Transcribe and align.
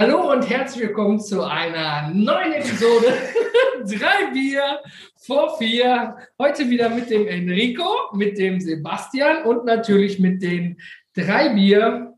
Hallo 0.00 0.30
und 0.30 0.48
herzlich 0.48 0.84
willkommen 0.86 1.18
zu 1.18 1.42
einer 1.42 2.10
neuen 2.14 2.52
Episode. 2.52 3.12
Drei 3.84 4.30
Bier 4.32 4.80
vor 5.16 5.58
vier. 5.58 6.16
Heute 6.38 6.70
wieder 6.70 6.88
mit 6.88 7.10
dem 7.10 7.26
Enrico, 7.26 8.14
mit 8.14 8.38
dem 8.38 8.60
Sebastian 8.60 9.42
und 9.42 9.64
natürlich 9.64 10.20
mit 10.20 10.40
den 10.40 10.80
drei 11.16 11.48
Bier 11.48 12.14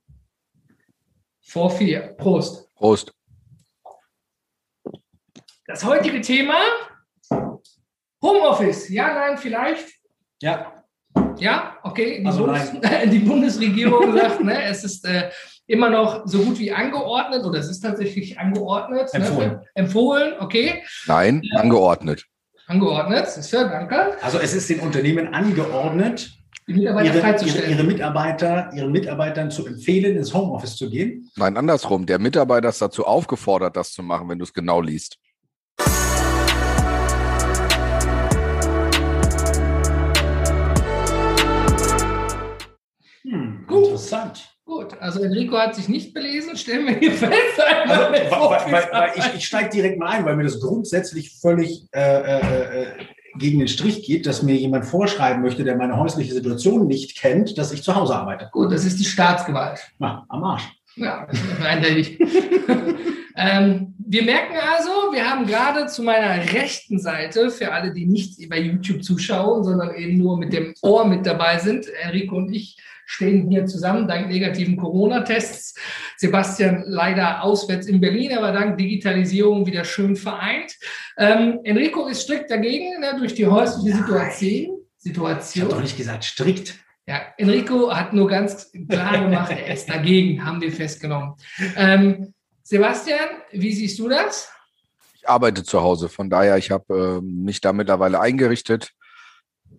vor 1.40 1.70
vier. 1.70 2.14
Prost. 2.18 2.68
Prost. 2.74 3.14
Das 5.66 5.82
heutige 5.82 6.20
Thema 6.20 6.58
Homeoffice. 8.22 8.90
Ja, 8.90 9.14
nein, 9.14 9.38
vielleicht. 9.38 9.88
Ja. 10.42 10.84
Ja, 11.38 11.78
okay. 11.82 12.18
Die, 12.20 12.26
Also 12.26 12.44
Bundes 12.44 12.72
die 13.10 13.18
Bundesregierung 13.20 14.12
sagt, 14.12 14.44
ne, 14.44 14.64
es 14.64 14.84
ist 14.84 15.06
äh, 15.06 15.30
immer 15.70 15.88
noch 15.88 16.26
so 16.26 16.38
gut 16.42 16.58
wie 16.58 16.72
angeordnet 16.72 17.44
oder 17.44 17.58
es 17.60 17.68
ist 17.68 17.80
tatsächlich 17.80 18.38
angeordnet. 18.38 19.08
Empfohlen. 19.12 19.50
Ne, 19.50 19.62
empfohlen, 19.74 20.32
okay. 20.40 20.82
Nein, 21.06 21.42
angeordnet. 21.54 22.26
Angeordnet, 22.66 23.26
ist 23.26 23.50
ja, 23.52 23.64
danke. 23.68 24.16
Also 24.20 24.38
es 24.38 24.52
ist 24.54 24.68
den 24.68 24.80
Unternehmen 24.80 25.32
angeordnet, 25.32 26.32
Die 26.66 26.74
Mitarbeiter 26.74 27.06
ihre, 27.06 27.14
ihre, 27.16 27.24
freizustellen. 27.26 27.70
ihre 27.70 27.84
Mitarbeiter, 27.84 28.70
ihren 28.74 28.90
Mitarbeitern 28.92 29.50
zu 29.50 29.66
empfehlen, 29.66 30.16
ins 30.16 30.34
Homeoffice 30.34 30.76
zu 30.76 30.90
gehen. 30.90 31.30
Nein, 31.36 31.56
andersrum. 31.56 32.04
Der 32.06 32.18
Mitarbeiter 32.18 32.68
ist 32.68 32.82
dazu 32.82 33.04
aufgefordert, 33.04 33.76
das 33.76 33.92
zu 33.92 34.02
machen, 34.02 34.28
wenn 34.28 34.38
du 34.38 34.44
es 34.44 34.52
genau 34.52 34.80
liest. 34.80 35.18
Hm, 43.22 43.64
Gut. 43.66 43.84
interessant. 43.84 44.49
Gut, 44.70 44.96
also 45.00 45.20
Enrico 45.20 45.58
hat 45.58 45.74
sich 45.74 45.88
nicht 45.88 46.14
belesen, 46.14 46.56
stellen 46.56 46.86
wir 46.86 46.94
hier 46.94 47.10
fest. 47.10 47.32
Also, 47.88 48.12
weil, 48.12 48.72
weil, 48.72 48.88
weil, 48.92 49.10
ich, 49.16 49.34
ich 49.34 49.44
steige 49.44 49.68
direkt 49.68 49.98
mal 49.98 50.10
ein, 50.10 50.24
weil 50.24 50.36
mir 50.36 50.44
das 50.44 50.60
grundsätzlich 50.60 51.40
völlig 51.40 51.88
äh, 51.92 52.00
äh, 52.00 52.82
äh, 52.82 52.86
gegen 53.36 53.58
den 53.58 53.66
Strich 53.66 54.04
geht, 54.04 54.26
dass 54.26 54.44
mir 54.44 54.54
jemand 54.54 54.84
vorschreiben 54.84 55.42
möchte, 55.42 55.64
der 55.64 55.74
meine 55.74 55.98
häusliche 55.98 56.32
Situation 56.32 56.86
nicht 56.86 57.18
kennt, 57.18 57.58
dass 57.58 57.72
ich 57.72 57.82
zu 57.82 57.96
Hause 57.96 58.14
arbeite. 58.14 58.48
Gut, 58.52 58.70
das 58.70 58.84
ist 58.84 59.00
die 59.00 59.04
Staatsgewalt. 59.04 59.80
Na, 59.98 60.24
am 60.28 60.44
Arsch. 60.44 60.68
Ja, 60.94 61.24
ist 61.24 61.42
eindeutig. 61.66 62.20
ähm, 63.36 63.94
wir 63.98 64.22
merken 64.22 64.54
also, 64.76 65.12
wir 65.12 65.28
haben 65.28 65.46
gerade 65.46 65.88
zu 65.88 66.04
meiner 66.04 66.44
rechten 66.52 67.00
Seite, 67.00 67.50
für 67.50 67.72
alle, 67.72 67.92
die 67.92 68.06
nicht 68.06 68.48
bei 68.48 68.60
YouTube 68.60 69.02
zuschauen, 69.02 69.64
sondern 69.64 69.96
eben 69.96 70.16
nur 70.16 70.38
mit 70.38 70.52
dem 70.52 70.74
Ohr 70.82 71.08
mit 71.08 71.26
dabei 71.26 71.58
sind, 71.58 71.86
Enrico 72.04 72.36
und 72.36 72.52
ich 72.54 72.76
stehen 73.10 73.50
hier 73.50 73.66
zusammen, 73.66 74.06
dank 74.06 74.28
negativen 74.28 74.76
Corona-Tests. 74.76 75.74
Sebastian 76.16 76.84
leider 76.86 77.42
auswärts 77.42 77.86
in 77.86 78.00
Berlin, 78.00 78.36
aber 78.36 78.52
dank 78.52 78.78
Digitalisierung 78.78 79.66
wieder 79.66 79.84
schön 79.84 80.14
vereint. 80.14 80.72
Ähm, 81.18 81.58
Enrico 81.64 82.06
ist 82.06 82.22
strikt 82.22 82.50
dagegen, 82.50 83.00
ne, 83.00 83.16
durch 83.18 83.34
die 83.34 83.46
häusliche 83.46 83.96
Situation. 83.96 84.40
Ich 84.40 84.68
habe 84.68 84.84
Situation. 84.98 85.68
doch 85.70 85.80
nicht 85.80 85.96
gesagt 85.96 86.24
strikt. 86.24 86.74
Ja, 87.06 87.22
Enrico 87.38 87.92
hat 87.92 88.12
nur 88.12 88.28
ganz 88.28 88.70
klar 88.88 89.18
gemacht, 89.24 89.50
er 89.50 89.74
ist 89.74 89.88
dagegen, 89.88 90.44
haben 90.44 90.60
wir 90.60 90.70
festgenommen. 90.70 91.34
Ähm, 91.76 92.32
Sebastian, 92.62 93.28
wie 93.50 93.72
siehst 93.72 93.98
du 93.98 94.08
das? 94.08 94.48
Ich 95.14 95.28
arbeite 95.28 95.64
zu 95.64 95.82
Hause. 95.82 96.08
Von 96.08 96.30
daher, 96.30 96.56
ich 96.58 96.70
habe 96.70 97.20
äh, 97.20 97.20
mich 97.20 97.60
da 97.60 97.72
mittlerweile 97.72 98.20
eingerichtet. 98.20 98.92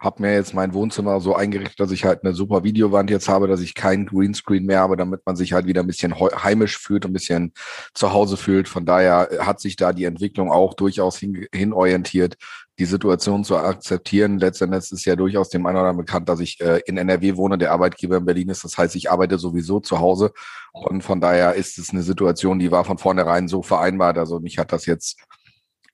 Habe 0.01 0.23
mir 0.23 0.33
jetzt 0.33 0.55
mein 0.55 0.73
Wohnzimmer 0.73 1.21
so 1.21 1.35
eingerichtet, 1.35 1.79
dass 1.79 1.91
ich 1.91 2.05
halt 2.05 2.23
eine 2.23 2.33
super 2.33 2.63
Videowand 2.63 3.11
jetzt 3.11 3.29
habe, 3.29 3.47
dass 3.47 3.61
ich 3.61 3.75
keinen 3.75 4.07
Greenscreen 4.07 4.65
mehr 4.65 4.79
habe, 4.79 4.97
damit 4.97 5.21
man 5.27 5.35
sich 5.35 5.53
halt 5.53 5.67
wieder 5.67 5.81
ein 5.81 5.87
bisschen 5.87 6.15
heimisch 6.19 6.79
fühlt, 6.79 7.05
ein 7.05 7.13
bisschen 7.13 7.53
zu 7.93 8.11
Hause 8.11 8.35
fühlt. 8.35 8.67
Von 8.67 8.87
daher 8.87 9.29
hat 9.41 9.59
sich 9.59 9.75
da 9.75 9.93
die 9.93 10.05
Entwicklung 10.05 10.51
auch 10.51 10.73
durchaus 10.73 11.17
hin, 11.17 11.45
hin 11.53 11.71
orientiert, 11.71 12.35
die 12.79 12.85
Situation 12.85 13.43
zu 13.43 13.55
akzeptieren. 13.57 14.39
Letztendlich 14.39 14.91
ist 14.91 15.05
ja 15.05 15.15
durchaus 15.15 15.49
dem 15.49 15.67
einen 15.67 15.77
oder 15.77 15.89
anderen 15.89 16.03
bekannt, 16.03 16.29
dass 16.29 16.39
ich 16.39 16.59
äh, 16.61 16.81
in 16.87 16.97
NRW 16.97 17.37
wohne, 17.37 17.59
der 17.59 17.71
Arbeitgeber 17.71 18.17
in 18.17 18.25
Berlin 18.25 18.49
ist. 18.49 18.63
Das 18.63 18.79
heißt, 18.79 18.95
ich 18.95 19.11
arbeite 19.11 19.37
sowieso 19.37 19.79
zu 19.81 19.99
Hause. 19.99 20.33
Und 20.73 21.03
von 21.03 21.21
daher 21.21 21.53
ist 21.53 21.77
es 21.77 21.91
eine 21.91 22.01
Situation, 22.01 22.57
die 22.57 22.71
war 22.71 22.85
von 22.85 22.97
vornherein 22.97 23.47
so 23.47 23.61
vereinbart. 23.61 24.17
Also 24.17 24.39
mich 24.39 24.57
hat 24.57 24.71
das 24.71 24.87
jetzt 24.87 25.19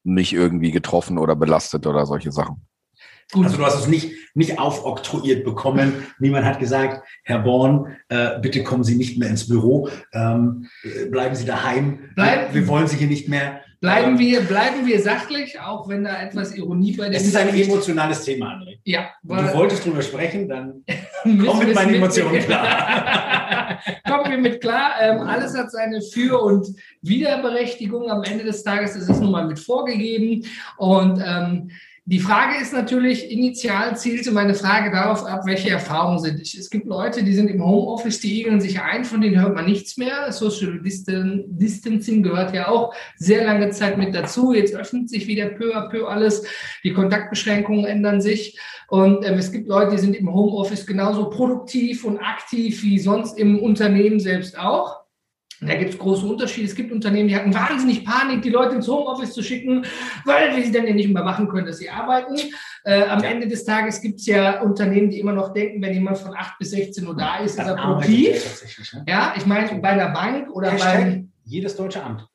nicht 0.06 0.32
irgendwie 0.32 0.72
getroffen 0.72 1.18
oder 1.18 1.36
belastet 1.36 1.86
oder 1.86 2.06
solche 2.06 2.32
Sachen. 2.32 2.66
Gut, 3.34 3.46
Also 3.46 3.58
du 3.58 3.66
hast 3.66 3.80
es 3.80 3.88
nicht, 3.88 4.14
nicht 4.36 4.58
aufoktroyiert 4.58 5.44
bekommen. 5.44 5.94
Niemand 6.20 6.46
hat 6.46 6.60
gesagt, 6.60 7.04
Herr 7.24 7.40
Born, 7.40 7.98
äh, 8.08 8.40
bitte 8.40 8.64
kommen 8.64 8.84
Sie 8.86 8.96
nicht 8.96 9.18
mehr 9.20 9.30
ins 9.30 9.48
Büro, 9.50 9.90
ähm, 10.14 10.68
äh, 10.84 11.06
bleiben 11.08 11.36
Sie 11.36 11.46
daheim. 11.46 12.12
Bleiben- 12.16 12.54
Wir 12.54 12.68
wollen 12.70 12.88
Sie 12.88 12.96
hier 12.98 13.08
nicht 13.08 13.28
mehr. 13.28 13.60
bleiben, 13.82 14.14
Ähm, 14.14 14.20
wir, 14.20 14.42
bleiben 14.42 14.86
wir 14.88 15.00
sachlich, 15.02 15.60
auch 15.60 15.88
wenn 15.90 16.04
da 16.06 16.22
etwas 16.22 16.56
Ironie 16.56 16.94
bei 16.96 17.10
der 17.10 17.20
Es 17.20 17.28
ist 17.28 17.36
ein 17.36 17.50
emotionales 17.50 18.24
Thema, 18.24 18.54
André. 18.54 18.80
Ja, 18.86 19.10
Und 19.28 19.40
du 19.42 19.54
wolltest 19.54 19.86
drüber 19.86 20.02
sprechen, 20.02 20.48
dann 20.48 20.84
komm 21.24 21.60
mit 21.60 21.76
meinen 21.76 21.90
es 21.90 21.96
Emotionen 21.98 22.40
klar. 22.40 23.80
Kommen 24.08 24.32
wir 24.32 24.38
mit 24.38 24.62
klar. 24.62 24.92
Ähm, 25.02 25.20
alles 25.20 25.56
hat 25.56 25.70
seine 25.70 26.02
Für- 26.02 26.42
und 26.42 26.68
Wiederberechtigung. 27.02 28.10
Am 28.10 28.24
Ende 28.24 28.44
des 28.46 28.64
Tages 28.64 28.96
ist 28.96 29.10
es 29.10 29.20
nun 29.20 29.32
mal 29.32 29.46
mit 29.46 29.60
vorgegeben. 29.60 30.46
Und 30.78 31.22
ähm, 31.24 31.70
die 32.10 32.20
Frage 32.20 32.62
ist 32.62 32.72
natürlich, 32.72 33.30
initial 33.30 33.98
zielte 33.98 34.32
meine 34.32 34.54
Frage 34.54 34.92
darauf 34.92 35.26
ab, 35.26 35.42
welche 35.46 35.72
Erfahrungen 35.72 36.20
sind. 36.20 36.40
Es 36.40 36.70
gibt 36.70 36.86
Leute, 36.86 37.22
die 37.22 37.34
sind 37.34 37.50
im 37.50 37.62
Homeoffice, 37.62 38.22
die 38.22 38.40
igeln 38.40 38.62
sich 38.62 38.80
ein, 38.80 39.04
von 39.04 39.20
denen 39.20 39.42
hört 39.42 39.54
man 39.54 39.66
nichts 39.66 39.98
mehr. 39.98 40.32
Social 40.32 40.80
Distan 40.80 41.44
Distancing 41.48 42.24
gehört 42.24 42.54
ja 42.54 42.70
auch 42.70 42.94
sehr 43.18 43.44
lange 43.44 43.72
Zeit 43.72 43.98
mit 43.98 44.16
dazu. 44.16 44.54
Jetzt 44.54 44.74
öffnet 44.74 45.10
sich 45.10 45.28
wieder 45.28 45.48
peu 45.48 45.76
à 45.76 45.90
peu 45.90 46.08
alles. 46.08 46.46
Die 46.86 46.94
Kontaktbeschränkungen 46.94 47.84
ändern 47.84 48.22
sich. 48.22 48.58
Und 48.88 49.26
ähm, 49.26 49.34
es 49.34 49.52
gibt 49.52 49.68
Leute, 49.68 49.92
die 49.92 50.02
sind 50.02 50.16
im 50.16 50.34
Homeoffice 50.34 50.88
genauso 50.88 51.30
produktiv 51.30 52.06
und 52.06 52.20
aktiv 52.20 52.84
wie 52.84 53.00
sonst 53.00 53.38
im 53.38 53.60
Unternehmen 53.60 54.22
selbst 54.22 54.58
auch. 54.58 55.07
Da 55.60 55.74
gibt 55.76 55.92
es 55.92 55.98
große 55.98 56.26
Unterschiede. 56.26 56.68
Es 56.68 56.76
gibt 56.76 56.92
Unternehmen, 56.92 57.28
die 57.28 57.36
hatten 57.36 57.54
wahnsinnig 57.54 58.06
Panik, 58.06 58.44
die 58.44 58.50
Leute 58.50 58.76
ins 58.76 58.88
Homeoffice 58.88 59.34
zu 59.34 59.42
schicken, 59.42 59.86
weil 60.24 60.56
wir 60.56 60.64
sie 60.64 60.72
dann 60.72 60.86
ja 60.86 60.94
nicht 60.94 61.10
überwachen 61.10 61.48
können, 61.50 61.66
dass 61.66 61.80
sie 61.80 61.90
arbeiten. 61.90 62.36
Äh, 62.84 63.04
am 63.04 63.24
Ja. 63.24 63.30
Ende 63.30 63.48
des 63.48 63.66
Tages 63.66 64.00
gibt 64.02 64.20
es 64.20 64.28
ja 64.28 64.62
Unternehmen, 64.62 65.10
die 65.10 65.20
immer 65.20 65.34
noch 65.34 65.54
denken, 65.54 65.82
wenn 65.82 65.94
jemand 65.94 66.20
von 66.20 66.36
8 66.36 66.60
bis 66.60 66.72
16 66.72 67.08
Uhr 67.08 67.16
da 67.16 67.38
ist, 67.40 67.58
ist 67.58 67.66
er 67.66 67.76
produktiv. 67.76 68.64
Ne? 68.94 69.06
Ja, 69.08 69.34
ich 69.36 69.46
meine, 69.48 69.68
bei 69.80 69.90
einer 69.90 70.10
Bank 70.10 70.52
oder 70.52 70.72
beim, 70.72 71.32
jedes 71.44 71.76
deutsche 71.76 72.04
Amt. 72.04 72.28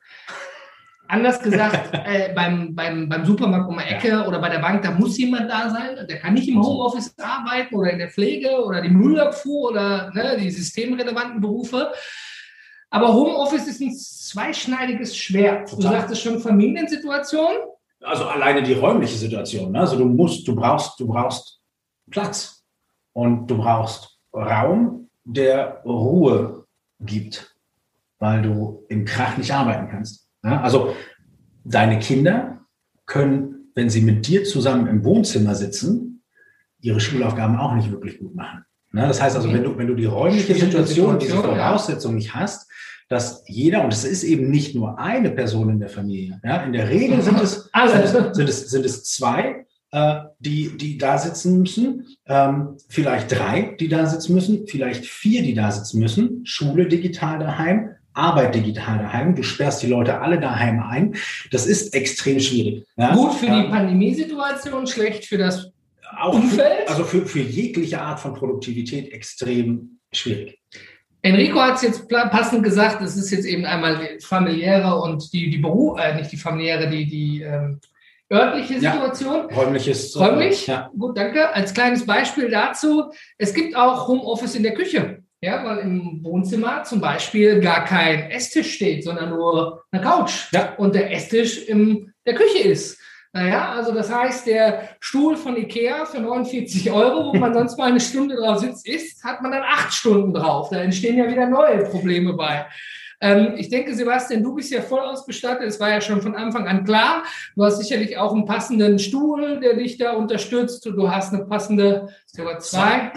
anders 1.07 1.41
gesagt, 1.41 1.95
äh, 2.07 2.33
beim, 2.35 2.75
beim, 2.75 3.09
beim 3.09 3.25
Supermarkt 3.25 3.69
um 3.69 3.79
die 3.79 3.85
Ecke 3.85 4.25
oder 4.27 4.41
bei 4.41 4.49
der 4.49 4.59
Bank, 4.59 4.83
da 4.83 4.91
muss 4.91 5.17
jemand 5.17 5.49
da 5.49 5.71
sein. 5.71 6.07
Der 6.09 6.19
kann 6.19 6.35
nicht 6.35 6.49
im 6.49 6.61
Homeoffice 6.61 7.15
arbeiten 7.19 7.75
oder 7.77 7.93
in 7.93 7.99
der 7.99 8.11
Pflege 8.11 8.65
oder 8.65 8.81
die 8.83 8.89
Müllabfuhr 8.91 9.71
oder 9.71 10.11
ne, 10.13 10.39
die 10.41 10.51
systemrelevanten 10.51 11.41
Berufe. 11.41 11.93
Aber 12.93 13.15
Homeoffice 13.15 13.69
ist 13.69 13.81
ein 13.81 13.95
zweischneidiges 13.95 15.17
Schwert. 15.17 15.73
Du 15.73 15.77
Total. 15.77 15.93
sagtest 15.93 16.21
schon 16.21 16.41
Familiensituation. 16.41 17.53
Also 18.03 18.27
alleine 18.27 18.63
die 18.63 18.75
räumliche 18.75 19.17
Situation. 19.17 19.73
Ne? 19.73 19.81
Also 19.81 19.97
du 19.97 20.05
musst, 20.05 20.47
du 20.47 20.55
brauchst, 20.55 21.01
du 21.01 21.07
brauchst 21.07 21.61
Platz 22.11 22.63
und 23.15 23.47
du 23.47 23.57
brauchst 23.57 24.19
Raum, 24.35 25.09
der 25.25 25.83
Ruhe 25.87 26.67
gibt, 27.01 27.57
weil 28.19 28.43
du 28.43 28.85
im 28.89 29.07
Krach 29.07 29.39
nicht 29.39 29.53
arbeiten 29.53 29.89
kannst. 29.89 30.29
Ne? 30.43 30.61
Also 30.61 30.95
deine 31.65 31.99
Kinder 31.99 32.61
können, 33.07 33.71
wenn 33.75 33.89
sie 33.89 34.03
mit 34.03 34.27
dir 34.27 34.45
zusammen 34.45 34.87
im 34.87 35.03
Wohnzimmer 35.03 35.55
sitzen, 35.55 36.23
ihre 36.81 37.01
Schulaufgaben 37.01 37.57
auch 37.57 37.75
nicht 37.75 37.91
wirklich 37.91 38.19
gut 38.19 38.35
machen. 38.35 38.67
Ne? 38.93 39.09
Das 39.09 39.21
heißt 39.21 39.37
also, 39.37 39.53
wenn 39.53 39.65
du, 39.65 39.77
wenn 39.77 39.87
du 39.87 39.95
die 39.95 40.05
räumliche 40.05 40.55
Schwierige 40.55 40.67
Situation, 40.67 41.19
diese 41.19 41.33
Situation, 41.33 41.57
ja. 41.57 41.69
Voraussetzung 41.69 42.15
nicht 42.15 42.35
hast, 42.35 42.71
dass 43.09 43.45
jeder, 43.47 43.85
und 43.85 43.93
es 43.93 44.05
ist 44.05 44.23
eben 44.23 44.51
nicht 44.51 44.75
nur 44.75 44.99
eine 44.99 45.31
Person 45.31 45.71
in 45.71 45.81
der 45.81 45.89
Familie, 45.89 46.41
ja, 46.45 46.63
in 46.63 46.73
der 46.73 46.89
Regel 46.89 47.21
sind 47.23 47.41
es, 47.41 47.71
sind, 48.13 48.35
sind 48.35 48.49
es, 48.49 48.71
sind 48.71 48.87
es 48.87 49.05
zwei, 49.05 49.67
äh, 49.91 50.21
die, 50.39 50.77
die 50.77 50.97
da 50.97 51.19
sitzen 51.19 51.61
müssen, 51.61 52.07
ähm, 52.27 52.77
vielleicht 52.89 53.31
drei, 53.31 53.77
die 53.79 53.89
da 53.89 54.07
sitzen 54.07 54.35
müssen, 54.35 54.67
vielleicht 54.67 55.05
vier, 55.05 55.43
die 55.43 55.55
da 55.55 55.71
sitzen 55.71 56.01
müssen, 56.01 56.47
Schule 56.47 56.87
digital 56.87 57.39
daheim, 57.39 57.91
Arbeit 58.15 58.55
digital 58.55 58.99
daheim, 58.99 59.35
du 59.35 59.43
sperrst 59.43 59.83
die 59.83 59.87
Leute 59.87 60.21
alle 60.21 60.39
daheim 60.39 60.83
ein. 60.83 61.15
Das 61.51 61.67
ist 61.67 61.95
extrem 61.95 62.41
schwierig. 62.41 62.87
Ja? 62.97 63.15
Gut 63.15 63.35
für 63.35 63.47
die 63.47 63.53
Ähm, 63.53 63.71
Pandemiesituation, 63.71 64.87
schlecht 64.87 65.25
für 65.25 65.39
das 65.39 65.71
auch 66.19 66.35
Umfeld? 66.35 66.83
Für, 66.87 66.89
also 66.89 67.05
für, 67.05 67.27
für 67.27 67.41
jegliche 67.41 68.01
Art 68.01 68.21
von 68.21 68.35
Produktivität 68.35 69.13
extrem 69.13 69.99
schwierig. 70.13 70.59
Enrico 71.23 71.61
hat 71.61 71.77
es 71.77 71.83
jetzt 71.83 72.09
passend 72.09 72.65
gesagt, 72.65 73.01
es 73.01 73.17
ist 73.17 73.31
jetzt 73.31 73.45
eben 73.47 73.65
einmal 73.65 73.97
die 74.19 74.25
familiäre 74.25 74.97
und 75.01 75.33
die, 75.33 75.51
die 75.51 75.59
Beruf, 75.59 75.99
äh, 76.01 76.17
nicht 76.17 76.33
die 76.33 76.37
familiäre, 76.37 76.91
die, 76.91 77.07
die 77.07 77.43
ähm, 77.43 77.81
örtliche 78.33 78.79
Ja. 78.79 78.93
Situation. 78.93 79.47
Räumliches. 79.53 80.17
äh, 80.17 80.19
Räumlich? 80.19 80.67
Ja. 80.67 80.91
Gut, 80.99 81.17
danke. 81.17 81.55
Als 81.55 81.75
kleines 81.75 82.05
Beispiel 82.05 82.51
dazu, 82.51 83.13
es 83.39 83.55
gibt 83.55 83.77
auch 83.77 84.09
Homeoffice 84.09 84.57
in 84.57 84.65
der 84.65 84.75
Küche. 84.75 85.23
Ja, 85.41 85.65
weil 85.65 85.79
im 85.79 86.21
Wohnzimmer 86.23 86.85
zum 86.85 87.01
Beispiel 87.01 87.61
gar 87.61 87.85
kein 87.85 88.31
Esstisch 88.31 88.75
steht, 88.75 89.03
sondern 89.05 89.31
nur 89.31 89.85
eine 89.91 90.01
Couch. 90.03 90.53
Ja. 90.53 90.75
Und 90.77 90.95
der 90.95 91.13
Esstisch 91.13 91.67
in 91.67 92.13
der 92.27 92.35
Küche 92.35 92.61
ist. 92.69 92.99
Naja, 93.35 93.73
also 93.73 93.93
das 93.93 94.13
heißt, 94.13 94.47
der 94.47 94.91
Stuhl 95.01 95.37
von 95.37 95.57
Ikea 95.57 96.05
für 96.05 96.21
49 96.21 96.91
Euro, 96.91 97.33
wo 97.33 97.39
man 97.39 97.55
sonst 97.55 97.79
mal 97.79 97.89
eine 97.89 98.01
Stunde 98.01 98.37
drauf 98.37 98.59
sitzt, 98.59 98.87
ist, 98.87 99.25
hat 99.25 99.41
man 99.41 99.53
dann 99.53 99.63
acht 99.63 99.93
Stunden 99.93 100.35
drauf. 100.35 100.69
Da 100.71 100.83
entstehen 100.83 101.17
ja 101.17 101.27
wieder 101.27 101.47
neue 101.47 101.85
Probleme 101.85 102.35
bei. 102.35 102.67
Ähm, 103.23 103.55
ich 103.57 103.71
denke, 103.71 103.95
Sebastian, 103.95 104.43
du 104.43 104.55
bist 104.55 104.71
ja 104.71 104.83
voll 104.83 105.01
ausgestattet. 105.01 105.69
Es 105.69 105.81
war 105.81 105.91
ja 105.91 106.01
schon 106.01 106.21
von 106.21 106.35
Anfang 106.35 106.67
an 106.67 106.85
klar. 106.85 107.23
Du 107.55 107.65
hast 107.65 107.79
sicherlich 107.79 108.19
auch 108.19 108.35
einen 108.35 108.45
passenden 108.45 108.99
Stuhl, 108.99 109.61
der 109.61 109.77
dich 109.77 109.97
da 109.97 110.13
unterstützt. 110.13 110.85
Du 110.85 111.11
hast 111.11 111.33
eine 111.33 111.45
passende, 111.45 112.09
sogar 112.27 112.59
zwei 112.59 113.13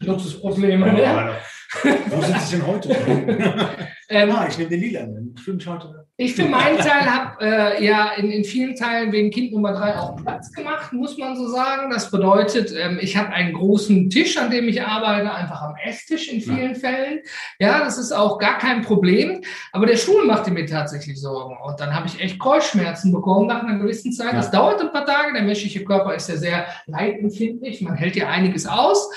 Luxusprobleme. 0.00 0.92
Ne? 0.94 1.36
Wo 1.82 2.22
sind 2.22 2.40
Sie 2.40 2.56
denn 2.56 2.66
heute? 2.66 2.88
ähm, 4.08 4.30
ah, 4.30 4.46
ich 4.48 4.58
nehme 4.58 4.70
den 4.70 4.80
lila. 4.80 5.08
Ich 5.36 5.66
heute. 5.66 6.04
Ich 6.16 6.36
für 6.36 6.44
meinen 6.44 6.78
Teil 6.78 7.12
habe 7.12 7.44
äh, 7.44 7.84
ja 7.84 8.12
in, 8.12 8.30
in 8.30 8.44
vielen 8.44 8.76
Teilen 8.76 9.10
wegen 9.10 9.32
Kind 9.32 9.52
Nummer 9.52 9.72
drei 9.72 9.98
auch 9.98 10.14
Platz 10.14 10.52
gemacht, 10.52 10.92
muss 10.92 11.18
man 11.18 11.36
so 11.36 11.48
sagen. 11.48 11.90
Das 11.90 12.08
bedeutet, 12.08 12.72
ähm, 12.72 12.98
ich 13.00 13.16
habe 13.16 13.30
einen 13.30 13.52
großen 13.52 14.10
Tisch, 14.10 14.38
an 14.38 14.48
dem 14.48 14.68
ich 14.68 14.80
arbeite, 14.80 15.34
einfach 15.34 15.60
am 15.62 15.74
Esstisch 15.84 16.28
in 16.28 16.40
vielen 16.40 16.74
ja. 16.74 16.78
Fällen. 16.78 17.20
Ja, 17.58 17.80
das 17.80 17.98
ist 17.98 18.12
auch 18.12 18.38
gar 18.38 18.58
kein 18.58 18.82
Problem. 18.82 19.42
Aber 19.72 19.86
der 19.86 19.96
Stuhl 19.96 20.24
machte 20.24 20.52
mir 20.52 20.66
tatsächlich 20.66 21.20
Sorgen. 21.20 21.56
Und 21.64 21.80
dann 21.80 21.92
habe 21.92 22.06
ich 22.06 22.20
echt 22.20 22.38
Kreuzschmerzen 22.38 23.10
bekommen 23.10 23.48
nach 23.48 23.64
einer 23.64 23.80
gewissen 23.80 24.12
Zeit. 24.12 24.34
Ja. 24.34 24.36
Das 24.36 24.52
dauert 24.52 24.80
ein 24.80 24.92
paar 24.92 25.06
Tage. 25.06 25.32
Der 25.32 25.42
menschliche 25.42 25.84
Körper 25.84 26.14
ist 26.14 26.28
ja 26.28 26.36
sehr 26.36 26.66
leidempfindlich. 26.86 27.80
Man 27.80 27.96
hält 27.96 28.14
ja 28.14 28.28
einiges 28.28 28.66
aus. 28.66 29.10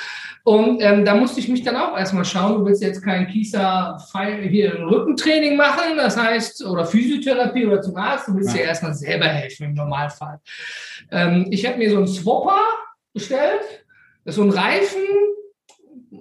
Und 0.47 0.81
ähm, 0.81 1.03
da 1.03 1.13
musste 1.13 1.41
ich 1.41 1.49
mich 1.49 1.61
dann 1.63 1.75
auch 1.75 1.97
erstmal 1.97 2.23
schauen, 2.23 2.59
du 2.59 2.65
willst 2.65 2.81
jetzt 2.81 3.03
kein 3.03 3.27
Kieser 3.27 3.97
hier 4.43 4.79
Rückentraining 4.79 5.57
machen, 5.57 5.97
das 5.97 6.15
heißt, 6.15 6.65
oder 6.65 6.85
Physiotherapie 6.85 7.65
oder 7.65 7.81
zum 7.81 7.97
Arzt, 7.97 8.29
du 8.29 8.35
willst 8.35 8.51
ja. 8.51 8.61
dir 8.61 8.67
erstmal 8.69 8.93
selber 8.93 9.25
helfen 9.25 9.65
im 9.65 9.73
Normalfall. 9.73 10.39
Ähm, 11.11 11.47
ich 11.51 11.65
habe 11.65 11.77
mir 11.77 11.89
so 11.89 11.97
einen 11.97 12.07
Swapper 12.07 12.61
bestellt, 13.13 13.59
das 14.23 14.35
ist 14.35 14.35
so 14.37 14.43
ein 14.43 14.51
Reifen 14.51 15.03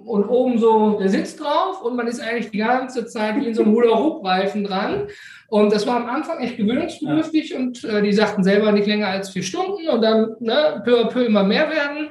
und 0.05 0.25
oben 0.25 0.59
so 0.59 0.99
der 0.99 1.09
Sitz 1.09 1.37
drauf 1.37 1.83
und 1.83 1.95
man 1.95 2.09
ist 2.09 2.19
eigentlich 2.19 2.51
die 2.51 2.59
ganze 2.59 3.07
Zeit 3.07 3.37
wie 3.37 3.47
in 3.47 3.55
so 3.55 3.63
einem 3.63 3.73
Hula-Hoop-Reifen 3.77 4.65
dran. 4.65 5.07
Und 5.47 5.73
das 5.73 5.87
war 5.87 5.99
am 5.99 6.09
Anfang 6.09 6.41
echt 6.41 6.57
gewöhnungsbedürftig 6.57 7.51
ja. 7.51 7.59
und 7.59 7.85
äh, 7.85 8.03
die 8.03 8.13
sagten 8.13 8.43
selber 8.43 8.73
nicht 8.73 8.89
länger 8.89 9.07
als 9.07 9.31
vier 9.31 9.45
Stunden 9.45 9.89
und 9.89 10.03
dann 10.03 10.35
ne, 10.41 10.83
peu 10.85 11.01
à 11.01 11.07
peu 11.07 11.25
immer 11.25 11.45
mehr 11.45 11.71
werden. 11.71 12.09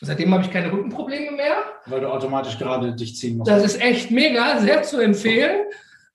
Seitdem 0.00 0.32
habe 0.32 0.44
ich 0.44 0.50
keine 0.50 0.72
Rückenprobleme 0.72 1.32
mehr. 1.32 1.56
Weil 1.86 2.00
du 2.00 2.08
automatisch 2.08 2.58
gerade 2.58 2.94
dich 2.94 3.16
ziehen 3.16 3.38
musst. 3.38 3.50
Das 3.50 3.64
ist 3.64 3.80
echt 3.80 4.10
mega, 4.10 4.58
sehr 4.60 4.82
zu 4.82 5.00
empfehlen. 5.00 5.66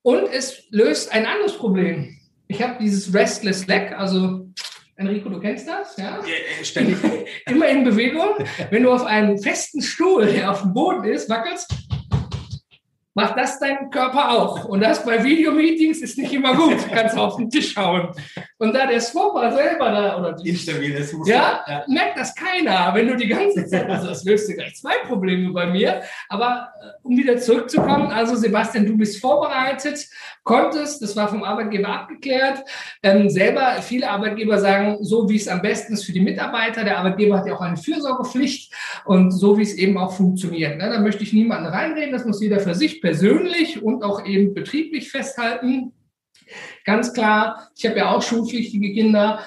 Und 0.01 0.23
es 0.31 0.63
löst 0.69 1.11
ein 1.11 1.25
anderes 1.25 1.57
Problem. 1.57 2.17
Ich 2.47 2.61
habe 2.61 2.75
dieses 2.79 3.13
Restless 3.13 3.67
Leg, 3.67 3.93
also 3.97 4.47
Enrico, 4.95 5.29
du 5.29 5.39
kennst 5.39 5.67
das, 5.67 5.97
ja? 5.97 6.19
ja 6.19 6.63
ständig. 6.63 6.97
Immer 7.47 7.67
in 7.67 7.83
Bewegung. 7.83 8.29
Wenn 8.69 8.83
du 8.83 8.91
auf 8.91 9.05
einem 9.05 9.37
festen 9.37 9.81
Stuhl, 9.81 10.25
der 10.27 10.51
auf 10.51 10.61
dem 10.61 10.73
Boden 10.73 11.03
ist, 11.03 11.29
wackelst, 11.29 11.73
macht 13.15 13.37
das 13.37 13.59
dein 13.59 13.89
Körper 13.89 14.31
auch. 14.31 14.65
Und 14.65 14.81
das 14.81 15.05
bei 15.05 15.23
Videomeetings 15.23 16.01
ist 16.01 16.17
nicht 16.17 16.33
immer 16.33 16.55
gut. 16.55 16.73
Du 16.83 16.89
kannst 16.89 17.17
auf 17.17 17.37
den 17.37 17.49
Tisch 17.49 17.75
hauen. 17.75 18.09
Und 18.57 18.73
da 18.73 18.85
der 18.85 18.99
Swapper 18.99 19.51
selber 19.51 19.91
da, 19.91 20.17
oder 20.19 20.33
die, 20.33 20.49
Instabil 20.49 20.93
ist, 20.93 21.15
ja, 21.25 21.63
ja, 21.67 21.83
merkt 21.87 22.17
das 22.17 22.35
keiner. 22.35 22.93
Wenn 22.93 23.07
du 23.07 23.15
die 23.15 23.27
ganze 23.27 23.65
Zeit, 23.65 23.89
also 23.89 24.07
das 24.07 24.23
löst 24.23 24.49
dir 24.49 24.55
gleich 24.55 24.75
zwei 24.75 24.97
Probleme 25.07 25.51
bei 25.51 25.67
mir. 25.67 26.01
Aber 26.29 26.69
äh, 26.81 26.87
um 27.03 27.17
wieder 27.17 27.37
zurückzukommen, 27.37 28.11
also 28.11 28.35
Sebastian, 28.35 28.85
du 28.85 28.97
bist 28.97 29.21
vorbereitet, 29.21 30.07
konntest, 30.43 31.01
das 31.01 31.15
war 31.15 31.27
vom 31.29 31.43
Arbeitgeber 31.43 31.89
abgeklärt. 31.89 32.63
Ähm, 33.01 33.29
selber, 33.29 33.81
viele 33.81 34.09
Arbeitgeber 34.09 34.59
sagen, 34.59 34.97
so 35.01 35.29
wie 35.29 35.37
es 35.37 35.47
am 35.47 35.61
besten 35.61 35.93
ist 35.93 36.05
für 36.05 36.11
die 36.11 36.19
Mitarbeiter. 36.19 36.83
Der 36.83 36.97
Arbeitgeber 36.97 37.37
hat 37.37 37.47
ja 37.47 37.55
auch 37.55 37.61
eine 37.61 37.77
Fürsorgepflicht 37.77 38.73
und 39.05 39.31
so 39.31 39.57
wie 39.57 39.63
es 39.63 39.75
eben 39.75 39.97
auch 39.97 40.13
funktioniert. 40.13 40.77
Ne? 40.77 40.89
Da 40.89 40.99
möchte 40.99 41.23
ich 41.23 41.33
niemanden 41.33 41.67
reinreden, 41.67 42.11
das 42.11 42.25
muss 42.25 42.41
jeder 42.41 42.59
für 42.59 42.75
sich 42.75 43.01
persönlich 43.01 43.81
und 43.81 44.03
auch 44.03 44.25
eben 44.25 44.53
betrieblich 44.53 45.09
festhalten. 45.09 45.93
Ganz 46.85 47.13
klar, 47.13 47.69
ich 47.75 47.85
habe 47.85 47.97
ja 47.97 48.11
auch 48.11 48.21
schulpflichtige 48.21 48.93
Kinder. 48.93 49.39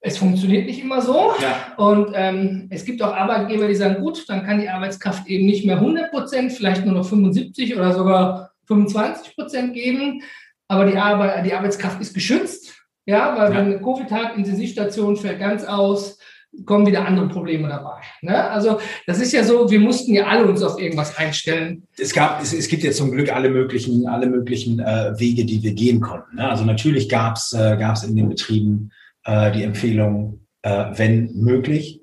Es 0.00 0.18
funktioniert 0.18 0.66
nicht 0.66 0.82
immer 0.82 1.00
so. 1.00 1.32
Ja. 1.40 1.74
Und 1.78 2.12
ähm, 2.14 2.68
es 2.70 2.84
gibt 2.84 3.02
auch 3.02 3.14
Arbeitgeber, 3.14 3.66
die 3.66 3.74
sagen, 3.74 4.02
gut, 4.02 4.28
dann 4.28 4.44
kann 4.44 4.60
die 4.60 4.68
Arbeitskraft 4.68 5.26
eben 5.26 5.46
nicht 5.46 5.64
mehr 5.64 5.76
100 5.76 6.10
Prozent, 6.10 6.52
vielleicht 6.52 6.84
nur 6.84 6.94
noch 6.94 7.08
75 7.08 7.74
oder 7.74 7.92
sogar 7.92 8.52
25 8.66 9.36
Prozent 9.36 9.74
geben. 9.74 10.22
Aber 10.68 10.86
die, 10.86 10.96
Arbeit, 10.96 11.46
die 11.46 11.54
Arbeitskraft 11.54 12.00
ist 12.00 12.14
geschützt. 12.14 12.74
Ja, 13.06 13.36
weil 13.38 13.52
ja. 13.52 13.56
wenn 13.56 13.66
eine 13.66 13.80
Covid 13.80 14.10
hat, 14.10 14.36
Intensivstation 14.36 15.16
fällt 15.16 15.38
ganz 15.38 15.64
aus, 15.64 16.18
kommen 16.64 16.86
wieder 16.86 17.06
andere 17.06 17.28
Probleme 17.28 17.68
dabei. 17.68 18.00
Ne? 18.22 18.50
Also 18.50 18.80
das 19.06 19.20
ist 19.20 19.32
ja 19.32 19.44
so, 19.44 19.70
wir 19.70 19.80
mussten 19.80 20.14
ja 20.14 20.26
alle 20.26 20.46
uns 20.46 20.62
auf 20.62 20.80
irgendwas 20.80 21.16
einstellen. 21.16 21.86
Es 21.98 22.12
gab, 22.12 22.42
es, 22.42 22.52
es 22.52 22.68
gibt 22.68 22.82
jetzt 22.82 22.96
zum 22.96 23.12
Glück 23.12 23.32
alle 23.32 23.50
möglichen, 23.50 24.08
alle 24.08 24.26
möglichen 24.26 24.80
äh, 24.80 25.12
Wege, 25.18 25.44
die 25.44 25.62
wir 25.62 25.74
gehen 25.74 26.00
konnten. 26.00 26.36
Ne? 26.36 26.48
Also 26.48 26.64
natürlich 26.64 27.08
gab 27.08 27.36
es 27.36 27.52
äh, 27.52 27.76
gab's 27.78 28.02
in 28.04 28.16
den 28.16 28.28
Betrieben 28.28 28.90
äh, 29.24 29.52
die 29.52 29.62
Empfehlung, 29.62 30.40
äh, 30.62 30.86
wenn 30.94 31.34
möglich, 31.34 32.00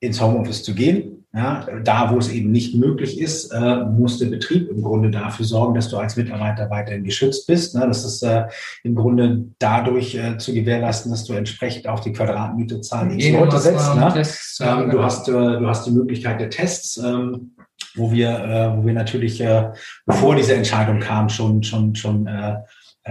ins 0.00 0.20
Homeoffice 0.20 0.62
zu 0.62 0.74
gehen. 0.74 1.17
Ja, 1.34 1.66
da, 1.84 2.10
wo 2.10 2.16
es 2.16 2.30
eben 2.30 2.50
nicht 2.50 2.74
möglich 2.74 3.20
ist, 3.20 3.52
äh, 3.52 3.84
muss 3.84 4.18
der 4.18 4.26
Betrieb 4.26 4.70
im 4.70 4.82
Grunde 4.82 5.10
dafür 5.10 5.44
sorgen, 5.44 5.74
dass 5.74 5.90
du 5.90 5.98
als 5.98 6.16
Mitarbeiter 6.16 6.70
weiterhin 6.70 7.04
geschützt 7.04 7.46
bist. 7.46 7.74
Ne? 7.74 7.86
Das 7.86 8.02
ist 8.02 8.22
äh, 8.22 8.46
im 8.82 8.94
Grunde 8.94 9.44
dadurch 9.58 10.14
äh, 10.14 10.38
zu 10.38 10.54
gewährleisten, 10.54 11.10
dass 11.10 11.24
du 11.24 11.34
entsprechend 11.34 11.86
auf 11.86 12.00
die 12.00 12.14
Quadratmeterzahl 12.14 13.12
X 13.12 13.28
Leute 13.28 13.58
setzt. 13.58 13.94
Ne? 13.94 14.10
Tests, 14.14 14.58
ähm, 14.62 14.88
du, 14.88 15.02
hast, 15.02 15.28
äh, 15.28 15.32
du 15.32 15.68
hast 15.68 15.86
die 15.86 15.90
Möglichkeit 15.90 16.40
der 16.40 16.48
Tests, 16.48 16.96
ähm, 16.96 17.54
wo 17.94 18.10
wir, 18.10 18.30
äh, 18.30 18.78
wo 18.78 18.86
wir 18.86 18.94
natürlich, 18.94 19.38
äh, 19.42 19.70
bevor 20.06 20.34
diese 20.34 20.54
Entscheidung 20.54 20.98
kam, 20.98 21.28
schon, 21.28 21.62
schon, 21.62 21.94
schon 21.94 22.26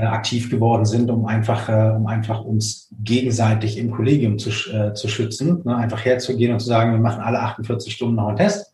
aktiv 0.05 0.49
geworden 0.49 0.85
sind, 0.85 1.09
um 1.09 1.25
einfach, 1.25 1.69
äh, 1.69 1.95
um 1.95 2.07
einfach 2.07 2.41
uns 2.41 2.89
gegenseitig 3.03 3.77
im 3.77 3.91
Kollegium 3.91 4.37
zu, 4.37 4.49
äh, 4.71 4.93
zu 4.93 5.07
schützen, 5.07 5.61
ne? 5.65 5.75
einfach 5.75 6.03
herzugehen 6.05 6.53
und 6.53 6.59
zu 6.59 6.67
sagen, 6.67 6.91
wir 6.91 6.99
machen 6.99 7.21
alle 7.21 7.39
48 7.39 7.93
Stunden 7.93 8.15
noch 8.15 8.27
einen 8.27 8.37
Test. 8.37 8.73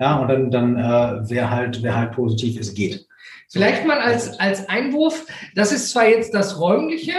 Ja, 0.00 0.16
und 0.16 0.28
dann, 0.28 0.50
dann 0.50 0.76
äh, 0.76 1.28
wer 1.28 1.50
halt, 1.50 1.82
wer 1.82 1.96
halt 1.96 2.12
positiv 2.12 2.58
ist, 2.58 2.74
geht. 2.74 3.06
Vielleicht 3.50 3.86
mal 3.86 4.00
als, 4.00 4.38
als 4.40 4.68
Einwurf, 4.68 5.26
das 5.54 5.70
ist 5.70 5.90
zwar 5.90 6.08
jetzt 6.08 6.34
das 6.34 6.58
Räumliche, 6.58 7.14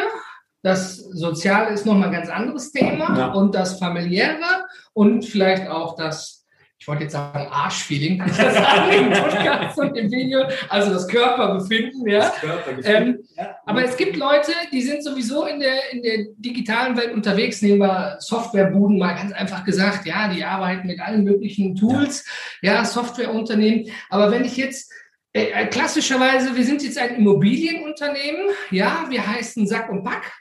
das 0.61 0.97
Soziale 0.97 1.69
ist 1.69 1.85
nochmal 1.85 2.09
ein 2.09 2.13
ganz 2.13 2.29
anderes 2.29 2.71
Thema 2.71 3.17
ja. 3.17 3.31
und 3.33 3.55
das 3.55 3.79
Familiäre 3.79 4.65
und 4.93 5.23
vielleicht 5.23 5.69
auch 5.69 5.95
das 5.95 6.44
ich 6.77 6.87
wollte 6.87 7.03
jetzt 7.03 7.13
sagen 7.13 7.47
Arschfeeling, 7.49 8.19
kann 8.19 8.29
ich 8.31 8.37
das 8.37 8.53
sagen 8.53 8.91
im 8.91 9.09
Podcast 9.11 9.79
und 9.79 9.95
im 9.97 10.11
Video, 10.11 10.45
also 10.69 10.93
das 10.93 11.07
Körperbefinden, 11.07 12.07
ja. 12.07 12.19
Das 12.19 12.35
Körperbefinden. 12.35 13.07
Ähm, 13.07 13.27
ja. 13.37 13.55
Aber 13.65 13.83
es 13.83 13.97
gibt 13.97 14.15
Leute, 14.17 14.51
die 14.71 14.81
sind 14.81 15.03
sowieso 15.03 15.45
in 15.45 15.59
der, 15.59 15.91
in 15.91 16.03
der 16.03 16.25
digitalen 16.37 16.97
Welt 16.97 17.13
unterwegs, 17.13 17.61
nehmen 17.61 17.79
wir 17.79 18.17
Softwarebuden 18.19 18.99
mal 18.99 19.13
ganz 19.13 19.31
einfach 19.31 19.63
gesagt, 19.63 20.05
ja, 20.05 20.27
die 20.27 20.43
arbeiten 20.43 20.87
mit 20.87 20.99
allen 20.99 21.23
möglichen 21.23 21.75
Tools, 21.75 22.25
ja, 22.61 22.73
ja 22.73 22.85
Softwareunternehmen. 22.85 23.89
Aber 24.09 24.31
wenn 24.31 24.45
ich 24.45 24.57
jetzt 24.57 24.91
äh, 25.35 25.51
äh, 25.51 25.67
klassischerweise, 25.67 26.55
wir 26.55 26.63
sind 26.63 26.81
jetzt 26.81 26.97
ein 26.97 27.15
Immobilienunternehmen, 27.15 28.47
ja, 28.71 29.05
wir 29.09 29.27
heißen 29.27 29.67
Sack 29.67 29.89
und 29.89 30.03
Pack. 30.03 30.31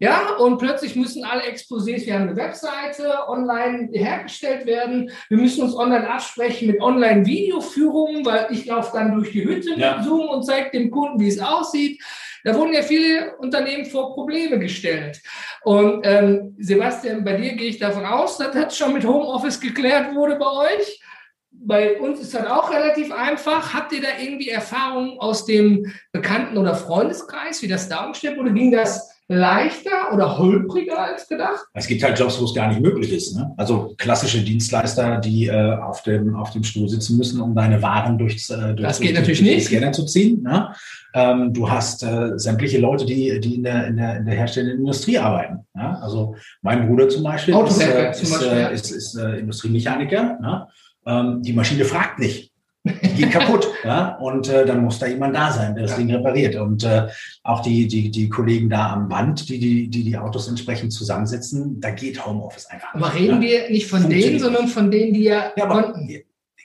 Ja, 0.00 0.34
und 0.38 0.58
plötzlich 0.58 0.96
müssen 0.96 1.24
alle 1.24 1.42
Exposés, 1.42 2.04
wir 2.04 2.14
haben 2.14 2.28
eine 2.28 2.36
Webseite, 2.36 3.28
online 3.28 3.90
hergestellt 3.92 4.66
werden. 4.66 5.10
Wir 5.28 5.38
müssen 5.38 5.62
uns 5.62 5.76
online 5.76 6.10
absprechen 6.10 6.66
mit 6.66 6.80
Online-Videoführungen, 6.80 8.26
weil 8.26 8.48
ich 8.50 8.66
laufe 8.66 8.96
dann 8.96 9.14
durch 9.14 9.30
die 9.30 9.44
Hütte 9.44 9.74
ja. 9.76 9.96
mit 9.96 10.04
Zoom 10.04 10.28
und 10.28 10.42
zeige 10.44 10.70
dem 10.72 10.90
Kunden, 10.90 11.20
wie 11.20 11.28
es 11.28 11.38
aussieht. 11.38 12.02
Da 12.42 12.54
wurden 12.54 12.74
ja 12.74 12.82
viele 12.82 13.36
Unternehmen 13.38 13.86
vor 13.86 14.14
Probleme 14.14 14.58
gestellt. 14.58 15.22
Und 15.62 16.04
ähm, 16.04 16.56
Sebastian, 16.58 17.24
bei 17.24 17.36
dir 17.36 17.54
gehe 17.54 17.68
ich 17.68 17.78
davon 17.78 18.04
aus, 18.04 18.36
dass 18.36 18.52
das 18.52 18.76
schon 18.76 18.92
mit 18.92 19.06
Homeoffice 19.06 19.60
geklärt 19.60 20.14
wurde 20.14 20.36
bei 20.36 20.50
euch. 20.50 21.00
Bei 21.52 21.98
uns 22.00 22.20
ist 22.20 22.34
das 22.34 22.46
auch 22.46 22.70
relativ 22.70 23.12
einfach. 23.12 23.72
Habt 23.72 23.92
ihr 23.92 24.02
da 24.02 24.08
irgendwie 24.20 24.50
Erfahrungen 24.50 25.18
aus 25.20 25.46
dem 25.46 25.90
Bekannten- 26.12 26.58
oder 26.58 26.74
Freundeskreis, 26.74 27.62
wie 27.62 27.68
das 27.68 27.88
da 27.88 28.04
umsteht? 28.04 28.36
Oder 28.36 28.50
ging 28.50 28.72
das 28.72 29.13
leichter 29.34 30.12
oder 30.12 30.38
holpriger 30.38 30.98
als 30.98 31.28
gedacht? 31.28 31.66
Es 31.72 31.86
gibt 31.86 32.02
halt 32.02 32.18
Jobs, 32.18 32.40
wo 32.40 32.44
es 32.44 32.54
gar 32.54 32.68
nicht 32.68 32.80
möglich 32.80 33.12
ist. 33.12 33.36
Ne? 33.36 33.52
Also 33.56 33.94
klassische 33.98 34.40
Dienstleister, 34.42 35.18
die 35.18 35.46
äh, 35.46 35.76
auf, 35.76 36.02
dem, 36.02 36.34
auf 36.34 36.50
dem 36.50 36.64
Stuhl 36.64 36.88
sitzen 36.88 37.16
müssen, 37.16 37.40
um 37.40 37.54
deine 37.54 37.82
Waren 37.82 38.16
durchs, 38.18 38.50
äh, 38.50 38.74
durch, 38.74 38.82
das 38.82 39.00
geht 39.00 39.10
durch, 39.10 39.20
natürlich 39.20 39.40
durch 39.40 39.54
nicht. 39.54 39.66
Scanner 39.66 39.92
zu 39.92 40.06
ziehen. 40.06 40.42
Ne? 40.42 40.74
Ähm, 41.14 41.52
du 41.52 41.70
hast 41.70 42.02
äh, 42.02 42.32
sämtliche 42.36 42.78
Leute, 42.78 43.04
die, 43.04 43.38
die 43.40 43.56
in, 43.56 43.64
der, 43.64 43.86
in, 43.86 43.96
der, 43.96 44.16
in 44.16 44.26
der 44.26 44.34
herstellenden 44.34 44.80
Industrie 44.80 45.18
arbeiten. 45.18 45.66
Ja? 45.74 45.98
Also 46.00 46.36
mein 46.62 46.86
Bruder 46.88 47.08
zum 47.08 47.22
Beispiel 47.22 47.54
ist, 47.54 47.80
äh, 47.80 48.10
ist, 48.10 48.42
äh, 48.42 48.74
ist, 48.74 48.90
ist, 48.90 48.92
ist 48.92 49.14
äh, 49.16 49.38
Industriemechaniker. 49.38 50.38
Ne? 50.40 50.66
Ähm, 51.06 51.42
die 51.42 51.52
Maschine 51.52 51.84
fragt 51.84 52.18
nicht, 52.18 52.53
geht 52.84 53.30
kaputt. 53.30 53.68
ja? 53.84 54.16
Und 54.16 54.48
äh, 54.48 54.64
dann 54.64 54.84
muss 54.84 54.98
da 54.98 55.06
jemand 55.06 55.34
da 55.34 55.50
sein, 55.50 55.74
der 55.74 55.84
das 55.84 55.92
ja. 55.92 55.98
Ding 55.98 56.14
repariert. 56.14 56.56
Und 56.56 56.84
äh, 56.84 57.08
auch 57.42 57.60
die, 57.60 57.88
die, 57.88 58.10
die 58.10 58.28
Kollegen 58.28 58.68
da 58.68 58.92
am 58.92 59.08
Band, 59.08 59.48
die 59.48 59.58
die, 59.58 59.88
die 59.88 60.04
die 60.04 60.16
Autos 60.16 60.48
entsprechend 60.48 60.92
zusammensetzen, 60.92 61.80
da 61.80 61.90
geht 61.90 62.24
Homeoffice 62.24 62.66
einfach. 62.66 62.94
Aber 62.94 63.14
reden 63.14 63.42
ja? 63.42 63.48
wir 63.48 63.70
nicht 63.70 63.88
von 63.88 64.08
denen, 64.08 64.38
sondern 64.38 64.68
von 64.68 64.90
denen, 64.90 65.12
die 65.14 65.24
ja, 65.24 65.52
ja 65.56 65.64
aber, 65.64 65.94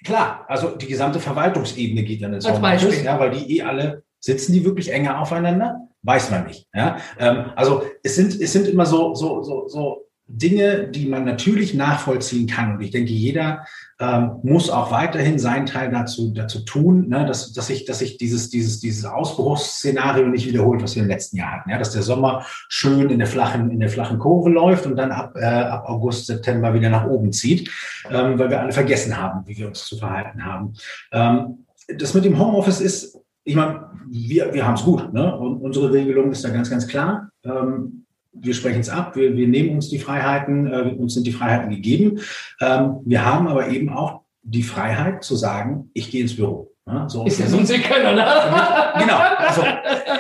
Klar, 0.05 0.45
also 0.47 0.69
die 0.77 0.87
gesamte 0.87 1.19
Verwaltungsebene 1.19 2.03
geht 2.03 2.23
dann 2.23 2.33
ins 2.33 2.45
Als 2.45 2.57
Homeoffice, 2.57 3.03
ja, 3.03 3.19
weil 3.19 3.31
die 3.31 3.57
eh 3.57 3.63
alle 3.63 4.03
sitzen 4.19 4.53
die 4.53 4.63
wirklich 4.63 4.91
enger 4.91 5.19
aufeinander? 5.19 5.87
Weiß 6.03 6.31
man 6.31 6.45
nicht. 6.45 6.67
Ja? 6.73 6.97
Ähm, 7.17 7.51
also 7.55 7.83
es 8.03 8.15
sind, 8.15 8.39
es 8.39 8.53
sind 8.53 8.67
immer 8.67 8.85
so, 8.85 9.13
so, 9.13 9.43
so, 9.43 9.67
so 9.67 10.08
Dinge, 10.31 10.87
die 10.87 11.07
man 11.07 11.25
natürlich 11.25 11.73
nachvollziehen 11.73 12.47
kann. 12.47 12.75
Und 12.75 12.81
ich 12.81 12.91
denke, 12.91 13.11
jeder 13.11 13.65
ähm, 13.99 14.33
muss 14.43 14.69
auch 14.69 14.91
weiterhin 14.91 15.39
seinen 15.39 15.65
Teil 15.65 15.89
dazu, 15.89 16.31
dazu 16.31 16.59
tun, 16.59 17.09
ne, 17.09 17.25
dass, 17.25 17.51
dass 17.51 17.67
sich 17.67 17.85
dass 17.85 17.99
sich 17.99 18.17
dieses, 18.17 18.51
dieses, 18.51 18.79
dieses 18.79 19.05
Ausbruchsszenario 19.05 20.27
nicht 20.27 20.47
wiederholt, 20.47 20.83
was 20.83 20.95
wir 20.95 21.01
im 21.01 21.09
letzten 21.09 21.37
Jahr 21.37 21.53
hatten. 21.53 21.71
Ja, 21.71 21.79
dass 21.79 21.93
der 21.93 22.03
Sommer 22.03 22.45
schön 22.67 23.09
in 23.09 23.17
der 23.17 23.27
flachen, 23.27 23.71
in 23.71 23.79
der 23.79 23.89
flachen 23.89 24.19
Kurve 24.19 24.51
läuft 24.51 24.85
und 24.85 24.95
dann 24.97 25.11
ab, 25.11 25.33
äh, 25.35 25.45
ab 25.45 25.89
August, 25.89 26.27
September 26.27 26.75
wieder 26.75 26.91
nach 26.91 27.07
oben 27.07 27.31
zieht, 27.31 27.71
ähm, 28.11 28.37
weil 28.37 28.51
wir 28.51 28.61
alle 28.61 28.71
vergessen 28.71 29.17
haben, 29.17 29.47
wie 29.47 29.57
wir 29.57 29.67
uns 29.67 29.83
zu 29.85 29.97
verhalten 29.97 30.45
haben. 30.45 30.73
Ähm, 31.11 31.65
das 31.97 32.13
mit 32.13 32.23
dem 32.23 32.37
Homeoffice 32.37 32.81
ist, 32.81 33.17
ich 33.43 33.55
meine, 33.55 33.89
wir, 34.07 34.53
wir 34.53 34.67
haben 34.67 34.75
es 34.75 34.83
gut. 34.83 35.11
Ne? 35.11 35.35
Und 35.35 35.59
unsere 35.61 35.91
Regelung 35.91 36.31
ist 36.31 36.43
da 36.43 36.49
ganz, 36.49 36.69
ganz 36.69 36.87
klar. 36.87 37.31
Ähm, 37.43 38.05
wir 38.31 38.53
sprechen 38.53 38.81
es 38.81 38.89
ab, 38.89 39.15
wir, 39.15 39.35
wir 39.35 39.47
nehmen 39.47 39.71
uns 39.71 39.89
die 39.89 39.99
Freiheiten, 39.99 40.67
äh, 40.67 40.95
uns 40.97 41.13
sind 41.13 41.25
die 41.25 41.31
Freiheiten 41.31 41.69
gegeben. 41.69 42.19
Ähm, 42.61 42.99
wir 43.05 43.25
haben 43.25 43.47
aber 43.47 43.69
eben 43.69 43.89
auch 43.89 44.21
die 44.41 44.63
Freiheit 44.63 45.23
zu 45.23 45.35
sagen, 45.35 45.89
ich 45.93 46.11
gehe 46.11 46.21
ins 46.21 46.35
Büro. 46.35 46.71
Ja, 46.87 47.07
so 47.07 47.25
ist 47.25 47.39
das 47.39 47.53
uns 47.53 47.69
können, 47.69 48.15
ne? 48.15 48.25
Genau, 48.99 49.19
also 49.37 49.63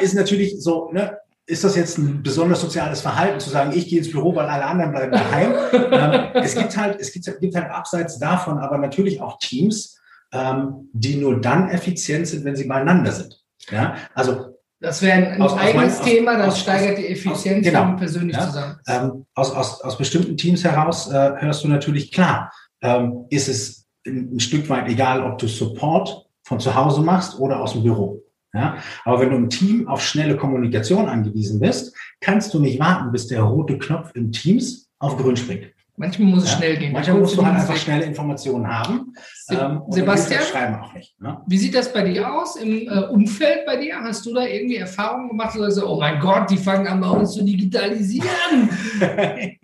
ist 0.01 0.13
natürlich 0.13 0.61
so, 0.61 0.91
ne, 0.91 1.17
ist 1.47 1.63
das 1.63 1.75
jetzt 1.75 1.97
ein 1.97 2.21
besonders 2.21 2.61
soziales 2.61 3.01
Verhalten 3.01 3.39
zu 3.39 3.49
sagen, 3.49 3.71
ich 3.73 3.87
gehe 3.87 3.99
ins 3.99 4.11
Büro, 4.11 4.35
weil 4.35 4.45
alle 4.45 4.65
anderen 4.65 4.91
bleiben 4.91 5.11
daheim? 5.11 5.53
ähm, 5.73 6.43
es 6.43 6.55
gibt 6.55 6.77
halt, 6.77 6.99
es 6.99 7.11
gibt, 7.11 7.25
gibt 7.39 7.55
halt 7.55 7.71
abseits 7.71 8.19
davon 8.19 8.59
aber 8.59 8.77
natürlich 8.77 9.19
auch 9.19 9.39
Teams, 9.39 9.99
ähm, 10.31 10.89
die 10.93 11.15
nur 11.15 11.41
dann 11.41 11.69
effizient 11.69 12.27
sind, 12.27 12.45
wenn 12.45 12.55
sie 12.55 12.67
beieinander 12.67 13.11
sind. 13.11 13.43
Ja, 13.71 13.95
also 14.13 14.48
das 14.79 15.01
wäre 15.01 15.31
ein, 15.31 15.41
aus, 15.41 15.57
eigenes 15.57 15.99
aus 15.99 16.05
mein, 16.05 16.07
Thema, 16.07 16.37
das 16.37 16.47
aus, 16.47 16.59
steigert 16.61 16.97
die 16.97 17.07
Effizienz, 17.07 17.65
genau, 17.65 17.95
persönlich 17.97 18.35
ja, 18.35 18.45
zusammen 18.45 18.77
ähm, 18.87 19.25
aus, 19.33 19.51
aus, 19.51 19.81
aus 19.81 19.97
bestimmten 19.97 20.37
Teams 20.37 20.63
heraus 20.63 21.11
äh, 21.11 21.33
hörst 21.37 21.63
du 21.63 21.67
natürlich 21.67 22.11
klar, 22.11 22.51
ähm, 22.81 23.25
ist 23.29 23.49
es 23.49 23.87
ein, 24.07 24.35
ein 24.35 24.39
Stück 24.39 24.69
weit 24.69 24.87
egal, 24.87 25.23
ob 25.23 25.37
du 25.37 25.47
Support 25.47 26.27
von 26.43 26.59
zu 26.59 26.73
Hause 26.73 27.01
machst 27.01 27.39
oder 27.39 27.59
aus 27.59 27.73
dem 27.73 27.83
Büro. 27.83 28.23
Ja? 28.53 28.77
Aber 29.05 29.19
wenn 29.19 29.29
du 29.29 29.35
im 29.35 29.49
Team 29.49 29.87
auf 29.87 30.01
schnelle 30.01 30.37
Kommunikation 30.37 31.07
angewiesen 31.07 31.59
bist, 31.59 31.95
kannst 32.21 32.53
du 32.53 32.59
nicht 32.59 32.79
warten, 32.79 33.11
bis 33.11 33.27
der 33.27 33.41
rote 33.41 33.77
Knopf 33.77 34.11
im 34.15 34.31
Teams 34.31 34.89
auf 34.99 35.17
grün 35.17 35.37
springt. 35.37 35.67
Manchmal 35.99 36.29
muss 36.29 36.43
es 36.43 36.51
ja, 36.51 36.57
schnell 36.57 36.77
gehen. 36.77 36.93
Manchmal 36.93 37.19
musst 37.19 37.35
du 37.35 37.45
halt 37.45 37.57
einfach 37.57 37.75
schnelle 37.75 38.05
Informationen 38.05 38.65
haben. 38.65 39.13
Se 39.33 39.55
ähm, 39.55 39.81
Sebastian, 39.89 40.79
auch 40.79 40.93
nicht, 40.93 41.19
ne? 41.19 41.41
wie 41.45 41.57
sieht 41.57 41.75
das 41.75 41.91
bei 41.91 42.03
dir 42.03 42.33
aus 42.33 42.55
im 42.55 42.87
äh, 42.87 43.01
Umfeld 43.09 43.65
bei 43.65 43.75
dir? 43.75 43.99
Hast 43.99 44.25
du 44.25 44.33
da 44.33 44.45
irgendwie 44.45 44.77
Erfahrungen 44.77 45.27
gemacht? 45.27 45.57
Oder 45.57 45.71
so, 45.71 45.85
oh 45.89 45.99
mein 45.99 46.21
Gott, 46.21 46.49
die 46.51 46.57
fangen 46.57 46.87
an 46.87 47.01
bei 47.01 47.09
uns 47.09 47.33
zu 47.33 47.43
digitalisieren. 47.43 48.69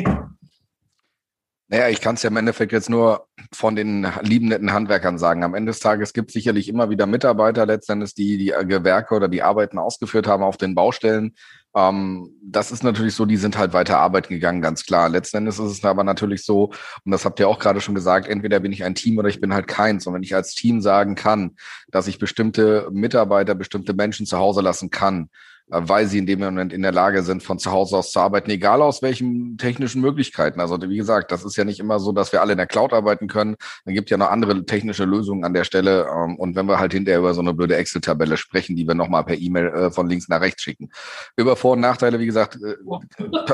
Naja, 1.68 1.90
ich 1.90 2.00
kann 2.00 2.14
es 2.14 2.22
ja 2.22 2.30
im 2.30 2.38
Endeffekt 2.38 2.72
jetzt 2.74 2.92
nur 2.92 3.28
von 3.52 3.76
den 3.76 4.06
lieben 4.22 4.50
netten 4.50 4.72
Handwerkern 4.72 5.18
sagen. 5.18 5.44
Am 5.44 5.56
Ende 5.56 5.72
des 5.72 5.80
Tages 5.80 6.14
gibt 6.14 6.30
es 6.30 6.34
sicherlich 6.34 6.70
immer 6.70 6.92
wieder 6.92 7.08
Mitarbeiter 7.08 7.66
letztendlich, 7.66 8.14
die 8.14 8.38
die 8.38 8.54
Gewerke 8.68 9.16
oder 9.16 9.28
die 9.28 9.42
Arbeiten 9.42 9.80
ausgeführt 9.80 10.28
haben 10.28 10.44
auf 10.44 10.58
den 10.58 10.76
Baustellen. 10.76 11.34
Ähm, 11.76 12.32
das 12.42 12.72
ist 12.72 12.84
natürlich 12.84 13.16
so, 13.16 13.26
die 13.26 13.38
sind 13.38 13.58
halt 13.58 13.74
weiter 13.74 14.00
arbeiten 14.00 14.34
gegangen, 14.34 14.62
ganz 14.62 14.86
klar. 14.86 15.10
Letzten 15.10 15.38
Endes 15.38 15.60
ist 15.60 15.72
es 15.72 15.84
aber 15.84 16.04
natürlich 16.06 16.46
so, 16.46 16.72
und 17.04 17.12
das 17.12 17.26
habt 17.26 17.40
ihr 17.40 17.50
auch 17.50 17.60
gerade 17.60 17.82
schon 17.82 17.96
gesagt, 17.96 18.28
entweder 18.30 18.62
bin 18.62 18.72
ich 18.72 18.84
ein 18.86 18.96
Team 18.96 19.18
oder 19.18 19.28
ich 19.28 19.42
bin 19.42 19.54
halt 19.54 19.68
keins. 19.68 20.08
Und 20.08 20.14
wenn 20.14 20.24
ich 20.24 20.36
als 20.36 20.54
Team 20.54 20.82
sagen 20.82 21.16
kann, 21.16 21.56
dass 21.92 22.08
ich 22.08 22.18
bestimmte 22.18 22.88
Mitarbeiter, 22.92 23.56
bestimmte 23.56 23.94
Menschen 23.94 24.26
zu 24.26 24.38
Hause 24.38 24.62
lassen 24.62 24.90
kann, 24.90 25.30
weil 25.68 26.06
sie 26.06 26.20
in 26.20 26.28
dem 26.28 26.40
Moment 26.40 26.74
in 26.74 26.84
der 26.84 26.92
Lage 26.92 27.24
sind, 27.24 27.42
von 27.42 27.58
zu 27.58 27.72
Hause 27.72 27.98
aus 27.98 28.12
zu 28.12 28.20
arbeiten, 28.20 28.52
egal 28.52 28.84
aus 28.84 29.02
welchen 29.02 29.58
technischen 29.58 30.00
Möglichkeiten. 30.00 30.60
Also 30.60 30.80
wie 30.80 30.98
gesagt, 30.98 31.32
das 31.32 31.44
ist 31.44 31.56
ja 31.56 31.64
nicht 31.64 31.80
immer 31.80 32.00
so, 32.00 32.12
dass 32.12 32.32
wir 32.32 32.42
alle 32.42 32.52
in 32.52 32.58
der 32.58 32.68
Cloud 32.68 32.94
arbeiten 32.94 33.28
können. 33.28 33.56
Dann 33.84 33.96
gibt 33.96 34.12
ja 34.12 34.18
noch 34.18 34.30
andere 34.30 34.66
technische 34.66 35.06
Lösungen 35.06 35.44
an 35.44 35.56
der 35.56 35.64
Stelle. 35.64 36.08
Ähm, 36.08 36.36
und 36.36 36.56
wenn 36.56 36.68
wir 36.68 36.78
halt 36.78 36.94
hinterher 36.94 37.20
über 37.20 37.34
so 37.34 37.42
eine 37.42 37.54
blöde 37.54 37.76
Excel-Tabelle 37.78 38.38
sprechen, 38.38 38.76
die 38.76 38.88
wir 38.88 38.94
nochmal 38.94 39.24
per 39.24 39.38
E-Mail 39.38 39.68
äh, 39.68 39.92
von 39.92 40.08
links 40.08 40.28
nach 40.28 40.42
rechts 40.42 40.62
schicken. 40.62 40.92
Über 41.36 41.56
Vor- 41.56 41.74
und 41.74 41.80
Nachteile, 41.80 42.20
wie 42.20 42.28
gesagt, 42.28 42.60
äh, 42.62 42.76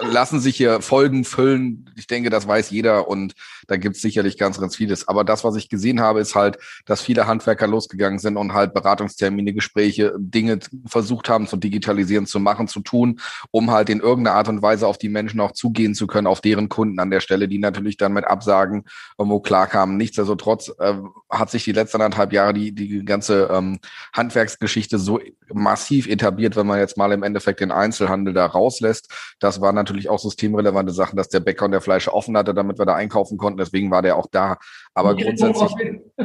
lassen 0.11 0.41
sich 0.41 0.57
hier 0.57 0.81
Folgen 0.81 1.23
füllen. 1.23 1.89
Ich 1.95 2.07
denke, 2.07 2.29
das 2.29 2.45
weiß 2.45 2.71
jeder 2.71 3.07
und 3.07 3.35
da 3.67 3.77
gibt 3.77 3.95
es 3.95 4.01
sicherlich 4.01 4.37
ganz, 4.37 4.59
ganz 4.59 4.75
vieles. 4.75 5.07
Aber 5.07 5.23
das, 5.23 5.45
was 5.45 5.55
ich 5.55 5.69
gesehen 5.69 6.01
habe, 6.01 6.19
ist 6.19 6.35
halt, 6.35 6.57
dass 6.85 6.99
viele 6.99 7.25
Handwerker 7.25 7.67
losgegangen 7.67 8.19
sind 8.19 8.35
und 8.35 8.53
halt 8.53 8.73
Beratungstermine, 8.73 9.53
Gespräche, 9.53 10.13
Dinge 10.17 10.59
versucht 10.87 11.29
haben 11.29 11.47
zu 11.47 11.55
digitalisieren 11.55 12.00
organisieren, 12.01 12.25
zu 12.25 12.39
machen, 12.39 12.67
zu 12.67 12.81
tun, 12.81 13.19
um 13.51 13.71
halt 13.71 13.89
in 13.89 13.99
irgendeiner 13.99 14.35
Art 14.35 14.47
und 14.47 14.61
Weise 14.61 14.87
auf 14.87 14.97
die 14.97 15.09
Menschen 15.09 15.39
auch 15.39 15.51
zugehen 15.51 15.93
zu 15.93 16.07
können, 16.07 16.27
auf 16.27 16.41
deren 16.41 16.69
Kunden 16.69 16.99
an 16.99 17.11
der 17.11 17.19
Stelle, 17.19 17.47
die 17.47 17.59
natürlich 17.59 17.97
dann 17.97 18.13
mit 18.13 18.25
Absagen 18.25 18.85
irgendwo 19.17 19.39
klarkamen. 19.39 19.97
Nichtsdestotrotz 19.97 20.71
äh, 20.79 20.95
hat 21.29 21.51
sich 21.51 21.63
die 21.63 21.71
letzten 21.71 22.01
anderthalb 22.01 22.33
Jahre 22.33 22.53
die, 22.53 22.73
die 22.73 23.05
ganze 23.05 23.49
ähm, 23.51 23.79
Handwerksgeschichte 24.13 24.97
so 24.97 25.19
massiv 25.53 26.07
etabliert, 26.07 26.55
wenn 26.55 26.67
man 26.67 26.79
jetzt 26.79 26.97
mal 26.97 27.11
im 27.11 27.23
Endeffekt 27.23 27.59
den 27.59 27.71
Einzelhandel 27.71 28.33
da 28.33 28.45
rauslässt. 28.45 29.11
Das 29.39 29.61
war 29.61 29.73
natürlich 29.73 30.09
auch 30.09 30.19
systemrelevante 30.19 30.93
Sachen, 30.93 31.17
dass 31.17 31.29
der 31.29 31.41
Bäcker 31.41 31.65
und 31.65 31.71
der 31.71 31.81
Fleischer 31.81 32.13
offen 32.13 32.37
hatte, 32.37 32.53
damit 32.53 32.79
wir 32.79 32.85
da 32.85 32.95
einkaufen 32.95 33.37
konnten. 33.37 33.57
Deswegen 33.57 33.91
war 33.91 34.01
der 34.01 34.15
auch 34.17 34.27
da. 34.31 34.57
Aber 34.93 35.15
grundsätzlich, 35.15 35.71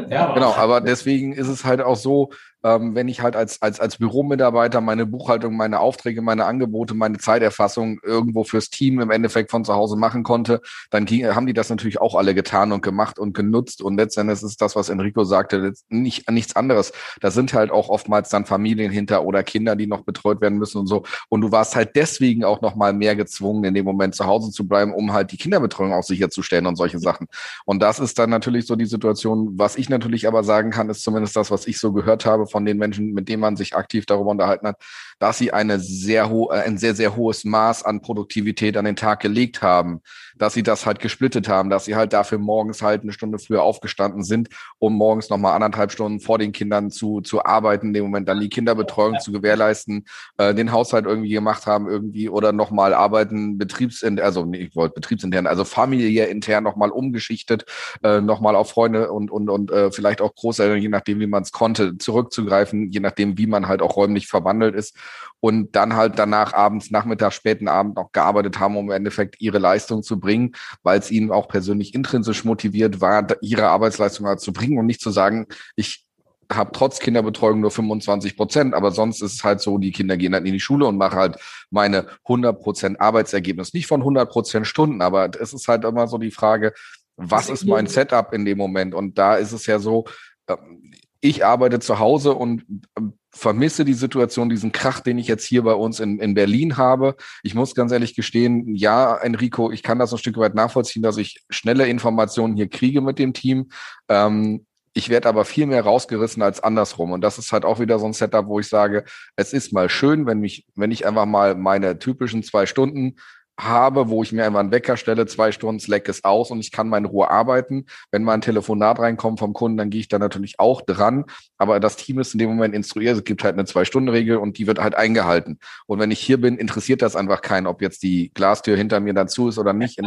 ja, 0.08 0.32
genau, 0.32 0.54
aber 0.54 0.80
deswegen 0.80 1.32
ist 1.32 1.48
es 1.48 1.64
halt 1.64 1.80
auch 1.80 1.96
so, 1.96 2.30
ähm, 2.66 2.96
wenn 2.96 3.06
ich 3.06 3.20
halt 3.20 3.36
als, 3.36 3.62
als, 3.62 3.78
als 3.78 3.98
Büromitarbeiter 3.98 4.80
meine 4.80 5.06
Buchhaltung, 5.06 5.56
meine 5.56 5.78
Aufträge, 5.78 6.20
meine 6.20 6.46
Angebote, 6.46 6.94
meine 6.94 7.18
Zeiterfassung 7.18 8.00
irgendwo 8.02 8.42
fürs 8.42 8.70
Team 8.70 8.98
im 9.00 9.10
Endeffekt 9.10 9.52
von 9.52 9.64
zu 9.64 9.74
Hause 9.74 9.96
machen 9.96 10.24
konnte, 10.24 10.60
dann 10.90 11.04
ging, 11.04 11.24
haben 11.32 11.46
die 11.46 11.52
das 11.52 11.70
natürlich 11.70 12.00
auch 12.00 12.16
alle 12.16 12.34
getan 12.34 12.72
und 12.72 12.82
gemacht 12.82 13.20
und 13.20 13.34
genutzt. 13.34 13.82
Und 13.82 13.96
letztendlich 13.96 14.42
ist 14.42 14.60
das, 14.60 14.74
was 14.74 14.88
Enrico 14.88 15.22
sagte, 15.22 15.72
nicht, 15.90 16.28
nichts 16.28 16.56
anderes. 16.56 16.92
Da 17.20 17.30
sind 17.30 17.54
halt 17.54 17.70
auch 17.70 17.88
oftmals 17.88 18.30
dann 18.30 18.46
Familien 18.46 18.90
hinter 18.90 19.24
oder 19.24 19.44
Kinder, 19.44 19.76
die 19.76 19.86
noch 19.86 20.02
betreut 20.02 20.40
werden 20.40 20.58
müssen 20.58 20.78
und 20.78 20.88
so. 20.88 21.04
Und 21.28 21.42
du 21.42 21.52
warst 21.52 21.76
halt 21.76 21.94
deswegen 21.94 22.42
auch 22.42 22.62
noch 22.62 22.74
mal 22.74 22.92
mehr 22.92 23.14
gezwungen, 23.14 23.62
in 23.62 23.74
dem 23.74 23.84
Moment 23.84 24.16
zu 24.16 24.26
Hause 24.26 24.50
zu 24.50 24.66
bleiben, 24.66 24.92
um 24.92 25.12
halt 25.12 25.30
die 25.30 25.36
Kinderbetreuung 25.36 25.92
auch 25.92 26.02
sicherzustellen 26.02 26.66
und 26.66 26.74
solche 26.74 26.98
Sachen. 26.98 27.28
Und 27.64 27.80
das 27.80 28.00
ist 28.00 28.18
dann 28.18 28.30
natürlich 28.30 28.66
so 28.66 28.74
die 28.74 28.86
Situation. 28.86 29.52
Was 29.56 29.76
ich 29.76 29.88
natürlich 29.88 30.26
aber 30.26 30.42
sagen 30.42 30.72
kann, 30.72 30.90
ist 30.90 31.04
zumindest 31.04 31.36
das, 31.36 31.52
was 31.52 31.68
ich 31.68 31.78
so 31.78 31.92
gehört 31.92 32.26
habe 32.26 32.48
von 32.56 32.64
den 32.64 32.78
Menschen, 32.78 33.12
mit 33.12 33.28
denen 33.28 33.42
man 33.42 33.54
sich 33.54 33.76
aktiv 33.76 34.06
darüber 34.06 34.30
unterhalten 34.30 34.66
hat, 34.66 34.82
dass 35.18 35.36
sie 35.36 35.52
eine 35.52 35.78
sehr 35.78 36.30
äh, 36.30 36.60
ein 36.60 36.78
sehr, 36.78 36.94
sehr 36.94 37.14
hohes 37.14 37.44
Maß 37.44 37.82
an 37.82 38.00
Produktivität 38.00 38.78
an 38.78 38.86
den 38.86 38.96
Tag 38.96 39.20
gelegt 39.20 39.60
haben, 39.60 40.00
dass 40.38 40.54
sie 40.54 40.62
das 40.62 40.86
halt 40.86 41.00
gesplittet 41.00 41.48
haben, 41.50 41.68
dass 41.68 41.84
sie 41.84 41.96
halt 41.96 42.14
dafür 42.14 42.38
morgens 42.38 42.80
halt 42.80 43.02
eine 43.02 43.12
Stunde 43.12 43.38
früher 43.38 43.62
aufgestanden 43.62 44.22
sind, 44.22 44.48
um 44.78 44.94
morgens 44.94 45.28
nochmal 45.28 45.52
anderthalb 45.52 45.92
Stunden 45.92 46.20
vor 46.20 46.38
den 46.38 46.52
Kindern 46.52 46.90
zu, 46.90 47.20
zu 47.20 47.44
arbeiten, 47.44 47.88
in 47.88 47.92
dem 47.92 48.04
Moment 48.04 48.26
dann 48.26 48.40
die 48.40 48.48
Kinderbetreuung 48.48 49.14
ja. 49.14 49.20
zu 49.20 49.32
gewährleisten, 49.32 50.06
äh, 50.38 50.54
den 50.54 50.72
Haushalt 50.72 51.04
irgendwie 51.04 51.30
gemacht 51.30 51.66
haben 51.66 51.88
irgendwie 51.88 52.30
oder 52.30 52.52
nochmal 52.52 52.94
arbeiten, 52.94 53.58
betriebsintern, 53.58 54.24
also 54.24 54.46
nee, 54.46 54.68
ich 54.68 54.76
wollte 54.76 54.94
betriebsintern, 54.94 55.46
also 55.46 55.64
familiär 55.64 56.30
intern 56.30 56.64
nochmal 56.64 56.88
umgeschichtet, 56.90 57.66
äh, 58.02 58.22
nochmal 58.22 58.56
auf 58.56 58.70
Freunde 58.70 59.12
und, 59.12 59.30
und, 59.30 59.50
und 59.50 59.70
äh, 59.70 59.90
vielleicht 59.90 60.22
auch 60.22 60.34
Großeltern, 60.34 60.80
je 60.80 60.88
nachdem, 60.88 61.20
wie 61.20 61.26
man 61.26 61.42
es 61.42 61.52
konnte, 61.52 61.98
zurückzugreifen, 62.46 62.90
je 62.90 63.00
nachdem, 63.00 63.38
wie 63.38 63.46
man 63.46 63.68
halt 63.68 63.82
auch 63.82 63.96
räumlich 63.96 64.28
verwandelt 64.28 64.74
ist 64.74 64.96
und 65.40 65.74
dann 65.76 65.94
halt 65.94 66.18
danach 66.18 66.52
abends, 66.52 66.90
Nachmittag, 66.90 67.32
späten 67.32 67.68
Abend 67.68 67.96
noch 67.96 68.12
gearbeitet 68.12 68.58
haben, 68.58 68.76
um 68.76 68.86
im 68.86 68.96
Endeffekt 68.96 69.40
ihre 69.40 69.58
Leistung 69.58 70.02
zu 70.02 70.18
bringen, 70.18 70.52
weil 70.82 70.98
es 70.98 71.10
ihnen 71.10 71.30
auch 71.30 71.48
persönlich 71.48 71.94
intrinsisch 71.94 72.44
motiviert 72.44 73.00
war, 73.00 73.26
ihre 73.42 73.68
Arbeitsleistung 73.68 74.26
halt 74.26 74.40
zu 74.40 74.52
bringen 74.52 74.78
und 74.78 74.86
nicht 74.86 75.00
zu 75.00 75.10
sagen, 75.10 75.46
ich 75.74 76.04
habe 76.52 76.70
trotz 76.72 77.00
Kinderbetreuung 77.00 77.60
nur 77.60 77.72
25 77.72 78.36
Prozent, 78.36 78.74
aber 78.74 78.92
sonst 78.92 79.20
ist 79.20 79.34
es 79.34 79.44
halt 79.44 79.60
so, 79.60 79.78
die 79.78 79.90
Kinder 79.90 80.16
gehen 80.16 80.32
halt 80.32 80.46
in 80.46 80.52
die 80.52 80.60
Schule 80.60 80.86
und 80.86 80.96
mache 80.96 81.16
halt 81.16 81.38
meine 81.70 82.06
100 82.22 82.62
Prozent 82.62 83.00
Arbeitsergebnis. 83.00 83.74
Nicht 83.74 83.88
von 83.88 84.00
100 84.00 84.30
Prozent 84.30 84.66
Stunden, 84.66 85.02
aber 85.02 85.28
es 85.40 85.52
ist 85.52 85.66
halt 85.66 85.84
immer 85.84 86.06
so 86.06 86.18
die 86.18 86.30
Frage, 86.30 86.72
was 87.16 87.48
ist 87.48 87.64
mein 87.64 87.88
Setup 87.88 88.32
in 88.32 88.44
dem 88.44 88.58
Moment? 88.58 88.94
Und 88.94 89.18
da 89.18 89.34
ist 89.34 89.50
es 89.50 89.66
ja 89.66 89.80
so, 89.80 90.04
ähm, 90.48 90.92
ich 91.20 91.44
arbeite 91.44 91.80
zu 91.80 91.98
Hause 91.98 92.34
und 92.34 92.64
ähm, 92.96 93.14
vermisse 93.30 93.84
die 93.84 93.94
Situation, 93.94 94.48
diesen 94.48 94.72
Krach, 94.72 95.00
den 95.00 95.18
ich 95.18 95.28
jetzt 95.28 95.44
hier 95.44 95.62
bei 95.62 95.74
uns 95.74 96.00
in, 96.00 96.18
in 96.20 96.34
Berlin 96.34 96.76
habe. 96.76 97.16
Ich 97.42 97.54
muss 97.54 97.74
ganz 97.74 97.92
ehrlich 97.92 98.14
gestehen, 98.14 98.74
ja, 98.74 99.16
Enrico, 99.16 99.70
ich 99.70 99.82
kann 99.82 99.98
das 99.98 100.12
ein 100.12 100.18
Stück 100.18 100.38
weit 100.38 100.54
nachvollziehen, 100.54 101.02
dass 101.02 101.16
ich 101.18 101.42
schnelle 101.50 101.86
Informationen 101.86 102.56
hier 102.56 102.68
kriege 102.68 103.00
mit 103.00 103.18
dem 103.18 103.32
Team. 103.32 103.68
Ähm, 104.08 104.64
Ich 104.98 105.10
werde 105.10 105.28
aber 105.28 105.44
viel 105.44 105.66
mehr 105.66 105.84
rausgerissen 105.84 106.42
als 106.42 106.62
andersrum. 106.62 107.12
Und 107.12 107.20
das 107.20 107.36
ist 107.36 107.52
halt 107.52 107.66
auch 107.66 107.78
wieder 107.80 107.98
so 107.98 108.06
ein 108.06 108.14
Setup, 108.14 108.46
wo 108.46 108.60
ich 108.60 108.68
sage, 108.68 109.04
es 109.36 109.52
ist 109.52 109.70
mal 109.74 109.90
schön, 109.90 110.24
wenn 110.26 110.40
mich, 110.40 110.64
wenn 110.74 110.90
ich 110.90 111.06
einfach 111.06 111.26
mal 111.26 111.54
meine 111.54 111.98
typischen 111.98 112.42
zwei 112.42 112.64
Stunden 112.64 113.16
habe, 113.58 114.08
wo 114.08 114.22
ich 114.22 114.32
mir 114.32 114.44
einfach 114.44 114.60
einen 114.60 114.70
Wecker 114.70 114.96
stelle, 114.96 115.26
zwei 115.26 115.52
Stunden 115.52 115.80
Slack 115.80 116.08
ist 116.08 116.24
aus 116.24 116.50
und 116.50 116.60
ich 116.60 116.72
kann 116.72 116.88
meine 116.88 117.06
Ruhe 117.06 117.30
arbeiten. 117.30 117.86
Wenn 118.10 118.22
mal 118.22 118.34
ein 118.34 118.40
Telefonat 118.40 118.98
reinkommt 118.98 119.38
vom 119.38 119.52
Kunden, 119.52 119.78
dann 119.78 119.90
gehe 119.90 120.00
ich 120.00 120.08
da 120.08 120.18
natürlich 120.18 120.58
auch 120.58 120.82
dran. 120.82 121.24
Aber 121.58 121.80
das 121.80 121.96
Team 121.96 122.18
ist 122.18 122.34
in 122.34 122.38
dem 122.38 122.50
Moment 122.50 122.74
instruiert. 122.74 123.16
Es 123.16 123.24
gibt 123.24 123.44
halt 123.44 123.54
eine 123.54 123.64
Zwei-Stunden-Regel 123.64 124.36
und 124.36 124.58
die 124.58 124.66
wird 124.66 124.80
halt 124.80 124.94
eingehalten. 124.94 125.58
Und 125.86 125.98
wenn 125.98 126.10
ich 126.10 126.20
hier 126.20 126.40
bin, 126.40 126.58
interessiert 126.58 127.02
das 127.02 127.16
einfach 127.16 127.40
keinen, 127.40 127.66
ob 127.66 127.80
jetzt 127.80 128.02
die 128.02 128.30
Glastür 128.34 128.76
hinter 128.76 129.00
mir 129.00 129.14
dazu 129.14 129.48
ist 129.48 129.58
oder 129.58 129.72
nicht. 129.72 129.98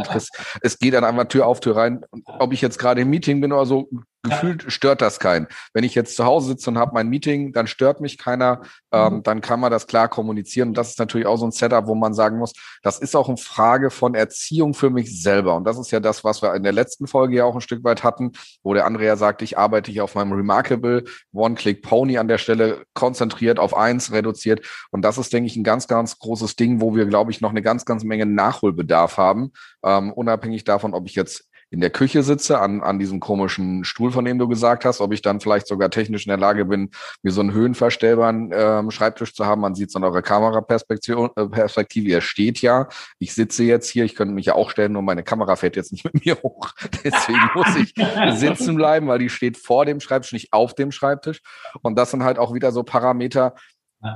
Es 0.62 0.78
geht 0.78 0.94
dann 0.94 1.04
einfach 1.04 1.24
Tür 1.24 1.46
auf 1.46 1.60
Tür 1.60 1.76
rein. 1.76 2.04
ob 2.10 2.52
ich 2.52 2.60
jetzt 2.60 2.78
gerade 2.78 3.00
im 3.00 3.10
Meeting 3.10 3.40
bin 3.40 3.52
oder 3.52 3.66
so, 3.66 3.88
gefühlt 4.22 4.70
stört 4.70 5.00
das 5.00 5.18
keinen. 5.18 5.46
Wenn 5.72 5.84
ich 5.84 5.94
jetzt 5.94 6.16
zu 6.16 6.24
Hause 6.24 6.48
sitze 6.48 6.70
und 6.70 6.78
habe 6.78 6.92
mein 6.94 7.08
Meeting, 7.08 7.52
dann 7.52 7.66
stört 7.66 8.00
mich 8.00 8.18
keiner, 8.18 8.62
ähm, 8.92 9.14
mhm. 9.14 9.22
dann 9.22 9.40
kann 9.40 9.60
man 9.60 9.70
das 9.70 9.86
klar 9.86 10.08
kommunizieren. 10.08 10.68
Und 10.68 10.74
das 10.78 10.90
ist 10.90 10.98
natürlich 10.98 11.26
auch 11.26 11.36
so 11.36 11.46
ein 11.46 11.52
Setup, 11.52 11.86
wo 11.86 11.94
man 11.94 12.14
sagen 12.14 12.38
muss, 12.38 12.52
das 12.82 12.98
ist 12.98 13.16
auch 13.16 13.28
eine 13.28 13.38
Frage 13.38 13.90
von 13.90 14.14
Erziehung 14.14 14.74
für 14.74 14.90
mich 14.90 15.22
selber. 15.22 15.56
Und 15.56 15.64
das 15.64 15.78
ist 15.78 15.90
ja 15.90 16.00
das, 16.00 16.24
was 16.24 16.42
wir 16.42 16.54
in 16.54 16.62
der 16.62 16.72
letzten 16.72 17.06
Folge 17.06 17.36
ja 17.36 17.44
auch 17.44 17.54
ein 17.54 17.60
Stück 17.60 17.82
weit 17.84 18.04
hatten, 18.04 18.32
wo 18.62 18.74
der 18.74 18.86
Andrea 18.86 19.16
sagt, 19.16 19.42
ich 19.42 19.56
arbeite 19.56 19.90
hier 19.90 20.04
auf 20.04 20.14
meinem 20.14 20.32
Remarkable 20.32 21.04
One-Click-Pony 21.32 22.18
an 22.18 22.28
der 22.28 22.38
Stelle 22.38 22.84
konzentriert 22.94 23.58
auf 23.58 23.76
eins 23.76 24.12
reduziert. 24.12 24.66
Und 24.90 25.02
das 25.02 25.18
ist, 25.18 25.32
denke 25.32 25.46
ich, 25.46 25.56
ein 25.56 25.64
ganz, 25.64 25.88
ganz 25.88 26.18
großes 26.18 26.56
Ding, 26.56 26.80
wo 26.80 26.94
wir, 26.94 27.06
glaube 27.06 27.30
ich, 27.30 27.40
noch 27.40 27.50
eine 27.50 27.62
ganz, 27.62 27.84
ganz 27.84 28.04
Menge 28.04 28.26
Nachholbedarf 28.26 29.16
haben, 29.16 29.52
ähm, 29.84 30.12
unabhängig 30.12 30.64
davon, 30.64 30.94
ob 30.94 31.06
ich 31.06 31.14
jetzt 31.14 31.49
in 31.70 31.80
der 31.80 31.90
Küche 31.90 32.22
sitze, 32.22 32.58
an, 32.58 32.82
an 32.82 32.98
diesem 32.98 33.20
komischen 33.20 33.84
Stuhl, 33.84 34.10
von 34.10 34.24
dem 34.24 34.38
du 34.38 34.48
gesagt 34.48 34.84
hast, 34.84 35.00
ob 35.00 35.12
ich 35.12 35.22
dann 35.22 35.40
vielleicht 35.40 35.68
sogar 35.68 35.90
technisch 35.90 36.26
in 36.26 36.30
der 36.30 36.38
Lage 36.38 36.64
bin, 36.64 36.90
mir 37.22 37.30
so 37.30 37.40
einen 37.40 37.52
höhenverstellbaren 37.52 38.50
ähm, 38.52 38.90
Schreibtisch 38.90 39.34
zu 39.34 39.46
haben. 39.46 39.60
Man 39.60 39.74
sieht 39.74 39.90
es 39.90 39.96
an 39.96 40.02
eurer 40.02 40.22
Kameraperspektive, 40.22 41.30
äh, 41.36 41.46
Perspektive, 41.46 42.08
ihr 42.08 42.20
steht 42.20 42.60
ja. 42.60 42.88
Ich 43.18 43.34
sitze 43.34 43.62
jetzt 43.62 43.88
hier, 43.88 44.04
ich 44.04 44.16
könnte 44.16 44.34
mich 44.34 44.46
ja 44.46 44.54
auch 44.54 44.70
stellen, 44.70 44.92
nur 44.92 45.02
meine 45.02 45.22
Kamera 45.22 45.54
fährt 45.54 45.76
jetzt 45.76 45.92
nicht 45.92 46.04
mit 46.12 46.24
mir 46.24 46.36
hoch. 46.42 46.70
Deswegen 47.04 47.50
muss 47.54 47.76
ich 47.76 47.94
sitzen 48.38 48.74
bleiben, 48.74 49.06
weil 49.06 49.20
die 49.20 49.30
steht 49.30 49.56
vor 49.56 49.86
dem 49.86 50.00
Schreibtisch, 50.00 50.32
nicht 50.32 50.52
auf 50.52 50.74
dem 50.74 50.90
Schreibtisch. 50.90 51.40
Und 51.82 51.96
das 51.96 52.10
sind 52.10 52.24
halt 52.24 52.38
auch 52.38 52.52
wieder 52.52 52.72
so 52.72 52.82
Parameter, 52.82 53.54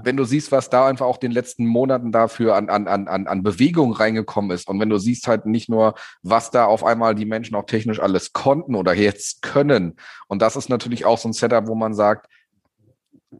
wenn 0.02 0.16
du 0.16 0.24
siehst, 0.24 0.50
was 0.50 0.70
da 0.70 0.86
einfach 0.86 1.04
auch 1.04 1.18
den 1.18 1.30
letzten 1.30 1.66
Monaten 1.66 2.10
dafür 2.10 2.56
an, 2.56 2.70
an, 2.70 2.88
an, 2.88 3.26
an 3.26 3.42
Bewegung 3.42 3.92
reingekommen 3.92 4.50
ist 4.50 4.66
und 4.66 4.80
wenn 4.80 4.88
du 4.88 4.98
siehst 4.98 5.28
halt 5.28 5.44
nicht 5.44 5.68
nur, 5.68 5.94
was 6.22 6.50
da 6.50 6.64
auf 6.64 6.84
einmal 6.84 7.14
die 7.14 7.26
Menschen 7.26 7.54
auch 7.54 7.66
technisch 7.66 8.00
alles 8.00 8.32
konnten 8.32 8.76
oder 8.76 8.94
jetzt 8.94 9.42
können. 9.42 9.96
Und 10.26 10.40
das 10.40 10.56
ist 10.56 10.70
natürlich 10.70 11.04
auch 11.04 11.18
so 11.18 11.28
ein 11.28 11.34
Setup, 11.34 11.66
wo 11.66 11.74
man 11.74 11.92
sagt, 11.92 12.28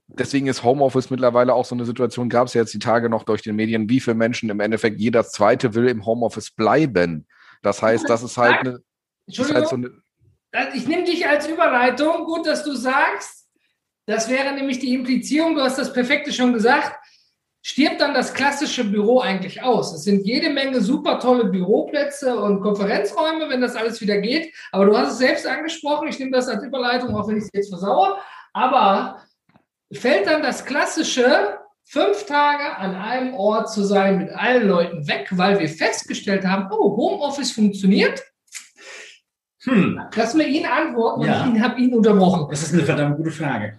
deswegen 0.08 0.46
ist 0.46 0.62
Homeoffice 0.62 1.08
mittlerweile 1.08 1.54
auch 1.54 1.64
so 1.64 1.74
eine 1.74 1.86
Situation, 1.86 2.28
gab 2.28 2.48
es 2.48 2.54
ja 2.54 2.60
jetzt 2.60 2.74
die 2.74 2.78
Tage 2.78 3.08
noch 3.08 3.22
durch 3.22 3.40
den 3.40 3.56
Medien, 3.56 3.88
wie 3.88 4.00
viele 4.00 4.14
Menschen 4.14 4.50
im 4.50 4.60
Endeffekt 4.60 5.00
jeder 5.00 5.24
Zweite 5.24 5.74
will 5.74 5.88
im 5.88 6.04
Homeoffice 6.04 6.50
bleiben. 6.50 7.26
Das 7.62 7.80
heißt, 7.80 8.08
das 8.08 8.22
ist 8.22 8.36
halt 8.36 8.60
eine... 8.60 8.80
Entschuldigung, 9.26 9.62
halt 9.62 9.68
so 9.68 9.76
eine, 9.76 9.90
ich 10.74 10.86
nehme 10.86 11.04
dich 11.04 11.26
als 11.26 11.48
Überleitung, 11.48 12.26
gut, 12.26 12.46
dass 12.46 12.64
du 12.64 12.74
sagst, 12.74 13.43
das 14.06 14.28
wäre 14.28 14.52
nämlich 14.54 14.78
die 14.78 14.94
Implizierung, 14.94 15.54
du 15.54 15.62
hast 15.62 15.78
das 15.78 15.92
Perfekte 15.92 16.32
schon 16.32 16.52
gesagt. 16.52 16.92
Stirbt 17.66 18.02
dann 18.02 18.12
das 18.12 18.34
klassische 18.34 18.84
Büro 18.84 19.20
eigentlich 19.20 19.62
aus? 19.62 19.94
Es 19.94 20.04
sind 20.04 20.26
jede 20.26 20.50
Menge 20.50 20.82
super 20.82 21.18
tolle 21.18 21.46
Büroplätze 21.46 22.38
und 22.38 22.60
Konferenzräume, 22.60 23.48
wenn 23.48 23.62
das 23.62 23.74
alles 23.74 24.02
wieder 24.02 24.18
geht. 24.18 24.52
Aber 24.70 24.84
du 24.84 24.94
hast 24.94 25.12
es 25.12 25.18
selbst 25.18 25.46
angesprochen. 25.46 26.08
Ich 26.08 26.18
nehme 26.18 26.32
das 26.32 26.46
als 26.46 26.62
Überleitung, 26.62 27.16
auch 27.16 27.26
wenn 27.26 27.38
ich 27.38 27.44
es 27.44 27.50
jetzt 27.54 27.70
versaue. 27.70 28.18
Aber 28.52 29.22
fällt 29.90 30.26
dann 30.26 30.42
das 30.42 30.66
klassische 30.66 31.58
fünf 31.84 32.26
Tage 32.26 32.76
an 32.76 32.96
einem 32.96 33.32
Ort 33.32 33.70
zu 33.70 33.82
sein 33.82 34.18
mit 34.18 34.30
allen 34.30 34.68
Leuten 34.68 35.08
weg, 35.08 35.28
weil 35.30 35.58
wir 35.58 35.68
festgestellt 35.68 36.44
haben, 36.44 36.68
oh, 36.70 36.96
Homeoffice 36.96 37.52
funktioniert. 37.52 38.22
Hm. 39.62 39.98
Lass 40.14 40.34
mir 40.34 40.46
ihn 40.46 40.66
antworten 40.66 41.22
ja. 41.22 41.44
und 41.44 41.56
ich 41.56 41.62
habe 41.62 41.80
ihn 41.80 41.94
unterbrochen. 41.94 42.46
Das 42.50 42.62
ist 42.62 42.74
eine 42.74 42.82
verdammt 42.82 43.16
gute 43.16 43.30
Frage. 43.30 43.78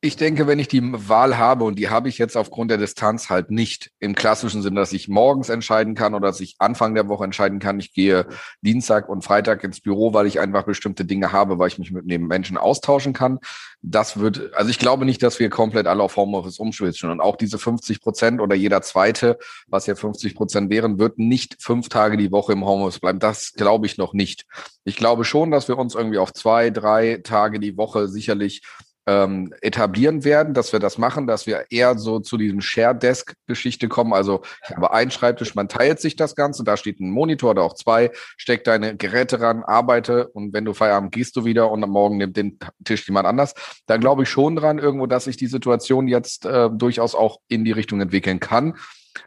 Ich 0.00 0.16
denke, 0.16 0.46
wenn 0.46 0.60
ich 0.60 0.68
die 0.68 0.80
Wahl 1.08 1.38
habe, 1.38 1.64
und 1.64 1.76
die 1.76 1.88
habe 1.88 2.08
ich 2.08 2.18
jetzt 2.18 2.36
aufgrund 2.36 2.70
der 2.70 2.78
Distanz 2.78 3.30
halt 3.30 3.50
nicht 3.50 3.90
im 3.98 4.14
klassischen 4.14 4.62
Sinn, 4.62 4.76
dass 4.76 4.92
ich 4.92 5.08
morgens 5.08 5.48
entscheiden 5.48 5.96
kann 5.96 6.14
oder 6.14 6.28
dass 6.28 6.38
ich 6.38 6.54
Anfang 6.60 6.94
der 6.94 7.08
Woche 7.08 7.24
entscheiden 7.24 7.58
kann, 7.58 7.80
ich 7.80 7.92
gehe 7.92 8.28
Dienstag 8.60 9.08
und 9.08 9.24
Freitag 9.24 9.64
ins 9.64 9.80
Büro, 9.80 10.14
weil 10.14 10.28
ich 10.28 10.38
einfach 10.38 10.62
bestimmte 10.62 11.04
Dinge 11.04 11.32
habe, 11.32 11.58
weil 11.58 11.66
ich 11.66 11.80
mich 11.80 11.90
mit 11.90 12.08
dem 12.08 12.28
Menschen 12.28 12.58
austauschen 12.58 13.12
kann. 13.12 13.40
Das 13.82 14.20
wird, 14.20 14.54
also 14.54 14.70
ich 14.70 14.78
glaube 14.78 15.04
nicht, 15.04 15.20
dass 15.20 15.40
wir 15.40 15.50
komplett 15.50 15.88
alle 15.88 16.04
auf 16.04 16.16
Homeoffice 16.16 16.60
umschwitzen. 16.60 17.10
Und 17.10 17.20
auch 17.20 17.34
diese 17.34 17.58
50 17.58 18.00
Prozent 18.00 18.40
oder 18.40 18.54
jeder 18.54 18.82
zweite, 18.82 19.36
was 19.66 19.86
ja 19.86 19.96
50 19.96 20.36
Prozent 20.36 20.70
wären, 20.70 21.00
wird 21.00 21.18
nicht 21.18 21.56
fünf 21.60 21.88
Tage 21.88 22.16
die 22.16 22.30
Woche 22.30 22.52
im 22.52 22.64
Homeoffice 22.64 23.00
bleiben. 23.00 23.18
Das 23.18 23.54
glaube 23.54 23.86
ich 23.86 23.98
noch 23.98 24.12
nicht. 24.12 24.46
Ich 24.84 24.94
glaube 24.94 25.24
schon, 25.24 25.50
dass 25.50 25.66
wir 25.66 25.76
uns 25.76 25.96
irgendwie 25.96 26.18
auf 26.18 26.32
zwei, 26.32 26.70
drei 26.70 27.20
Tage 27.24 27.58
die 27.58 27.76
Woche 27.76 28.06
sicherlich 28.06 28.62
ähm, 29.08 29.54
etablieren 29.62 30.22
werden, 30.22 30.52
dass 30.52 30.72
wir 30.72 30.80
das 30.80 30.98
machen, 30.98 31.26
dass 31.26 31.46
wir 31.46 31.64
eher 31.70 31.96
so 31.96 32.20
zu 32.20 32.36
diesem 32.36 32.60
Share-Desk-Geschichte 32.60 33.88
kommen. 33.88 34.12
Also 34.12 34.42
ich 34.68 34.76
habe 34.76 34.92
einen 34.92 35.10
Schreibtisch, 35.10 35.54
man 35.54 35.70
teilt 35.70 35.98
sich 35.98 36.14
das 36.14 36.36
Ganze, 36.36 36.62
da 36.62 36.76
steht 36.76 37.00
ein 37.00 37.10
Monitor 37.10 37.52
oder 37.52 37.62
auch 37.62 37.74
zwei, 37.74 38.10
steck 38.36 38.64
deine 38.64 38.96
Geräte 38.96 39.40
ran, 39.40 39.64
arbeite 39.64 40.28
und 40.28 40.52
wenn 40.52 40.66
du 40.66 40.74
Feierabend 40.74 41.10
gehst 41.10 41.36
du 41.36 41.46
wieder 41.46 41.70
und 41.70 41.82
am 41.82 41.88
Morgen 41.90 42.18
nimmt 42.18 42.36
den 42.36 42.58
Tisch 42.84 43.06
jemand 43.08 43.26
anders. 43.26 43.54
Da 43.86 43.96
glaube 43.96 44.24
ich 44.24 44.28
schon 44.28 44.56
dran 44.56 44.78
irgendwo, 44.78 45.06
dass 45.06 45.24
sich 45.24 45.38
die 45.38 45.46
Situation 45.46 46.06
jetzt 46.06 46.44
äh, 46.44 46.68
durchaus 46.70 47.14
auch 47.14 47.38
in 47.48 47.64
die 47.64 47.72
Richtung 47.72 48.02
entwickeln 48.02 48.40
kann 48.40 48.74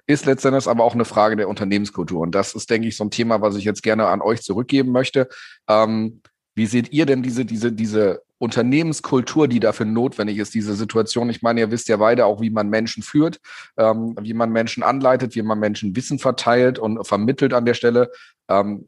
ist 0.08 0.26
letztendlich 0.26 0.67
aber 0.67 0.86
auch 0.86 0.94
eine 0.94 1.04
Frage 1.04 1.36
der 1.36 1.50
Unternehmenskultur. 1.50 2.22
Und 2.22 2.34
das 2.34 2.54
ist, 2.56 2.70
denke 2.70 2.88
ich, 2.88 2.96
so 2.96 3.04
ein 3.04 3.12
Thema, 3.12 3.41
was 3.41 3.58
ich 3.58 3.65
jetzt 3.65 3.84
gerne 3.84 4.08
an 4.08 4.22
euch 4.22 4.41
zurückgeben 4.41 4.91
möchte. 4.94 5.28
Ähm, 5.67 6.22
wie 6.56 6.65
seht 6.65 6.94
ihr 6.94 7.06
denn 7.06 7.24
diese, 7.24 7.44
diese, 7.44 7.74
diese 7.74 8.22
Unternehmenskultur, 8.42 9.48
die 9.48 9.60
dafür 9.60 9.86
notwendig 9.86 10.40
ist, 10.40 10.56
diese 10.56 10.74
Situation. 10.74 11.30
Ich 11.30 11.44
meine, 11.44 11.60
ihr 11.60 11.70
wisst 11.70 11.90
ja 11.90 11.98
beide 11.98 12.26
auch, 12.26 12.42
wie 12.42 12.50
man 12.50 12.70
Menschen 12.70 13.04
führt, 13.04 13.40
ähm, 13.78 14.16
wie 14.20 14.34
man 14.34 14.52
Menschen 14.52 14.82
anleitet, 14.82 15.36
wie 15.36 15.44
man 15.44 15.60
Menschen 15.60 15.96
Wissen 15.96 16.18
verteilt 16.18 16.80
und 16.80 17.06
vermittelt 17.06 17.54
an 17.54 17.66
der 17.66 17.76
Stelle. 17.76 18.12
Ähm, 18.50 18.88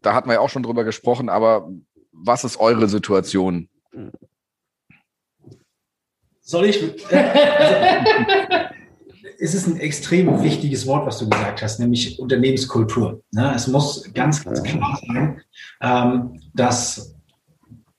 da 0.00 0.14
hatten 0.14 0.30
wir 0.30 0.34
ja 0.34 0.40
auch 0.40 0.48
schon 0.48 0.62
drüber 0.62 0.84
gesprochen, 0.84 1.28
aber 1.28 1.68
was 2.10 2.44
ist 2.44 2.58
eure 2.58 2.88
Situation? 2.88 3.68
Soll 6.40 6.64
ich? 6.64 6.82
es 9.38 9.54
ist 9.54 9.66
ein 9.66 9.78
extrem 9.78 10.42
wichtiges 10.42 10.86
Wort, 10.86 11.06
was 11.06 11.18
du 11.18 11.28
gesagt 11.28 11.60
hast, 11.60 11.80
nämlich 11.80 12.18
Unternehmenskultur. 12.18 13.22
Ne? 13.30 13.52
Es 13.54 13.66
muss 13.66 14.10
ganz, 14.14 14.42
ganz 14.42 14.62
klar 14.62 14.98
sein, 15.06 15.42
ähm, 15.82 16.40
dass 16.54 17.15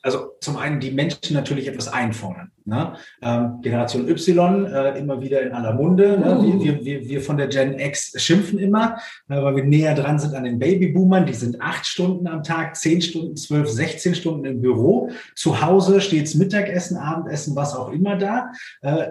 also 0.07 0.37
zum 0.39 0.55
einen 0.55 0.79
die 0.79 0.91
Menschen 0.91 1.33
natürlich 1.33 1.67
etwas 1.67 1.89
einfordern. 1.89 2.51
Ne? 2.63 2.93
Ähm, 3.21 3.59
Generation 3.61 4.07
Y 4.07 4.65
äh, 4.65 4.97
immer 4.97 5.21
wieder 5.21 5.41
in 5.41 5.51
aller 5.51 5.73
Munde. 5.73 6.17
Ne? 6.17 6.37
Uh. 6.37 6.63
Wir, 6.63 6.83
wir, 6.85 7.05
wir 7.05 7.21
von 7.21 7.35
der 7.35 7.47
Gen 7.47 7.77
X 7.77 8.13
schimpfen 8.15 8.57
immer, 8.57 8.97
äh, 9.27 9.41
weil 9.41 9.57
wir 9.57 9.63
näher 9.65 9.95
dran 9.95 10.17
sind 10.17 10.33
an 10.33 10.45
den 10.45 10.59
Babyboomern. 10.59 11.25
Die 11.25 11.33
sind 11.33 11.61
acht 11.61 11.85
Stunden 11.85 12.27
am 12.27 12.41
Tag, 12.41 12.77
zehn 12.77 13.01
Stunden, 13.01 13.35
zwölf, 13.35 13.69
16 13.69 14.15
Stunden 14.15 14.45
im 14.45 14.61
Büro. 14.61 15.09
Zu 15.35 15.61
Hause 15.61 15.99
steht's 15.99 16.35
Mittagessen, 16.35 16.97
Abendessen, 16.97 17.55
was 17.55 17.75
auch 17.75 17.91
immer 17.91 18.15
da. 18.15 18.51
Äh, 18.81 19.07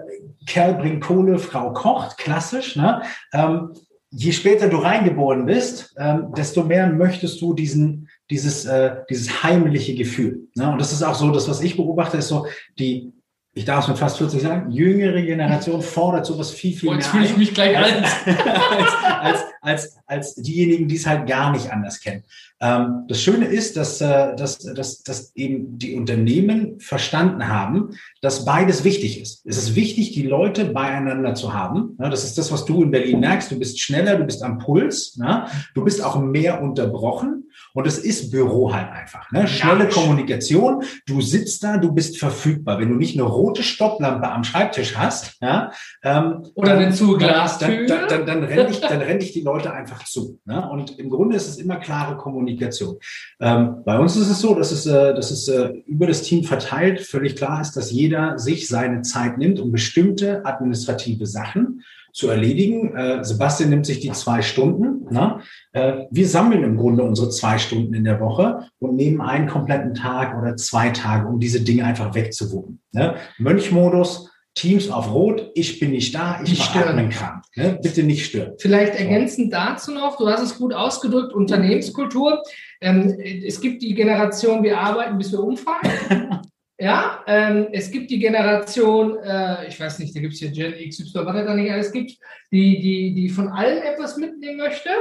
Kerl 0.47 0.73
bringt 0.73 1.03
Kohle, 1.03 1.37
Frau 1.37 1.73
kocht, 1.73 2.17
klassisch. 2.17 2.75
Ne? 2.75 3.03
Ähm, 3.33 3.69
je 4.09 4.31
später 4.31 4.69
du 4.69 4.77
reingeboren 4.77 5.45
bist, 5.45 5.93
ähm, 5.97 6.33
desto 6.35 6.63
mehr 6.63 6.87
möchtest 6.87 7.41
du 7.41 7.53
diesen 7.53 8.07
dieses, 8.29 8.65
äh, 8.65 8.97
dieses 9.09 9.43
heimliche 9.43 9.95
Gefühl. 9.95 10.47
Ne? 10.55 10.71
Und 10.71 10.79
das 10.79 10.91
ist 10.91 11.03
auch 11.03 11.15
so, 11.15 11.31
das, 11.31 11.47
was 11.47 11.61
ich 11.61 11.77
beobachte, 11.77 12.17
ist 12.17 12.27
so, 12.27 12.47
die, 12.77 13.13
ich 13.53 13.65
darf 13.65 13.83
es 13.83 13.87
mit 13.87 13.97
fast 13.97 14.17
40 14.17 14.41
sagen, 14.41 14.71
jüngere 14.71 15.21
Generation 15.21 15.81
fordert 15.81 16.25
sowas 16.25 16.51
viel, 16.51 16.75
viel 16.75 16.89
mehr. 16.89 16.99
Jetzt 16.99 17.07
fühle 17.07 17.25
ich 17.25 17.37
mich 17.37 17.53
gleich 17.53 17.77
als, 17.77 17.93
als, 18.25 18.91
als, 19.21 19.43
als, 19.61 19.97
als 20.05 20.35
diejenigen, 20.35 20.87
die 20.87 20.95
es 20.95 21.07
halt 21.07 21.27
gar 21.27 21.51
nicht 21.51 21.71
anders 21.71 21.99
kennen. 21.99 22.23
Ähm, 22.59 23.05
das 23.07 23.21
Schöne 23.21 23.45
ist, 23.45 23.77
dass, 23.77 24.01
äh, 24.01 24.35
dass, 24.35 24.59
dass, 24.59 25.03
dass 25.03 25.35
eben 25.35 25.77
die 25.77 25.95
Unternehmen 25.95 26.79
verstanden 26.79 27.47
haben, 27.47 27.91
dass 28.21 28.45
beides 28.45 28.83
wichtig 28.83 29.21
ist. 29.21 29.45
Es 29.45 29.57
ist 29.57 29.75
wichtig, 29.75 30.13
die 30.13 30.23
Leute 30.23 30.65
beieinander 30.65 31.35
zu 31.35 31.53
haben. 31.53 31.95
Ja, 31.99 32.09
das 32.09 32.23
ist 32.23 32.37
das, 32.37 32.51
was 32.51 32.65
du 32.65 32.81
in 32.81 32.91
Berlin 32.91 33.19
merkst. 33.19 33.51
Du 33.51 33.59
bist 33.59 33.79
schneller, 33.79 34.15
du 34.15 34.25
bist 34.25 34.41
am 34.41 34.57
Puls, 34.57 35.17
ja? 35.21 35.47
du 35.75 35.83
bist 35.83 36.03
auch 36.03 36.19
mehr 36.19 36.61
unterbrochen. 36.61 37.43
Und 37.73 37.85
es 37.85 37.97
ist 37.97 38.31
Büro 38.31 38.73
halt 38.73 38.91
einfach. 38.91 39.31
Ne? 39.31 39.47
Schnelle 39.47 39.85
ja. 39.85 39.89
Kommunikation. 39.89 40.83
Du 41.05 41.21
sitzt 41.21 41.63
da, 41.63 41.77
du 41.77 41.91
bist 41.91 42.17
verfügbar. 42.17 42.79
Wenn 42.79 42.89
du 42.89 42.95
nicht 42.95 43.15
eine 43.15 43.27
rote 43.27 43.61
Stopplampe 43.63 44.31
am 44.31 44.43
Schreibtisch 44.43 44.95
hast, 44.95 45.37
ja, 45.41 45.71
ähm, 46.03 46.43
oder 46.55 46.77
eine 46.77 46.91
Zuglas, 46.91 47.59
dann, 47.59 47.87
dann, 47.87 48.07
dann, 48.09 48.25
dann, 48.25 48.43
rennen 48.43 48.67
dich, 48.67 48.79
dann 48.79 49.01
rennen 49.01 49.19
dich 49.19 49.33
die 49.33 49.41
Leute 49.41 49.73
einfach 49.73 50.03
zu. 50.05 50.39
Ne? 50.45 50.67
Und 50.69 50.97
im 50.99 51.09
Grunde 51.09 51.35
ist 51.35 51.47
es 51.47 51.57
immer 51.57 51.77
klare 51.77 52.17
Kommunikation. 52.17 52.46
Kommunikation. 52.47 52.97
Ähm, 53.39 53.83
bei 53.85 53.99
uns 53.99 54.15
ist 54.15 54.29
es 54.29 54.39
so, 54.39 54.55
dass 54.55 54.71
es, 54.71 54.85
äh, 54.85 55.13
dass 55.13 55.31
es 55.31 55.47
äh, 55.47 55.69
über 55.85 56.07
das 56.07 56.21
Team 56.23 56.43
verteilt 56.43 57.01
völlig 57.01 57.35
klar 57.35 57.61
ist, 57.61 57.73
dass 57.73 57.91
jeder 57.91 58.39
sich 58.39 58.67
seine 58.67 59.01
Zeit 59.01 59.37
nimmt, 59.37 59.59
um 59.59 59.71
bestimmte 59.71 60.45
administrative 60.45 61.25
Sachen 61.25 61.83
zu 62.13 62.29
erledigen. 62.29 62.95
Äh, 62.95 63.23
Sebastian 63.23 63.69
nimmt 63.69 63.85
sich 63.85 63.99
die 63.99 64.11
zwei 64.11 64.41
Stunden. 64.41 65.13
Ne? 65.13 65.39
Äh, 65.73 66.05
wir 66.09 66.27
sammeln 66.27 66.63
im 66.63 66.77
Grunde 66.77 67.03
unsere 67.03 67.29
zwei 67.29 67.57
Stunden 67.57 67.93
in 67.93 68.05
der 68.05 68.19
Woche 68.19 68.67
und 68.79 68.95
nehmen 68.95 69.21
einen 69.21 69.47
kompletten 69.47 69.93
Tag 69.93 70.37
oder 70.37 70.55
zwei 70.55 70.89
Tage, 70.89 71.27
um 71.27 71.39
diese 71.39 71.61
Dinge 71.61 71.85
einfach 71.85 72.15
wegzuwuppen. 72.15 72.79
Ne? 72.93 73.15
Mönchmodus, 73.37 74.31
Teams 74.57 74.89
auf 74.89 75.13
Rot, 75.13 75.51
ich 75.53 75.79
bin 75.79 75.91
nicht 75.91 76.15
da, 76.15 76.41
ich 76.43 76.63
stören. 76.63 77.09
Kram. 77.09 77.43
Ne? 77.55 77.79
Bitte 77.81 78.01
nicht 78.01 78.25
stören. 78.25 78.53
Vielleicht 78.57 78.95
ergänzend 78.95 79.53
dazu 79.53 79.91
noch, 79.91 80.17
du 80.17 80.27
hast 80.27 80.41
es 80.41 80.57
gut 80.57 80.73
ausgedrückt, 80.73 81.33
Unternehmenskultur. 81.33 82.41
Ähm, 82.81 83.19
es 83.45 83.61
gibt 83.61 83.83
die 83.83 83.93
Generation, 83.93 84.63
wir 84.63 84.79
arbeiten, 84.79 85.17
bis 85.17 85.31
wir 85.31 85.39
umfallen. 85.39 86.41
Ja, 86.79 87.23
ähm, 87.25 87.69
es 87.71 87.89
gibt 87.89 88.11
die 88.11 88.19
Generation, 88.19 89.17
äh, 89.17 89.67
ich 89.67 89.79
weiß 89.79 89.97
nicht, 89.97 90.15
da 90.15 90.19
gibt 90.19 90.33
es 90.33 90.39
hier 90.39 90.51
Gen 90.51 90.73
XY, 90.73 91.25
was 91.25 91.35
es 91.35 91.45
da 91.47 91.55
nicht 91.55 91.71
alles 91.71 91.91
gibt, 91.91 92.11
die, 92.51 92.79
die, 92.79 93.15
die 93.15 93.29
von 93.29 93.47
allen 93.47 93.81
etwas 93.81 94.15
mitnehmen 94.17 94.57
möchte. 94.57 94.91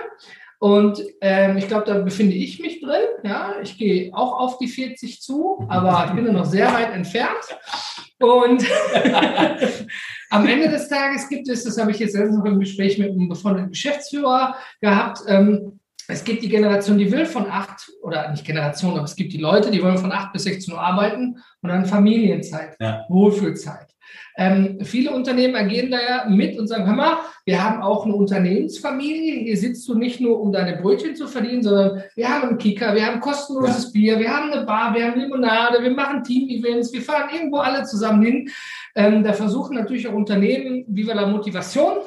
Und 0.58 1.02
ähm, 1.20 1.56
ich 1.56 1.68
glaube, 1.68 1.84
da 1.84 1.98
befinde 1.98 2.34
ich 2.34 2.60
mich 2.60 2.80
drin. 2.80 3.02
Ja, 3.22 3.56
ich 3.62 3.76
gehe 3.76 4.14
auch 4.14 4.38
auf 4.38 4.58
die 4.58 4.68
40 4.68 5.20
zu, 5.20 5.66
aber 5.68 6.06
ich 6.08 6.12
bin 6.14 6.32
noch 6.32 6.44
sehr 6.44 6.72
weit 6.72 6.92
entfernt. 6.92 7.44
Und 8.18 8.64
am 10.30 10.46
Ende 10.46 10.68
des 10.68 10.88
Tages 10.88 11.28
gibt 11.28 11.48
es, 11.48 11.64
das 11.64 11.78
habe 11.78 11.90
ich 11.90 11.98
jetzt 11.98 12.14
letztens 12.14 12.38
noch 12.38 12.46
im 12.46 12.60
Gespräch 12.60 12.98
mit 12.98 13.10
einem 13.10 13.28
befreundeten 13.28 13.70
Geschäftsführer 13.70 14.56
gehabt, 14.80 15.20
ähm, 15.28 15.80
es 16.08 16.22
gibt 16.22 16.42
die 16.42 16.48
Generation, 16.48 16.98
die 16.98 17.10
will 17.10 17.26
von 17.26 17.50
acht, 17.50 17.90
oder 18.02 18.30
nicht 18.30 18.44
Generation, 18.44 18.92
aber 18.92 19.04
es 19.04 19.16
gibt 19.16 19.32
die 19.32 19.38
Leute, 19.38 19.70
die 19.70 19.82
wollen 19.82 19.98
von 19.98 20.12
acht 20.12 20.32
bis 20.32 20.44
16 20.44 20.74
Uhr 20.74 20.80
arbeiten 20.80 21.38
und 21.62 21.68
dann 21.68 21.84
Familienzeit, 21.84 22.76
Ja. 22.78 23.04
Wohlfühlzeit. 23.08 23.88
Ähm, 24.37 24.79
viele 24.83 25.12
Unternehmen 25.12 25.57
agieren 25.57 25.90
da 25.90 25.99
ja 25.99 26.29
mit 26.29 26.59
und 26.59 26.66
sagen, 26.66 26.87
hör 26.87 26.94
mal, 26.94 27.18
wir 27.44 27.62
haben 27.62 27.81
auch 27.81 28.05
eine 28.05 28.14
Unternehmensfamilie. 28.14 29.44
Hier 29.44 29.57
sitzt 29.57 29.88
du 29.88 29.94
nicht 29.94 30.20
nur, 30.20 30.40
um 30.40 30.53
deine 30.53 30.77
Brötchen 30.77 31.16
zu 31.16 31.27
verdienen, 31.27 31.62
sondern 31.62 32.03
wir 32.14 32.29
haben 32.29 32.49
einen 32.49 32.59
Kicker, 32.59 32.94
wir 32.94 33.07
haben 33.07 33.20
kostenloses 33.20 33.92
Bier, 33.92 34.18
wir 34.18 34.29
haben 34.29 34.53
eine 34.53 34.66
Bar, 34.66 34.94
wir 34.94 35.07
haben 35.07 35.18
Limonade, 35.18 35.83
wir 35.83 35.90
machen 35.90 36.22
Team-Events, 36.22 36.92
wir 36.92 37.03
fahren 37.03 37.31
irgendwo 37.35 37.59
alle 37.59 37.85
zusammen 37.85 38.22
hin. 38.22 38.51
Ähm, 38.94 39.22
da 39.22 39.35
versuchen 39.35 39.77
natürlich 39.77 40.09
auch 40.09 40.14
Unternehmen, 40.14 40.85
Viva 40.88 41.12
la 41.12 41.27
Motivation, 41.27 41.99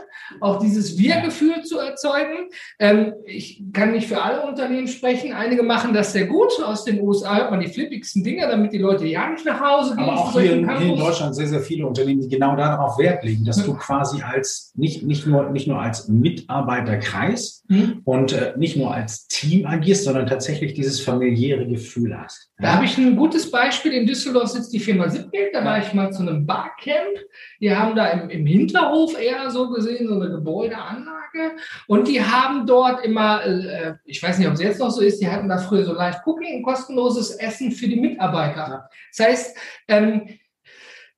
auch 0.41 0.59
dieses 0.59 0.97
Wir-Gefühl 0.97 1.63
zu 1.63 1.77
erzeugen. 1.77 2.49
Ähm, 2.79 3.13
ich 3.25 3.63
kann 3.73 3.91
nicht 3.91 4.07
für 4.07 4.21
alle 4.21 4.41
Unternehmen 4.41 4.87
sprechen. 4.87 5.31
Einige 5.33 5.61
machen 5.61 5.93
das 5.93 6.13
sehr 6.13 6.25
gut. 6.25 6.51
Aus 6.63 6.85
den 6.85 6.99
USA 7.01 7.37
hört 7.37 7.51
man 7.51 7.59
die 7.59 7.67
flippigsten 7.67 8.23
Dinge, 8.23 8.47
damit 8.47 8.73
die 8.73 8.79
Leute 8.79 9.05
ja 9.05 9.29
nicht 9.29 9.45
nach 9.45 9.61
Hause 9.61 9.95
gehen. 9.95 10.03
Aber 10.03 10.19
auch 10.19 10.33
hier 10.33 10.49
hier 10.49 10.93
in. 10.93 10.97
Deutschland 10.97 11.35
sehr, 11.35 11.47
sehr 11.47 11.61
viele 11.61 11.85
Unternehmen, 11.85 12.18
die 12.21 12.29
genau 12.29 12.55
darauf 12.55 12.97
Wert 12.99 13.23
legen, 13.23 13.45
dass 13.45 13.63
du 13.63 13.73
quasi 13.73 14.21
als 14.21 14.71
nicht, 14.75 15.03
nicht, 15.03 15.25
nur, 15.25 15.49
nicht 15.49 15.67
nur 15.67 15.81
als 15.81 16.07
Mitarbeiterkreis 16.07 17.59
Hm? 17.69 18.01
und 18.03 18.33
äh, 18.33 18.53
nicht 18.57 18.77
nur 18.77 18.91
als 18.91 19.27
Team 19.27 19.67
agierst, 19.67 20.05
sondern 20.05 20.25
tatsächlich 20.25 20.73
dieses 20.73 21.01
familiäre 21.01 21.67
Gefühl 21.67 22.19
hast. 22.19 22.49
Da 22.57 22.73
habe 22.73 22.85
ich 22.85 22.97
ein 22.97 23.15
gutes 23.15 23.51
Beispiel. 23.51 23.93
In 23.93 24.07
Düsseldorf 24.07 24.49
sitzt 24.49 24.73
die 24.73 24.79
Firma 24.79 25.07
Sippgeld. 25.07 25.53
Da 25.53 25.63
war 25.63 25.77
ich 25.77 25.93
mal 25.93 26.11
zu 26.11 26.23
einem 26.23 26.47
Barcamp. 26.47 27.19
Die 27.61 27.71
haben 27.71 27.95
da 27.95 28.07
im, 28.07 28.31
im 28.31 28.47
Hinterhof 28.47 29.15
eher 29.21 29.51
so 29.51 29.69
gesehen 29.69 30.07
so 30.07 30.15
eine 30.15 30.31
Gebäudeanlage. 30.31 31.57
Und 31.85 32.07
die 32.07 32.23
haben 32.23 32.65
dort 32.65 33.05
immer, 33.05 33.45
äh, 33.45 33.93
ich 34.03 34.21
weiß 34.21 34.39
nicht, 34.39 34.47
ob 34.47 34.55
es 34.55 34.61
jetzt 34.61 34.79
noch 34.79 34.89
so 34.89 35.01
ist, 35.01 35.21
die 35.21 35.29
hatten 35.29 35.47
da 35.47 35.59
früher 35.59 35.85
so 35.85 35.93
Live 35.93 36.21
Cooking, 36.25 36.63
kostenloses 36.63 37.35
Essen 37.35 37.71
für 37.71 37.87
die 37.87 37.99
Mitarbeiter. 37.99 38.89
Das 39.15 39.27
heißt, 39.27 39.57
ähm, 39.87 40.38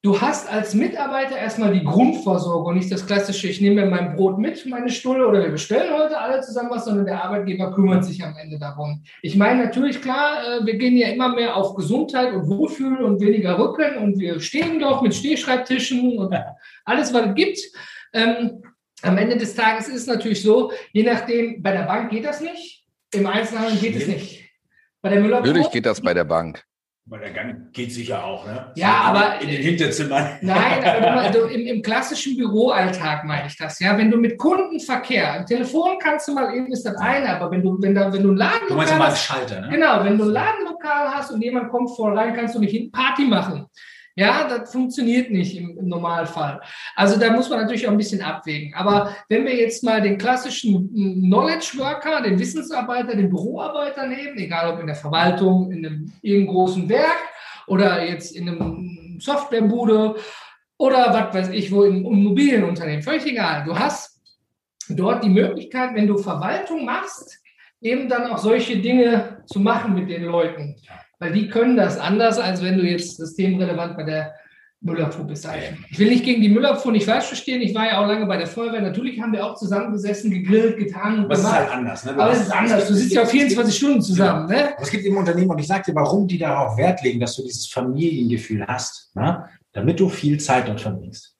Du 0.04 0.20
hast 0.20 0.50
als 0.52 0.74
Mitarbeiter 0.74 1.38
erstmal 1.38 1.74
die 1.74 1.84
Grundversorgung, 1.84 2.74
nicht 2.74 2.92
das 2.92 3.06
klassische, 3.06 3.48
ich 3.48 3.62
nehme 3.62 3.82
mir 3.82 3.88
mein 3.92 4.16
Brot 4.16 4.40
mit, 4.40 4.66
meine 4.66 4.90
Stulle 4.90 5.28
oder 5.28 5.44
wir 5.44 5.52
bestellen 5.52 5.94
heute 5.94 6.18
alle 6.18 6.42
zusammen 6.42 6.72
was, 6.72 6.86
sondern 6.86 7.06
der 7.06 7.24
Arbeitgeber 7.24 7.72
kümmert 7.72 8.04
sich 8.04 8.24
am 8.24 8.36
Ende 8.36 8.58
darum. 8.58 9.04
Ich 9.22 9.36
meine 9.36 9.64
natürlich 9.66 10.02
klar, 10.02 10.40
äh, 10.44 10.66
wir 10.66 10.76
gehen 10.80 10.98
ja 10.98 11.10
immer 11.10 11.36
mehr 11.36 11.56
auf 11.56 11.76
Gesundheit 11.76 12.34
und 12.34 12.50
Wohlfühlen 12.50 12.98
und 13.04 13.22
weniger 13.22 13.60
Rücken 13.60 13.98
und 13.98 14.18
wir 14.18 14.40
stehen 14.40 14.80
doch 14.80 15.04
mit 15.04 15.14
Stehschreibtischen 15.14 16.18
und 16.18 16.34
alles, 16.84 17.14
was 17.14 17.28
es 17.28 17.36
gibt. 17.36 17.60
Ähm, 18.14 18.64
am 19.04 19.20
Ende 19.20 19.38
des 19.38 19.54
Tages 19.54 19.88
ist 19.88 19.98
es 19.98 20.08
natürlich 20.08 20.42
so, 20.42 20.72
je 20.94 21.04
nachdem, 21.04 21.62
bei 21.62 21.74
der 21.74 21.84
Bank 21.84 22.10
geht 22.10 22.26
das 22.26 22.42
nicht, 22.42 22.88
im 23.14 23.28
Einzelhandel 23.28 23.78
geht 23.78 23.96
es 23.96 24.08
nicht. 24.08 24.50
Bei 25.04 25.10
der 25.10 25.20
Müller 25.20 25.42
Natürlich 25.42 25.70
geht 25.70 25.86
das 25.86 26.02
bei 26.02 26.16
der 26.16 26.24
Bank. 26.24 26.64
Weil 27.12 27.20
der 27.20 27.32
Gang 27.32 27.74
geht 27.74 27.92
sicher 27.92 28.24
auch, 28.24 28.48
ne? 28.48 28.72
Ja, 28.76 29.02
aber- 29.08 29.42
In 29.42 29.50
den 29.50 29.62
Hinterzimmern. 29.62 30.30
Nein, 30.42 31.34
du, 31.34 31.40
du, 31.42 31.46
im, 31.48 31.68
im 31.68 31.82
klassischen 31.82 32.38
Büroalltag 32.38 33.26
meine 33.26 33.48
ich 33.48 33.58
das. 33.58 33.82
Ja, 33.82 33.98
wenn 33.98 34.10
du 34.10 34.16
mit 34.16 34.38
Kundenverkehr, 34.38 35.34
am 35.34 35.46
Telefon 35.46 35.98
kannst 36.02 36.30
du 36.30 36.34
mal 36.34 36.56
eben 36.56 36.72
ist 36.72 36.86
das 36.86 36.96
eine, 36.96 37.36
aber 37.36 37.52
wenn 37.52 37.64
du, 37.64 37.78
wenn 37.82 37.94
da, 37.96 38.14
wenn 38.14 38.24
du 38.24 38.30
ein 38.32 38.38
Du 38.38 38.76
meinst 38.76 38.94
Ladenlokal 38.94 38.98
mal 38.98 39.06
als 39.08 39.14
hast, 39.16 39.26
Schalter, 39.26 39.60
ne? 39.60 39.70
genau, 39.72 40.06
wenn 40.06 40.18
du 40.18 40.24
ein 40.24 40.30
Ladenlokal 40.30 41.10
hast 41.14 41.32
und 41.32 41.42
jemand 41.42 41.70
kommt 41.70 41.94
voll 41.94 42.18
rein, 42.18 42.34
kannst 42.34 42.56
du 42.56 42.60
nicht 42.60 42.94
Party 42.94 43.26
machen. 43.26 43.66
Ja, 44.16 44.48
das 44.48 44.72
funktioniert 44.72 45.32
nicht 45.32 45.56
im, 45.58 45.78
im 45.78 45.88
Normalfall. 45.88 46.60
Also 46.96 47.18
da 47.18 47.32
muss 47.32 47.50
man 47.50 47.62
natürlich 47.62 47.88
auch 47.88 47.92
ein 47.92 47.98
bisschen 47.98 48.22
abwägen. 48.22 48.74
Aber 48.74 49.16
wenn 49.30 49.46
wir 49.46 49.56
jetzt 49.56 49.84
mal 49.84 50.02
den 50.02 50.18
klassischen 50.18 50.90
Knowledge 50.94 51.74
Worker, 51.78 52.22
den 52.22 52.38
Wissensarbeiter, 52.38 53.16
den 53.16 53.30
Büroarbeiter 53.30 54.08
nehmen, 54.08 54.38
egal 54.38 54.74
ob 54.74 54.80
in 54.82 54.88
der 54.88 54.96
Verwaltung, 54.96 55.72
in 55.72 55.86
einem 55.86 56.12
irgendeinem 56.22 56.56
großen 56.56 56.90
Werk 56.90 57.20
oder 57.68 58.04
jetzt 58.06 58.36
in 58.36 58.50
einem 58.50 59.18
Softwarebude 59.20 60.16
oder 60.78 61.14
was 61.14 61.34
weiß 61.34 61.50
ich, 61.50 61.72
wo 61.72 61.84
im 61.84 62.06
Immobilienunternehmen, 62.06 63.04
völlig 63.04 63.26
egal. 63.26 63.64
Du 63.66 63.78
hast 63.78 64.20
dort 64.90 65.24
die 65.24 65.30
Möglichkeit, 65.30 65.94
wenn 65.94 66.08
du 66.08 66.18
Verwaltung 66.18 66.84
machst, 66.84 67.40
eben 67.82 68.10
dann 68.10 68.32
auch 68.32 68.38
solche 68.38 68.78
Dinge 68.78 69.44
zu 69.46 69.60
machen 69.60 69.94
mit 69.94 70.10
den 70.10 70.24
Leuten. 70.24 70.76
Weil 71.22 71.34
die 71.34 71.50
können 71.50 71.78
das 71.78 72.00
anders, 72.00 72.40
als 72.40 72.64
wenn 72.64 72.80
du 72.80 72.84
jetzt 72.84 73.18
systemrelevant 73.18 73.96
bei 73.96 74.02
der 74.02 74.34
Müllabfuhr 74.80 75.26
bist. 75.26 75.48
Ich 75.92 76.00
will 76.00 76.10
nicht 76.10 76.26
gegen 76.26 76.42
die 76.42 76.50
Müllabfuhr 76.50 76.92
nicht 76.92 77.06
falsch 77.06 77.26
verstehen. 77.26 77.62
Ich 77.62 77.76
war 77.76 77.86
ja 77.86 78.02
auch 78.02 78.08
lange 78.08 78.26
bei 78.26 78.38
der 78.38 78.48
Feuerwehr. 78.48 78.82
Natürlich 78.82 79.22
haben 79.22 79.32
wir 79.32 79.46
auch 79.46 79.54
zusammengesessen, 79.54 80.32
gegrillt, 80.32 80.80
getan 80.80 81.20
und 81.20 81.26
Aber 81.26 81.34
es 81.36 81.42
ist 81.42 81.46
gemacht. 81.46 81.60
halt 81.60 81.72
anders, 81.72 82.06
ne? 82.06 82.14
Du 82.16 82.22
Aber 82.22 82.32
es 82.32 82.42
ist 82.42 82.52
anders. 82.52 82.88
Du 82.88 82.96
sitzt 82.96 83.14
ja 83.14 83.22
auch 83.22 83.28
24 83.28 83.78
Stunden 83.78 84.02
zusammen. 84.02 84.48
Ne? 84.48 84.74
Aber 84.74 84.82
es 84.82 84.90
gibt 84.90 85.06
eben 85.06 85.16
Unternehmen, 85.16 85.52
und 85.52 85.60
ich 85.60 85.68
sage 85.68 85.84
dir, 85.92 85.94
warum 85.96 86.28
die 86.28 86.40
darauf 86.40 86.76
Wert 86.76 87.04
legen, 87.04 87.20
dass 87.20 87.36
du 87.36 87.44
dieses 87.44 87.68
Familiengefühl 87.68 88.66
hast, 88.66 89.16
ne? 89.16 89.46
damit 89.74 90.00
du 90.00 90.10
viel 90.10 90.40
Zeit 90.40 90.68
dort 90.68 90.82
verbringst. 90.82 91.38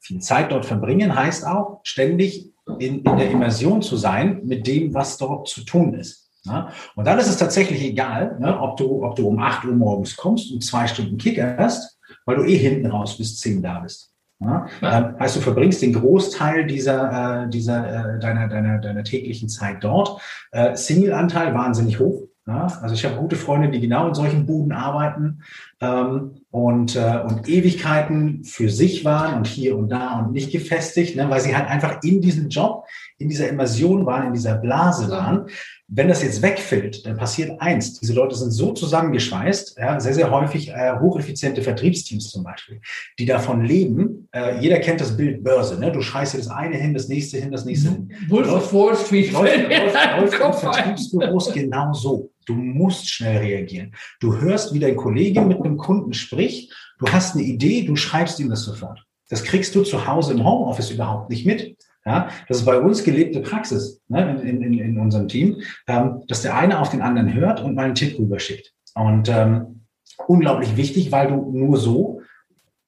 Viel 0.00 0.18
Zeit 0.18 0.50
dort 0.50 0.66
verbringen 0.66 1.14
heißt 1.14 1.46
auch, 1.46 1.82
ständig 1.84 2.52
in, 2.80 3.04
in 3.04 3.16
der 3.16 3.30
Immersion 3.30 3.80
zu 3.80 3.96
sein 3.96 4.40
mit 4.42 4.66
dem, 4.66 4.92
was 4.92 5.18
dort 5.18 5.46
zu 5.46 5.64
tun 5.64 5.94
ist. 5.94 6.29
Ne? 6.44 6.68
Und 6.94 7.06
dann 7.06 7.18
ist 7.18 7.28
es 7.28 7.36
tatsächlich 7.36 7.82
egal, 7.82 8.36
ne, 8.38 8.58
ob, 8.60 8.76
du, 8.76 9.04
ob 9.04 9.16
du 9.16 9.28
um 9.28 9.38
8 9.38 9.64
Uhr 9.66 9.74
morgens 9.74 10.16
kommst 10.16 10.52
und 10.52 10.64
zwei 10.64 10.86
Stunden 10.86 11.18
kickerst, 11.18 11.98
weil 12.24 12.36
du 12.36 12.44
eh 12.44 12.56
hinten 12.56 12.86
raus 12.86 13.16
bis 13.16 13.36
10 13.38 13.62
da 13.62 13.80
bist. 13.80 14.10
Ne? 14.38 14.66
Ja. 14.80 14.98
Ähm, 14.98 15.16
heißt, 15.18 15.36
du 15.36 15.40
verbringst 15.40 15.82
den 15.82 15.92
Großteil 15.92 16.66
dieser, 16.66 17.44
äh, 17.44 17.50
dieser, 17.50 18.16
äh, 18.16 18.18
deiner, 18.18 18.48
deiner, 18.48 18.78
deiner 18.78 19.04
täglichen 19.04 19.48
Zeit 19.48 19.84
dort. 19.84 20.20
Äh, 20.50 20.76
Single-Anteil 20.76 21.54
wahnsinnig 21.54 22.00
hoch. 22.00 22.22
Ja? 22.46 22.66
Also 22.80 22.94
ich 22.94 23.04
habe 23.04 23.16
gute 23.16 23.36
Freunde, 23.36 23.68
die 23.70 23.80
genau 23.80 24.08
in 24.08 24.14
solchen 24.14 24.46
Buden 24.46 24.72
arbeiten 24.72 25.42
ähm, 25.80 26.36
und, 26.50 26.96
äh, 26.96 27.20
und 27.22 27.48
Ewigkeiten 27.48 28.44
für 28.44 28.70
sich 28.70 29.04
waren 29.04 29.36
und 29.36 29.46
hier 29.46 29.76
und 29.76 29.90
da 29.90 30.20
und 30.20 30.32
nicht 30.32 30.50
gefestigt, 30.50 31.16
ne? 31.16 31.28
weil 31.28 31.40
sie 31.40 31.54
halt 31.54 31.68
einfach 31.68 32.02
in 32.02 32.22
diesem 32.22 32.48
Job, 32.48 32.86
in 33.20 33.28
dieser 33.28 33.48
Immersion 33.48 34.06
waren, 34.06 34.28
in 34.28 34.32
dieser 34.32 34.56
Blase 34.56 35.10
waren. 35.10 35.46
Wenn 35.88 36.08
das 36.08 36.22
jetzt 36.22 36.40
wegfällt, 36.40 37.04
dann 37.04 37.16
passiert 37.16 37.60
eins. 37.60 38.00
Diese 38.00 38.14
Leute 38.14 38.34
sind 38.34 38.50
so 38.50 38.72
zusammengeschweißt, 38.72 39.76
ja, 39.78 40.00
sehr, 40.00 40.14
sehr 40.14 40.30
häufig 40.30 40.70
äh, 40.70 40.98
hocheffiziente 40.98 41.62
Vertriebsteams 41.62 42.30
zum 42.30 42.44
Beispiel, 42.44 42.80
die 43.18 43.26
davon 43.26 43.64
leben. 43.64 44.28
Äh, 44.32 44.60
jeder 44.60 44.78
kennt 44.78 45.00
das 45.00 45.16
Bild 45.16 45.44
Börse. 45.44 45.78
Ne? 45.78 45.92
Du 45.92 46.00
schreist 46.00 46.32
dir 46.32 46.38
das 46.38 46.48
eine 46.48 46.76
hin, 46.76 46.94
das 46.94 47.08
nächste 47.08 47.38
hin, 47.38 47.50
das 47.50 47.66
nächste 47.66 47.90
hin. 47.90 48.10
Wolf 48.28 48.50
of 48.50 48.72
Wall 48.72 48.96
Street. 48.96 49.32
Läuft, 49.32 49.68
läuft, 49.68 50.38
läuft. 50.38 50.60
Vertriebsbüros 50.60 51.52
genau 51.52 51.92
so. 51.92 52.30
Du 52.46 52.54
musst 52.54 53.10
schnell 53.10 53.38
reagieren. 53.38 53.94
Du 54.20 54.40
hörst, 54.40 54.72
wie 54.72 54.78
dein 54.78 54.96
Kollege 54.96 55.42
mit 55.42 55.58
einem 55.58 55.76
Kunden 55.76 56.14
spricht. 56.14 56.72
Du 56.98 57.06
hast 57.08 57.34
eine 57.34 57.44
Idee, 57.44 57.82
du 57.82 57.96
schreibst 57.96 58.40
ihm 58.40 58.48
das 58.48 58.62
sofort. 58.62 59.04
Das 59.28 59.44
kriegst 59.44 59.74
du 59.74 59.82
zu 59.82 60.06
Hause 60.06 60.32
im 60.32 60.44
Homeoffice 60.44 60.90
überhaupt 60.90 61.30
nicht 61.30 61.46
mit. 61.46 61.76
Ja, 62.06 62.30
das 62.48 62.58
ist 62.58 62.64
bei 62.64 62.78
uns 62.78 63.04
gelebte 63.04 63.40
Praxis 63.40 64.00
ne, 64.08 64.40
in, 64.42 64.62
in, 64.62 64.78
in 64.78 64.98
unserem 64.98 65.28
Team, 65.28 65.60
ähm, 65.86 66.22
dass 66.28 66.42
der 66.42 66.56
eine 66.56 66.80
auf 66.80 66.90
den 66.90 67.02
anderen 67.02 67.34
hört 67.34 67.60
und 67.60 67.74
mal 67.74 67.84
einen 67.84 67.94
Tipp 67.94 68.18
rüberschickt. 68.18 68.72
Und 68.94 69.28
ähm, 69.28 69.82
unglaublich 70.26 70.76
wichtig, 70.76 71.12
weil 71.12 71.28
du 71.28 71.50
nur 71.52 71.76
so 71.76 72.22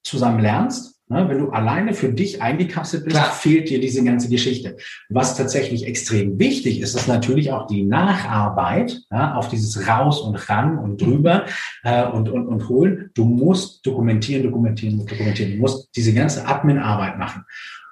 zusammen 0.03 0.41
lernst. 0.41 1.01
Ne? 1.09 1.29
Wenn 1.29 1.39
du 1.39 1.51
alleine 1.51 1.93
für 1.93 2.09
dich 2.11 2.41
eingekapselt 2.41 3.05
bist, 3.05 3.17
Klar. 3.17 3.31
fehlt 3.31 3.69
dir 3.69 3.81
diese 3.81 4.03
ganze 4.03 4.29
Geschichte. 4.29 4.77
Was 5.11 5.37
tatsächlich 5.37 5.87
extrem 5.87 6.39
wichtig 6.39 6.81
ist, 6.81 6.95
ist 6.95 7.07
natürlich 7.07 7.53
auch 7.53 7.67
die 7.67 7.83
Nacharbeit 7.83 9.03
ja, 9.11 9.35
auf 9.35 9.49
dieses 9.49 9.87
Raus 9.87 10.21
und 10.21 10.37
Ran 10.49 10.79
und 10.79 11.01
drüber 11.03 11.45
äh, 11.85 12.05
und, 12.07 12.29
und, 12.31 12.47
und 12.47 12.69
holen. 12.69 13.11
Du 13.15 13.25
musst 13.25 13.85
dokumentieren, 13.87 14.43
dokumentieren, 14.43 15.05
dokumentieren. 15.07 15.53
Du 15.53 15.59
musst 15.59 15.95
diese 15.95 16.15
ganze 16.15 16.47
Admin-Arbeit 16.47 17.19
machen. 17.19 17.45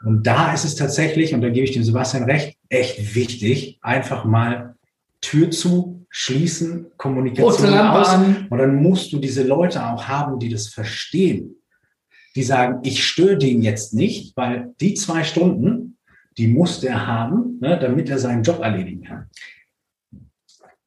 Und 0.04 0.26
da 0.26 0.52
ist 0.52 0.64
es 0.64 0.74
tatsächlich, 0.76 1.34
und 1.34 1.42
da 1.42 1.50
gebe 1.50 1.64
ich 1.64 1.72
dem 1.72 1.84
Sebastian 1.84 2.24
recht, 2.24 2.56
echt 2.68 3.14
wichtig, 3.14 3.78
einfach 3.82 4.24
mal 4.24 4.76
Tür 5.20 5.50
zu, 5.50 6.06
schließen, 6.08 6.86
Kommunikation 6.96 7.78
aus. 7.78 8.14
Und 8.48 8.58
dann 8.58 8.76
musst 8.76 9.12
du 9.12 9.18
diese 9.18 9.42
Leute 9.42 9.84
auch 9.86 10.08
haben, 10.08 10.38
die 10.38 10.48
das 10.48 10.68
verstehen 10.68 11.56
die 12.36 12.42
sagen, 12.42 12.80
ich 12.82 13.04
störe 13.04 13.38
den 13.38 13.62
jetzt 13.62 13.94
nicht, 13.94 14.36
weil 14.36 14.74
die 14.80 14.94
zwei 14.94 15.24
Stunden, 15.24 15.98
die 16.38 16.46
muss 16.46 16.80
der 16.80 17.06
haben, 17.06 17.58
ne, 17.60 17.78
damit 17.78 18.08
er 18.08 18.18
seinen 18.18 18.42
Job 18.42 18.60
erledigen 18.60 19.02
kann. 19.02 19.26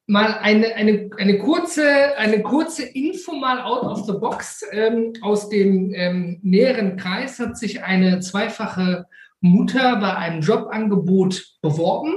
Mal 0.05 0.37
eine, 0.41 0.75
eine, 0.75 1.09
eine, 1.17 1.39
kurze, 1.39 2.17
eine 2.17 2.41
kurze 2.43 2.83
Info 2.83 3.33
mal 3.33 3.61
out 3.61 3.83
of 3.83 4.05
the 4.05 4.13
box. 4.13 4.65
Ähm, 4.71 5.13
aus 5.21 5.49
dem 5.49 5.93
ähm, 5.93 6.39
näheren 6.43 6.97
Kreis 6.97 7.39
hat 7.39 7.57
sich 7.57 7.83
eine 7.83 8.19
zweifache 8.19 9.05
Mutter 9.39 9.97
bei 9.97 10.15
einem 10.15 10.41
Jobangebot 10.41 11.57
beworben, 11.61 12.13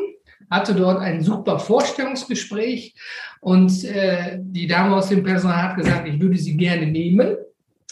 hatte 0.50 0.74
dort 0.74 1.00
ein 1.00 1.22
super 1.22 1.58
Vorstellungsgespräch 1.58 2.94
und 3.40 3.84
äh, 3.84 4.38
die 4.40 4.66
Dame 4.66 4.96
aus 4.96 5.08
dem 5.08 5.22
Personal 5.22 5.62
hat 5.62 5.76
gesagt, 5.76 6.08
ich 6.08 6.20
würde 6.20 6.38
sie 6.38 6.56
gerne 6.56 6.86
nehmen 6.86 7.36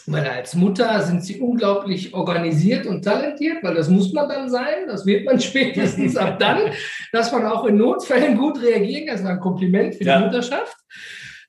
weil 0.07 0.27
als 0.27 0.55
Mutter 0.55 1.01
sind 1.03 1.25
sie 1.25 1.41
unglaublich 1.41 2.13
organisiert 2.15 2.87
und 2.87 3.03
talentiert, 3.03 3.63
weil 3.63 3.75
das 3.75 3.89
muss 3.89 4.13
man 4.13 4.29
dann 4.29 4.51
sein. 4.51 4.87
Das 4.87 5.07
wird 5.07 5.25
man 5.25 5.41
spätestens 5.41 6.17
ab 6.17 6.39
dann, 6.39 6.73
dass 7.13 7.33
man 7.33 7.47
auch 7.47 7.65
in 7.65 7.77
Notfällen 7.77 8.37
gut 8.37 8.61
reagieren 8.61 9.07
kann. 9.07 9.17
Das 9.17 9.25
war 9.25 9.33
ein 9.33 9.41
Kompliment 9.41 9.95
für 9.95 10.05
die 10.05 10.11
ja. 10.11 10.21
Mutterschaft. 10.21 10.77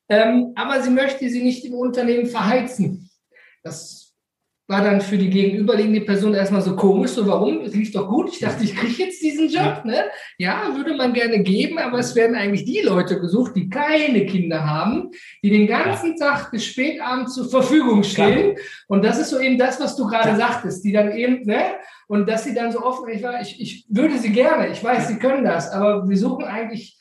Ähm, 0.07 0.53
aber 0.55 0.81
sie 0.81 0.91
möchte 0.91 1.27
sie 1.29 1.43
nicht 1.43 1.65
im 1.65 1.73
Unternehmen 1.73 2.27
verheizen. 2.27 3.09
Das 3.63 4.04
war 4.67 4.83
dann 4.83 4.99
für 4.99 5.17
die 5.17 5.29
gegenüberliegende 5.29 6.01
Person 6.01 6.33
erstmal 6.33 6.61
so 6.61 6.75
komisch, 6.75 7.11
so 7.11 7.27
warum? 7.27 7.61
Es 7.61 7.75
lief 7.75 7.91
doch 7.91 8.07
gut. 8.07 8.29
Ich 8.31 8.39
dachte, 8.39 8.63
ich 8.63 8.75
kriege 8.75 9.03
jetzt 9.03 9.21
diesen 9.21 9.47
Job. 9.47 9.85
Ne? 9.85 10.05
Ja, 10.39 10.73
würde 10.75 10.95
man 10.95 11.13
gerne 11.13 11.43
geben, 11.43 11.77
aber 11.77 11.99
es 11.99 12.15
werden 12.15 12.35
eigentlich 12.35 12.65
die 12.65 12.81
Leute 12.81 13.19
gesucht, 13.19 13.55
die 13.55 13.69
keine 13.69 14.25
Kinder 14.25 14.65
haben, 14.65 15.11
die 15.43 15.51
den 15.51 15.67
ganzen 15.67 16.15
ja. 16.17 16.31
Tag 16.31 16.51
bis 16.51 16.65
spät 16.65 16.99
abends 16.99 17.35
zur 17.35 17.47
Verfügung 17.47 18.01
stehen. 18.03 18.55
Klar. 18.55 18.65
Und 18.87 19.05
das 19.05 19.19
ist 19.19 19.29
so 19.29 19.39
eben 19.39 19.59
das, 19.59 19.79
was 19.79 19.95
du 19.95 20.07
gerade 20.07 20.29
ja. 20.29 20.35
sagtest, 20.37 20.83
die 20.83 20.91
dann 20.91 21.11
eben, 21.11 21.45
ne? 21.45 21.75
Und 22.07 22.27
dass 22.27 22.43
sie 22.43 22.53
dann 22.53 22.71
so 22.71 22.83
offen, 22.83 23.09
ich, 23.09 23.21
war, 23.21 23.41
ich, 23.41 23.59
ich 23.59 23.85
würde 23.89 24.17
sie 24.17 24.31
gerne, 24.31 24.69
ich 24.69 24.83
weiß, 24.83 25.07
sie 25.07 25.17
können 25.17 25.43
das, 25.43 25.71
aber 25.71 26.07
wir 26.07 26.17
suchen 26.17 26.45
eigentlich 26.45 26.99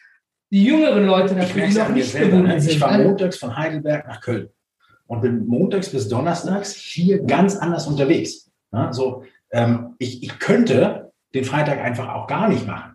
die 0.50 0.64
jüngeren 0.64 1.06
Leute 1.06 1.34
dafür, 1.34 1.66
die 1.66 1.74
noch 1.74 1.88
nicht 1.88 2.10
selber, 2.10 2.36
ne? 2.36 2.58
Ich 2.58 2.80
war 2.80 2.98
montags 2.98 3.38
von 3.38 3.56
Heidelberg 3.56 4.06
nach 4.06 4.20
Köln 4.20 4.50
und 5.06 5.20
bin 5.20 5.46
montags 5.46 5.90
bis 5.90 6.08
donnerstags 6.08 6.74
hier 6.74 7.22
ganz 7.22 7.56
anders 7.56 7.86
unterwegs. 7.86 8.50
Ja, 8.72 8.92
so, 8.92 9.24
ähm, 9.52 9.94
ich, 9.98 10.22
ich 10.22 10.38
könnte 10.38 11.12
den 11.34 11.44
Freitag 11.44 11.80
einfach 11.80 12.08
auch 12.08 12.26
gar 12.26 12.48
nicht 12.48 12.66
machen. 12.66 12.94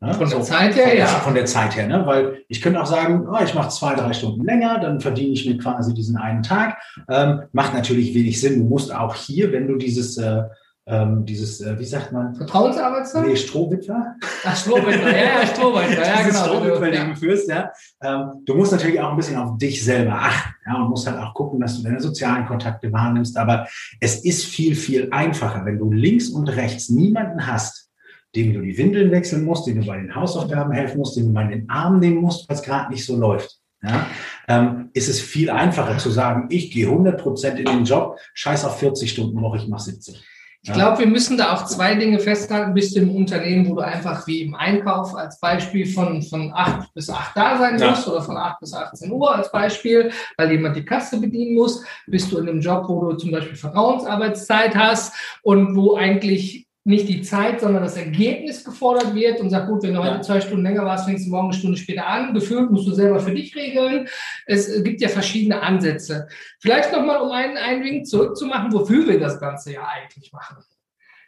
Ja, 0.00 0.12
von 0.12 0.28
der 0.28 0.42
Zeit 0.42 0.76
her, 0.76 0.96
ja. 0.96 1.06
Von 1.06 1.34
der 1.34 1.46
Zeit 1.46 1.76
her, 1.76 1.86
ne? 1.86 2.02
weil 2.04 2.42
ich 2.48 2.60
könnte 2.60 2.80
auch 2.82 2.86
sagen, 2.86 3.26
oh, 3.26 3.42
ich 3.42 3.54
mache 3.54 3.70
zwei, 3.70 3.94
drei 3.94 4.12
Stunden 4.12 4.44
länger, 4.44 4.78
dann 4.78 5.00
verdiene 5.00 5.32
ich 5.32 5.46
mir 5.46 5.56
quasi 5.56 5.94
diesen 5.94 6.16
einen 6.16 6.42
Tag. 6.42 6.76
Ähm, 7.08 7.44
macht 7.52 7.72
natürlich 7.72 8.14
wenig 8.14 8.40
Sinn. 8.40 8.58
Du 8.58 8.64
musst 8.64 8.94
auch 8.94 9.14
hier, 9.14 9.52
wenn 9.52 9.66
du 9.66 9.76
dieses 9.76 10.18
äh, 10.18 10.42
ähm, 10.86 11.24
dieses, 11.24 11.62
äh, 11.62 11.78
wie 11.78 11.84
sagt 11.84 12.12
man? 12.12 12.34
Vertrauensarbeitszeit? 12.34 13.26
Nee, 13.26 13.36
Strohwitwer. 13.36 14.16
Ach, 14.44 14.56
Strohwitwer, 14.56 15.12
ja, 15.12 15.40
ja, 15.40 15.46
Strohwitwer, 15.46 16.06
ja, 16.06 16.22
genau. 16.26 16.44
Strohwitwer, 16.44 16.94
ja. 16.94 17.14
führst, 17.14 17.48
ja. 17.48 17.72
Ähm, 18.02 18.42
du 18.44 18.54
musst 18.54 18.72
natürlich 18.72 19.00
auch 19.00 19.10
ein 19.10 19.16
bisschen 19.16 19.38
auf 19.38 19.56
dich 19.56 19.82
selber 19.82 20.12
achten, 20.12 20.54
ja, 20.66 20.76
und 20.76 20.90
musst 20.90 21.06
halt 21.06 21.18
auch 21.18 21.32
gucken, 21.32 21.58
dass 21.60 21.78
du 21.78 21.84
deine 21.84 22.00
sozialen 22.00 22.44
Kontakte 22.46 22.92
wahrnimmst, 22.92 23.36
aber 23.38 23.66
es 24.00 24.24
ist 24.24 24.44
viel, 24.44 24.74
viel 24.74 25.08
einfacher, 25.10 25.64
wenn 25.64 25.78
du 25.78 25.90
links 25.90 26.28
und 26.28 26.48
rechts 26.48 26.90
niemanden 26.90 27.46
hast, 27.46 27.90
dem 28.36 28.52
du 28.52 28.60
die 28.60 28.76
Windeln 28.76 29.10
wechseln 29.10 29.44
musst, 29.44 29.66
dem 29.66 29.80
du 29.80 29.86
bei 29.86 29.96
den 29.96 30.14
Hausaufgaben 30.14 30.72
helfen 30.72 30.98
musst, 30.98 31.16
dem 31.16 31.26
du 31.26 31.32
mal 31.32 31.44
in 31.50 31.60
den 31.60 31.70
Arm 31.70 31.98
nehmen 31.98 32.18
musst, 32.18 32.48
was 32.50 32.62
gerade 32.62 32.92
nicht 32.92 33.06
so 33.06 33.16
läuft. 33.16 33.58
Ja, 33.82 34.06
ähm, 34.48 34.90
ist 34.94 35.08
es 35.08 35.20
viel 35.20 35.50
einfacher 35.50 35.98
zu 35.98 36.10
sagen, 36.10 36.46
ich 36.48 36.70
gehe 36.70 36.86
100 36.86 37.20
Prozent 37.20 37.58
in 37.58 37.66
den 37.66 37.84
Job, 37.84 38.18
scheiß 38.32 38.64
auf 38.64 38.78
40 38.78 39.10
Stunden 39.10 39.40
Woche, 39.42 39.58
ich 39.58 39.68
mache 39.68 39.82
70. 39.82 40.24
Ich 40.66 40.72
glaube, 40.72 41.00
wir 41.00 41.06
müssen 41.06 41.36
da 41.36 41.52
auch 41.52 41.66
zwei 41.66 41.94
Dinge 41.94 42.18
festhalten. 42.18 42.72
Bist 42.72 42.96
du 42.96 43.00
im 43.00 43.14
Unternehmen, 43.14 43.68
wo 43.68 43.74
du 43.74 43.82
einfach 43.82 44.26
wie 44.26 44.40
im 44.40 44.54
Einkauf 44.54 45.14
als 45.14 45.38
Beispiel 45.38 45.84
von, 45.84 46.22
von 46.22 46.54
8 46.54 46.94
bis 46.94 47.10
8 47.10 47.36
da 47.36 47.58
sein 47.58 47.78
ja. 47.78 47.90
musst 47.90 48.08
oder 48.08 48.22
von 48.22 48.38
8 48.38 48.60
bis 48.60 48.72
18 48.72 49.12
Uhr 49.12 49.34
als 49.34 49.52
Beispiel, 49.52 50.10
weil 50.38 50.52
jemand 50.52 50.74
die 50.76 50.84
Kasse 50.84 51.20
bedienen 51.20 51.54
muss. 51.54 51.84
Bist 52.06 52.32
du 52.32 52.38
in 52.38 52.48
einem 52.48 52.60
Job, 52.62 52.86
wo 52.88 53.10
du 53.10 53.16
zum 53.16 53.30
Beispiel 53.30 53.56
Vertrauensarbeitszeit 53.56 54.74
hast 54.74 55.12
und 55.42 55.76
wo 55.76 55.96
eigentlich 55.96 56.63
nicht 56.86 57.08
die 57.08 57.22
Zeit, 57.22 57.60
sondern 57.60 57.82
das 57.82 57.96
Ergebnis 57.96 58.62
gefordert 58.62 59.14
wird 59.14 59.40
und 59.40 59.48
sagt, 59.48 59.68
gut, 59.68 59.82
wenn 59.82 59.94
du 59.94 60.04
heute 60.04 60.20
zwei 60.20 60.42
Stunden 60.42 60.64
länger 60.64 60.84
warst, 60.84 61.06
fängst 61.06 61.26
du 61.26 61.30
morgen 61.30 61.48
eine 61.48 61.58
Stunde 61.58 61.78
später 61.78 62.06
an. 62.06 62.34
Gefühlt 62.34 62.70
musst 62.70 62.86
du 62.86 62.92
selber 62.92 63.20
für 63.20 63.32
dich 63.32 63.56
regeln. 63.56 64.06
Es 64.44 64.82
gibt 64.84 65.00
ja 65.00 65.08
verschiedene 65.08 65.62
Ansätze. 65.62 66.28
Vielleicht 66.60 66.92
nochmal, 66.92 67.22
um 67.22 67.30
einen 67.30 67.56
Einwink 67.56 68.06
zurückzumachen, 68.06 68.70
wofür 68.70 69.08
wir 69.08 69.18
das 69.18 69.40
Ganze 69.40 69.72
ja 69.72 69.88
eigentlich 69.88 70.30
machen. 70.32 70.58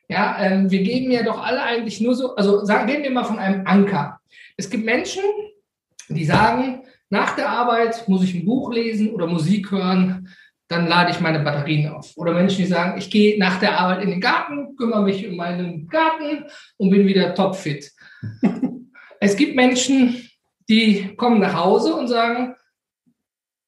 Ja, 0.09 0.37
ähm, 0.41 0.71
wir 0.71 0.83
geben 0.83 1.11
ja 1.11 1.23
doch 1.23 1.43
alle 1.43 1.63
eigentlich 1.63 2.03
nur 2.03 2.15
so, 2.15 2.37
also 2.37 2.65
sagen, 2.65 2.87
gehen 2.87 3.03
wir 3.03 3.11
mal 3.11 3.25
von 3.25 3.39
einem 3.39 3.67
Anker. 3.67 4.21
Es 4.59 4.69
gibt 4.69 4.85
Menschen, 4.85 5.23
die 6.09 6.27
sagen, 6.27 6.83
nach 7.09 7.35
der 7.35 7.49
Arbeit 7.49 8.07
muss 8.09 8.23
ich 8.23 8.35
ein 8.35 8.45
Buch 8.45 8.73
lesen 8.73 9.11
oder 9.11 9.27
Musik 9.27 9.71
hören 9.71 10.29
dann 10.69 10.87
lade 10.89 11.11
ich 11.13 11.21
meine 11.21 11.41
Batterien 11.41 11.93
auf. 11.93 12.13
Oder 12.17 12.33
Menschen, 12.33 12.59
die 12.59 12.67
sagen, 12.67 12.99
ich 12.99 13.11
gehe 13.11 13.39
nach 13.39 13.61
der 13.61 13.79
Arbeit 13.79 14.03
in 14.03 14.11
den 14.11 14.21
Garten, 14.21 14.77
kümmere 14.77 15.03
mich 15.03 15.27
um 15.27 15.37
meinen 15.37 15.89
Garten 15.89 16.45
und 16.77 16.91
bin 16.91 17.07
wieder 17.07 17.35
topfit. 17.35 17.93
es 19.21 19.37
gibt 19.37 19.55
Menschen, 19.55 20.29
die 20.69 21.15
kommen 21.17 21.41
nach 21.41 21.55
Hause 21.55 21.95
und 21.95 22.09
sagen, 22.09 22.57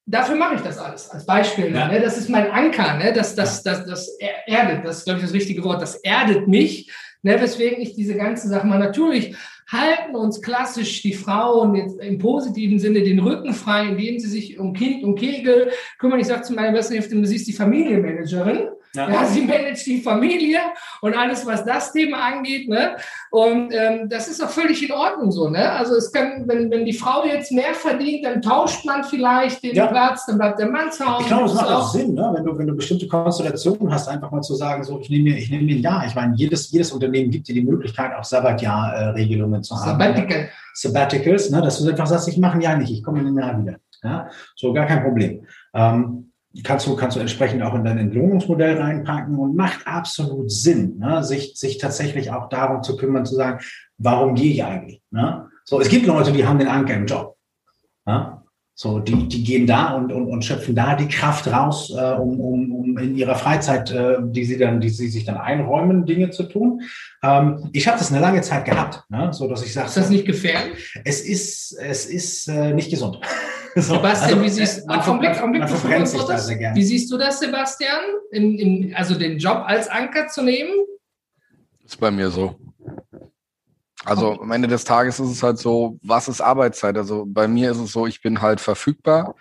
dafür 0.06 0.36
mache 0.36 0.56
ich 0.56 0.62
das 0.62 0.78
alles. 0.78 1.08
Als 1.10 1.24
Beispiel, 1.24 1.72
ja. 1.72 1.88
ne? 1.88 2.00
das 2.00 2.18
ist 2.18 2.28
mein 2.28 2.50
Anker, 2.50 2.96
ne? 2.96 3.12
das, 3.12 3.34
das, 3.34 3.62
das, 3.62 3.86
das 3.86 4.08
erdet, 4.46 4.84
das 4.84 4.98
ist, 4.98 5.04
glaube 5.04 5.20
ich, 5.20 5.26
das 5.26 5.34
richtige 5.34 5.62
Wort, 5.62 5.80
das 5.80 5.96
erdet 5.96 6.48
mich, 6.48 6.90
ne? 7.22 7.40
weswegen 7.40 7.80
ich 7.80 7.94
diese 7.94 8.14
ganze 8.14 8.48
Sache 8.48 8.66
mal 8.66 8.78
natürlich 8.78 9.36
halten 9.70 10.16
uns 10.16 10.40
klassisch 10.40 11.02
die 11.02 11.12
Frauen 11.12 11.74
jetzt 11.74 12.00
im 12.00 12.18
positiven 12.18 12.78
Sinne 12.78 13.02
den 13.02 13.18
Rücken 13.18 13.52
frei, 13.52 13.88
indem 13.88 14.18
sie 14.18 14.28
sich 14.28 14.58
um 14.58 14.72
Kind 14.72 15.04
und 15.04 15.18
Kegel 15.18 15.70
kümmern. 15.98 16.20
Ich 16.20 16.26
sage 16.26 16.42
zu 16.42 16.54
meiner 16.54 16.72
besten 16.72 16.94
Hälfte, 16.94 17.14
du 17.14 17.26
siehst 17.26 17.46
die 17.46 17.52
Familienmanagerin. 17.52 18.68
Ja. 18.98 19.08
ja. 19.08 19.24
sie 19.26 19.42
managt 19.42 19.86
die 19.86 20.00
Familie 20.00 20.58
und 21.00 21.16
alles, 21.16 21.46
was 21.46 21.64
das 21.64 21.92
Thema 21.92 22.18
angeht. 22.18 22.68
Ne? 22.68 22.96
Und 23.30 23.72
ähm, 23.72 24.08
das 24.08 24.26
ist 24.26 24.42
auch 24.42 24.50
völlig 24.50 24.84
in 24.84 24.92
Ordnung 24.92 25.30
so. 25.30 25.48
Ne? 25.48 25.70
Also 25.70 25.94
es 25.94 26.10
kann, 26.10 26.48
wenn, 26.48 26.70
wenn 26.70 26.84
die 26.84 26.92
Frau 26.92 27.24
jetzt 27.24 27.52
mehr 27.52 27.74
verdient, 27.74 28.24
dann 28.24 28.42
tauscht 28.42 28.84
man 28.84 29.04
vielleicht 29.04 29.62
den 29.62 29.76
ja. 29.76 29.86
Platz, 29.86 30.26
dann 30.26 30.38
bleibt 30.38 30.58
der 30.58 30.68
Mann 30.68 30.90
zu 30.90 31.06
Hause. 31.06 31.22
Ich 31.22 31.28
glaube, 31.28 31.44
es 31.44 31.54
macht 31.54 31.70
auch 31.70 31.92
Sinn, 31.92 32.14
ne? 32.14 32.32
wenn, 32.34 32.44
du, 32.44 32.58
wenn 32.58 32.66
du 32.66 32.74
bestimmte 32.74 33.06
Konstellationen 33.06 33.92
hast, 33.92 34.08
einfach 34.08 34.32
mal 34.32 34.42
zu 34.42 34.54
sagen, 34.54 34.82
so 34.82 34.98
ich 34.98 35.08
nehme 35.10 35.30
mir, 35.30 35.38
ich 35.38 35.50
nehme 35.50 35.62
mir 35.62 35.76
ein 35.76 35.82
Jahr. 35.82 36.04
Ich 36.06 36.14
meine, 36.16 36.34
jedes, 36.34 36.70
jedes 36.72 36.90
Unternehmen 36.90 37.30
gibt 37.30 37.46
dir 37.46 37.54
die 37.54 37.62
Möglichkeit, 37.62 38.16
auch 38.16 38.24
Sabbatjahr-Regelungen 38.24 39.62
zu 39.62 39.76
haben. 39.76 39.90
Sabbatical. 39.90 40.42
Ne? 40.42 40.48
Sabbaticals, 40.74 41.50
ne? 41.50 41.62
dass 41.62 41.78
du 41.78 41.88
einfach 41.88 42.06
sagst, 42.06 42.28
ich 42.28 42.38
mache 42.38 42.54
ein 42.54 42.60
Jahr 42.60 42.76
nicht, 42.76 42.92
ich 42.92 43.02
komme 43.02 43.20
in 43.20 43.28
ein 43.28 43.38
Jahr 43.38 43.60
wieder. 43.60 43.76
Ja? 44.02 44.28
So, 44.56 44.72
gar 44.72 44.86
kein 44.86 45.02
Problem. 45.02 45.46
Ähm, 45.74 46.27
kannst 46.64 46.86
du, 46.86 46.96
kannst 46.96 47.16
du 47.16 47.20
entsprechend 47.20 47.62
auch 47.62 47.74
in 47.74 47.84
dein 47.84 47.98
Entlohnungsmodell 47.98 48.80
reinpacken 48.80 49.38
und 49.38 49.54
macht 49.54 49.86
absolut 49.86 50.50
Sinn, 50.50 50.98
ne? 50.98 51.22
sich, 51.22 51.54
sich 51.56 51.78
tatsächlich 51.78 52.30
auch 52.30 52.48
darum 52.48 52.82
zu 52.82 52.96
kümmern, 52.96 53.26
zu 53.26 53.34
sagen, 53.34 53.60
warum 53.98 54.34
gehe 54.34 54.52
ich 54.52 54.64
eigentlich? 54.64 55.02
Ne? 55.10 55.48
So, 55.64 55.80
es 55.80 55.88
gibt 55.88 56.06
Leute, 56.06 56.32
die 56.32 56.46
haben 56.46 56.58
den 56.58 56.68
Anker 56.68 56.94
im 56.94 57.06
Job. 57.06 57.36
Ne? 58.06 58.37
So, 58.80 59.00
die, 59.00 59.26
die 59.26 59.42
gehen 59.42 59.66
da 59.66 59.94
und, 59.94 60.12
und, 60.12 60.28
und 60.28 60.44
schöpfen 60.44 60.76
da 60.76 60.94
die 60.94 61.08
Kraft 61.08 61.48
raus, 61.48 61.90
äh, 61.90 62.12
um, 62.12 62.38
um, 62.38 62.70
um 62.70 62.98
in 62.98 63.16
ihrer 63.16 63.34
Freizeit, 63.34 63.90
äh, 63.90 64.18
die 64.20 64.44
sie 64.44 64.56
dann, 64.56 64.80
die 64.80 64.88
sie 64.88 65.08
sich 65.08 65.24
dann 65.24 65.36
einräumen, 65.36 66.06
Dinge 66.06 66.30
zu 66.30 66.44
tun. 66.44 66.82
Ähm, 67.24 67.70
ich 67.72 67.88
habe 67.88 67.98
das 67.98 68.12
eine 68.12 68.20
lange 68.20 68.40
Zeit 68.40 68.64
gehabt, 68.66 69.02
ne? 69.08 69.32
so 69.32 69.48
dass 69.48 69.64
ich 69.64 69.72
sage, 69.72 69.88
ist 69.88 69.96
das 69.96 70.10
nicht 70.10 70.26
gefährlich? 70.26 70.96
Es 71.04 71.22
ist, 71.22 71.72
es 71.72 72.06
ist 72.06 72.46
äh, 72.46 72.72
nicht 72.72 72.88
gesund. 72.88 73.18
So, 73.74 73.94
Sebastian, 73.94 74.30
also, 74.30 74.42
wie 74.42 74.48
siehst 74.48 74.88
du, 74.88 74.92
Augenblick, 74.92 75.38
Augenblick, 75.38 75.60
man 75.60 75.68
verbrennt 75.68 76.08
sich 76.08 76.22
da 76.22 76.38
sehr 76.38 76.56
gerne. 76.56 76.74
Wie 76.74 76.82
siehst 76.82 77.12
du 77.12 77.18
das, 77.18 77.38
Sebastian? 77.38 78.00
In, 78.32 78.58
in, 78.58 78.94
also 78.94 79.14
den 79.14 79.38
Job 79.38 79.62
als 79.66 79.88
Anker 79.88 80.26
zu 80.26 80.42
nehmen? 80.42 80.70
Ist 81.84 82.00
bei 82.00 82.10
mir 82.10 82.30
so. 82.30 82.56
Also 84.04 84.32
okay. 84.32 84.42
am 84.42 84.52
Ende 84.52 84.68
des 84.68 84.84
Tages 84.84 85.18
ist 85.18 85.30
es 85.30 85.42
halt 85.42 85.58
so, 85.58 85.98
was 86.02 86.28
ist 86.28 86.40
Arbeitszeit? 86.40 86.96
Also 86.96 87.24
bei 87.26 87.48
mir 87.48 87.70
ist 87.70 87.78
es 87.78 87.92
so, 87.92 88.06
ich 88.06 88.22
bin 88.22 88.40
halt 88.40 88.60
verfügbar 88.60 89.34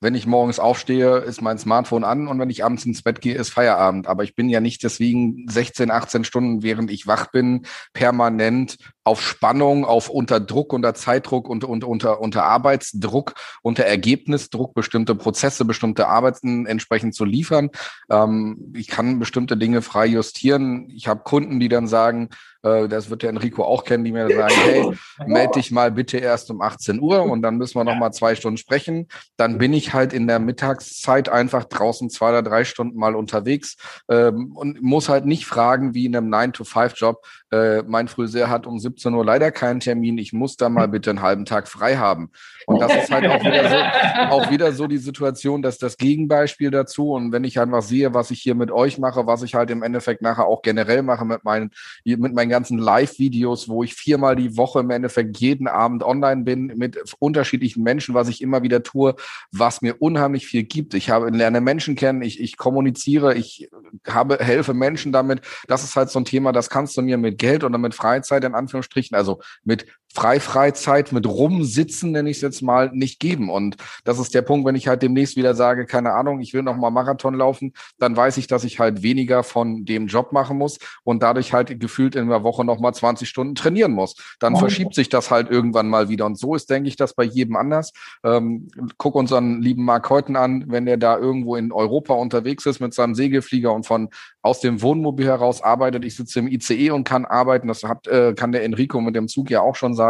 wenn 0.00 0.14
ich 0.14 0.26
morgens 0.26 0.58
aufstehe, 0.58 1.18
ist 1.18 1.40
mein 1.40 1.58
Smartphone 1.58 2.04
an 2.04 2.28
und 2.28 2.38
wenn 2.38 2.50
ich 2.50 2.64
abends 2.64 2.84
ins 2.84 3.02
Bett 3.02 3.20
gehe, 3.20 3.34
ist 3.34 3.50
Feierabend. 3.50 4.06
Aber 4.06 4.24
ich 4.24 4.34
bin 4.34 4.48
ja 4.48 4.60
nicht 4.60 4.82
deswegen 4.82 5.46
16, 5.48 5.90
18 5.90 6.24
Stunden, 6.24 6.62
während 6.62 6.90
ich 6.90 7.06
wach 7.06 7.30
bin, 7.30 7.66
permanent 7.92 8.76
auf 9.06 9.22
Spannung, 9.22 9.84
auf 9.84 10.08
unter 10.10 10.40
Druck, 10.40 10.72
unter 10.72 10.92
Zeitdruck 10.92 11.48
und, 11.48 11.62
und 11.62 11.84
unter, 11.84 12.20
unter 12.20 12.42
Arbeitsdruck, 12.42 13.34
unter 13.62 13.84
Ergebnisdruck, 13.84 14.74
bestimmte 14.74 15.14
Prozesse, 15.14 15.64
bestimmte 15.64 16.08
Arbeiten 16.08 16.66
entsprechend 16.66 17.14
zu 17.14 17.24
liefern. 17.24 17.70
Ähm, 18.10 18.72
ich 18.74 18.88
kann 18.88 19.20
bestimmte 19.20 19.56
Dinge 19.56 19.80
frei 19.80 20.06
justieren. 20.06 20.90
Ich 20.90 21.06
habe 21.06 21.22
Kunden, 21.22 21.60
die 21.60 21.68
dann 21.68 21.86
sagen, 21.86 22.30
äh, 22.66 22.88
das 22.88 23.10
wird 23.10 23.22
der 23.22 23.30
Enrico 23.30 23.62
auch 23.62 23.84
kennen, 23.84 24.04
die 24.04 24.12
mir 24.12 24.28
sagen, 24.28 24.54
hey, 24.56 24.92
melde 25.26 25.52
dich 25.52 25.70
mal 25.70 25.92
bitte 25.92 26.18
erst 26.18 26.50
um 26.50 26.60
18 26.60 27.00
Uhr 27.00 27.22
und 27.22 27.42
dann 27.42 27.56
müssen 27.56 27.78
wir 27.78 27.84
noch 27.84 27.96
mal 27.96 28.10
zwei 28.10 28.34
Stunden 28.34 28.56
sprechen. 28.56 29.06
Dann 29.36 29.58
bin 29.58 29.72
ich 29.72 29.94
halt 29.94 30.12
in 30.12 30.26
der 30.26 30.40
Mittagszeit 30.40 31.28
einfach 31.28 31.64
draußen 31.64 32.10
zwei 32.10 32.30
oder 32.30 32.42
drei 32.42 32.64
Stunden 32.64 32.98
mal 32.98 33.14
unterwegs 33.14 33.76
ähm, 34.10 34.52
und 34.56 34.82
muss 34.82 35.08
halt 35.08 35.26
nicht 35.26 35.46
fragen, 35.46 35.94
wie 35.94 36.06
in 36.06 36.16
einem 36.16 36.32
9-to-5-Job, 36.32 37.24
äh, 37.50 37.82
mein 37.82 38.08
Friseur 38.08 38.48
hat 38.48 38.66
um 38.66 38.78
17 38.78 39.14
Uhr 39.14 39.24
leider 39.24 39.50
keinen 39.50 39.80
Termin, 39.80 40.18
ich 40.18 40.32
muss 40.32 40.56
da 40.56 40.68
mal 40.68 40.88
bitte 40.88 41.10
einen 41.10 41.22
halben 41.22 41.44
Tag 41.44 41.68
frei 41.68 41.96
haben. 41.96 42.30
Und 42.66 42.80
das 42.80 42.96
ist 42.96 43.12
halt 43.12 43.26
auch 43.28 43.40
wieder 43.40 43.68
so, 43.68 43.76
auch 44.30 44.50
wieder 44.50 44.72
so 44.72 44.88
die 44.88 44.98
Situation, 44.98 45.62
dass 45.62 45.78
das 45.78 45.96
Gegenbeispiel 45.96 46.72
dazu 46.72 47.12
und 47.12 47.30
wenn 47.30 47.44
ich 47.44 47.60
einfach 47.60 47.82
sehe, 47.82 48.12
was 48.12 48.32
ich 48.32 48.40
hier 48.42 48.56
mit 48.56 48.72
euch 48.72 48.98
mache, 48.98 49.26
was 49.28 49.42
ich 49.42 49.54
halt 49.54 49.70
im 49.70 49.84
Endeffekt 49.84 50.20
nachher 50.20 50.46
auch 50.46 50.62
generell 50.62 51.02
mache 51.02 51.24
mit 51.24 51.44
meinen, 51.44 51.70
mit 52.04 52.34
meinen 52.34 52.48
ganzen 52.48 52.78
Live-Videos, 52.78 53.68
wo 53.68 53.84
ich 53.84 53.94
viermal 53.94 54.34
die 54.34 54.56
Woche 54.56 54.80
im 54.80 54.90
Endeffekt 54.90 55.38
jeden 55.38 55.68
Abend 55.68 56.02
online 56.02 56.42
bin 56.42 56.66
mit 56.76 56.98
unterschiedlichen 57.20 57.84
Menschen, 57.84 58.16
was 58.16 58.28
ich 58.28 58.42
immer 58.42 58.64
wieder 58.64 58.82
tue, 58.82 59.14
was 59.52 59.80
mir 59.80 60.02
unheimlich 60.02 60.48
viel 60.48 60.64
gibt. 60.64 60.94
Ich 60.94 61.08
habe, 61.08 61.30
lerne 61.30 61.60
Menschen 61.60 61.94
kennen, 61.94 62.22
ich, 62.22 62.40
ich 62.40 62.56
kommuniziere, 62.56 63.34
ich 63.34 63.70
habe, 64.08 64.38
helfe 64.40 64.74
Menschen 64.74 65.12
damit. 65.12 65.40
Das 65.68 65.84
ist 65.84 65.94
halt 65.94 66.10
so 66.10 66.18
ein 66.18 66.24
Thema, 66.24 66.50
das 66.50 66.68
kannst 66.68 66.96
du 66.96 67.02
mir 67.02 67.16
mit 67.16 67.38
Geld 67.38 67.62
oder 67.62 67.78
mit 67.78 67.94
Freizeit 67.94 68.42
in 68.42 68.54
Anführungsstrichen, 68.54 69.16
also 69.16 69.40
mit 69.62 69.86
Freifreizeit 70.16 71.12
mit 71.12 71.26
rumsitzen, 71.26 72.10
nenne 72.10 72.30
ich 72.30 72.38
es 72.38 72.42
jetzt 72.42 72.62
mal, 72.62 72.90
nicht 72.90 73.20
geben. 73.20 73.50
Und 73.50 73.76
das 74.04 74.18
ist 74.18 74.34
der 74.34 74.40
Punkt, 74.40 74.66
wenn 74.66 74.74
ich 74.74 74.88
halt 74.88 75.02
demnächst 75.02 75.36
wieder 75.36 75.54
sage, 75.54 75.84
keine 75.84 76.14
Ahnung, 76.14 76.40
ich 76.40 76.54
will 76.54 76.62
noch 76.62 76.74
mal 76.74 76.90
Marathon 76.90 77.34
laufen, 77.34 77.74
dann 77.98 78.16
weiß 78.16 78.38
ich, 78.38 78.46
dass 78.46 78.64
ich 78.64 78.80
halt 78.80 79.02
weniger 79.02 79.42
von 79.42 79.84
dem 79.84 80.06
Job 80.06 80.32
machen 80.32 80.56
muss 80.56 80.78
und 81.04 81.22
dadurch 81.22 81.52
halt 81.52 81.78
gefühlt 81.78 82.16
in 82.16 82.30
der 82.30 82.42
Woche 82.42 82.64
noch 82.64 82.80
mal 82.80 82.94
20 82.94 83.28
Stunden 83.28 83.54
trainieren 83.54 83.92
muss. 83.92 84.16
Dann 84.40 84.54
oh. 84.54 84.58
verschiebt 84.58 84.94
sich 84.94 85.10
das 85.10 85.30
halt 85.30 85.50
irgendwann 85.50 85.88
mal 85.88 86.08
wieder. 86.08 86.24
Und 86.24 86.38
so 86.38 86.54
ist, 86.54 86.70
denke 86.70 86.88
ich, 86.88 86.96
das 86.96 87.12
bei 87.12 87.24
jedem 87.24 87.56
anders. 87.56 87.92
Ähm, 88.24 88.68
guck 88.96 89.16
unseren 89.16 89.60
lieben 89.60 89.84
Mark 89.84 90.08
Heuten 90.08 90.34
an, 90.34 90.64
wenn 90.68 90.86
der 90.86 90.96
da 90.96 91.18
irgendwo 91.18 91.56
in 91.56 91.72
Europa 91.72 92.14
unterwegs 92.14 92.64
ist 92.64 92.80
mit 92.80 92.94
seinem 92.94 93.14
Segelflieger 93.14 93.70
und 93.70 93.84
von 93.84 94.08
aus 94.40 94.60
dem 94.60 94.80
Wohnmobil 94.80 95.26
heraus 95.26 95.60
arbeitet. 95.60 96.06
Ich 96.06 96.16
sitze 96.16 96.38
im 96.38 96.48
ICE 96.48 96.92
und 96.92 97.04
kann 97.04 97.26
arbeiten. 97.26 97.68
Das 97.68 97.82
hat, 97.82 98.06
äh, 98.06 98.32
kann 98.32 98.52
der 98.52 98.64
Enrico 98.64 99.00
mit 99.02 99.14
dem 99.14 99.28
Zug 99.28 99.50
ja 99.50 99.60
auch 99.60 99.76
schon 99.76 99.94
sagen. 99.94 100.05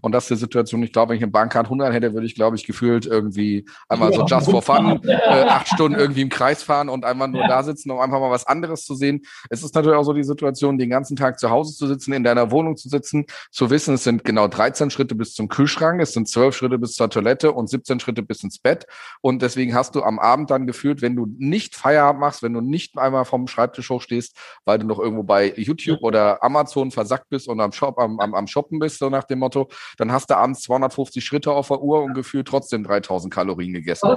Und 0.00 0.12
das 0.12 0.24
ist 0.24 0.30
die 0.30 0.36
Situation. 0.36 0.82
Ich 0.82 0.92
glaube, 0.92 1.10
wenn 1.10 1.16
ich 1.16 1.22
eine 1.22 1.32
Bahncard 1.32 1.66
100 1.66 1.92
hätte, 1.92 2.14
würde 2.14 2.26
ich, 2.26 2.34
glaube 2.34 2.56
ich, 2.56 2.66
gefühlt 2.66 3.06
irgendwie 3.06 3.64
einmal 3.88 4.12
so 4.12 4.24
just 4.24 4.50
for 4.50 4.62
fun, 4.62 5.00
äh, 5.04 5.14
acht 5.14 5.68
Stunden 5.68 5.98
irgendwie 5.98 6.22
im 6.22 6.28
Kreis 6.28 6.62
fahren 6.62 6.88
und 6.88 7.04
einfach 7.04 7.26
nur 7.26 7.42
ja. 7.42 7.48
da 7.48 7.62
sitzen, 7.62 7.90
um 7.90 8.00
einfach 8.00 8.20
mal 8.20 8.30
was 8.30 8.46
anderes 8.46 8.84
zu 8.84 8.94
sehen. 8.94 9.22
Es 9.48 9.62
ist 9.62 9.74
natürlich 9.74 9.96
auch 9.96 10.04
so 10.04 10.12
die 10.12 10.24
Situation, 10.24 10.78
den 10.78 10.90
ganzen 10.90 11.16
Tag 11.16 11.38
zu 11.38 11.50
Hause 11.50 11.74
zu 11.74 11.86
sitzen, 11.86 12.12
in 12.12 12.24
deiner 12.24 12.50
Wohnung 12.50 12.76
zu 12.76 12.88
sitzen, 12.88 13.26
zu 13.50 13.70
wissen, 13.70 13.94
es 13.94 14.04
sind 14.04 14.24
genau 14.24 14.48
13 14.48 14.90
Schritte 14.90 15.14
bis 15.14 15.34
zum 15.34 15.48
Kühlschrank, 15.48 16.00
es 16.00 16.12
sind 16.12 16.28
12 16.28 16.56
Schritte 16.56 16.78
bis 16.78 16.94
zur 16.94 17.10
Toilette 17.10 17.52
und 17.52 17.68
17 17.68 18.00
Schritte 18.00 18.22
bis 18.22 18.42
ins 18.42 18.58
Bett. 18.58 18.86
Und 19.20 19.42
deswegen 19.42 19.74
hast 19.74 19.94
du 19.94 20.02
am 20.02 20.18
Abend 20.18 20.50
dann 20.50 20.66
gefühlt, 20.66 21.02
wenn 21.02 21.16
du 21.16 21.26
nicht 21.38 21.74
Feierabend 21.74 22.20
machst, 22.20 22.42
wenn 22.42 22.52
du 22.52 22.60
nicht 22.60 22.96
einmal 22.98 23.24
vom 23.24 23.48
Schreibtisch 23.48 23.90
hochstehst, 23.90 24.36
weil 24.64 24.78
du 24.78 24.86
noch 24.86 24.98
irgendwo 24.98 25.22
bei 25.22 25.52
YouTube 25.56 26.02
oder 26.02 26.42
Amazon 26.42 26.90
versackt 26.90 27.28
bist 27.28 27.48
und 27.48 27.60
am 27.60 27.72
Shop, 27.72 27.98
am, 27.98 28.20
am, 28.20 28.34
am 28.34 28.46
Shoppen 28.46 28.78
bist, 28.78 28.98
so 28.98 29.10
nach 29.10 29.24
dem 29.24 29.39
Motto, 29.40 29.68
dann 29.98 30.12
hast 30.12 30.30
du 30.30 30.36
abends 30.36 30.62
250 30.62 31.24
Schritte 31.24 31.52
auf 31.52 31.68
der 31.68 31.82
Uhr 31.82 32.02
und 32.02 32.14
gefühlt 32.14 32.46
trotzdem 32.46 32.84
3000 32.84 33.32
Kalorien 33.32 33.72
gegessen. 33.72 34.08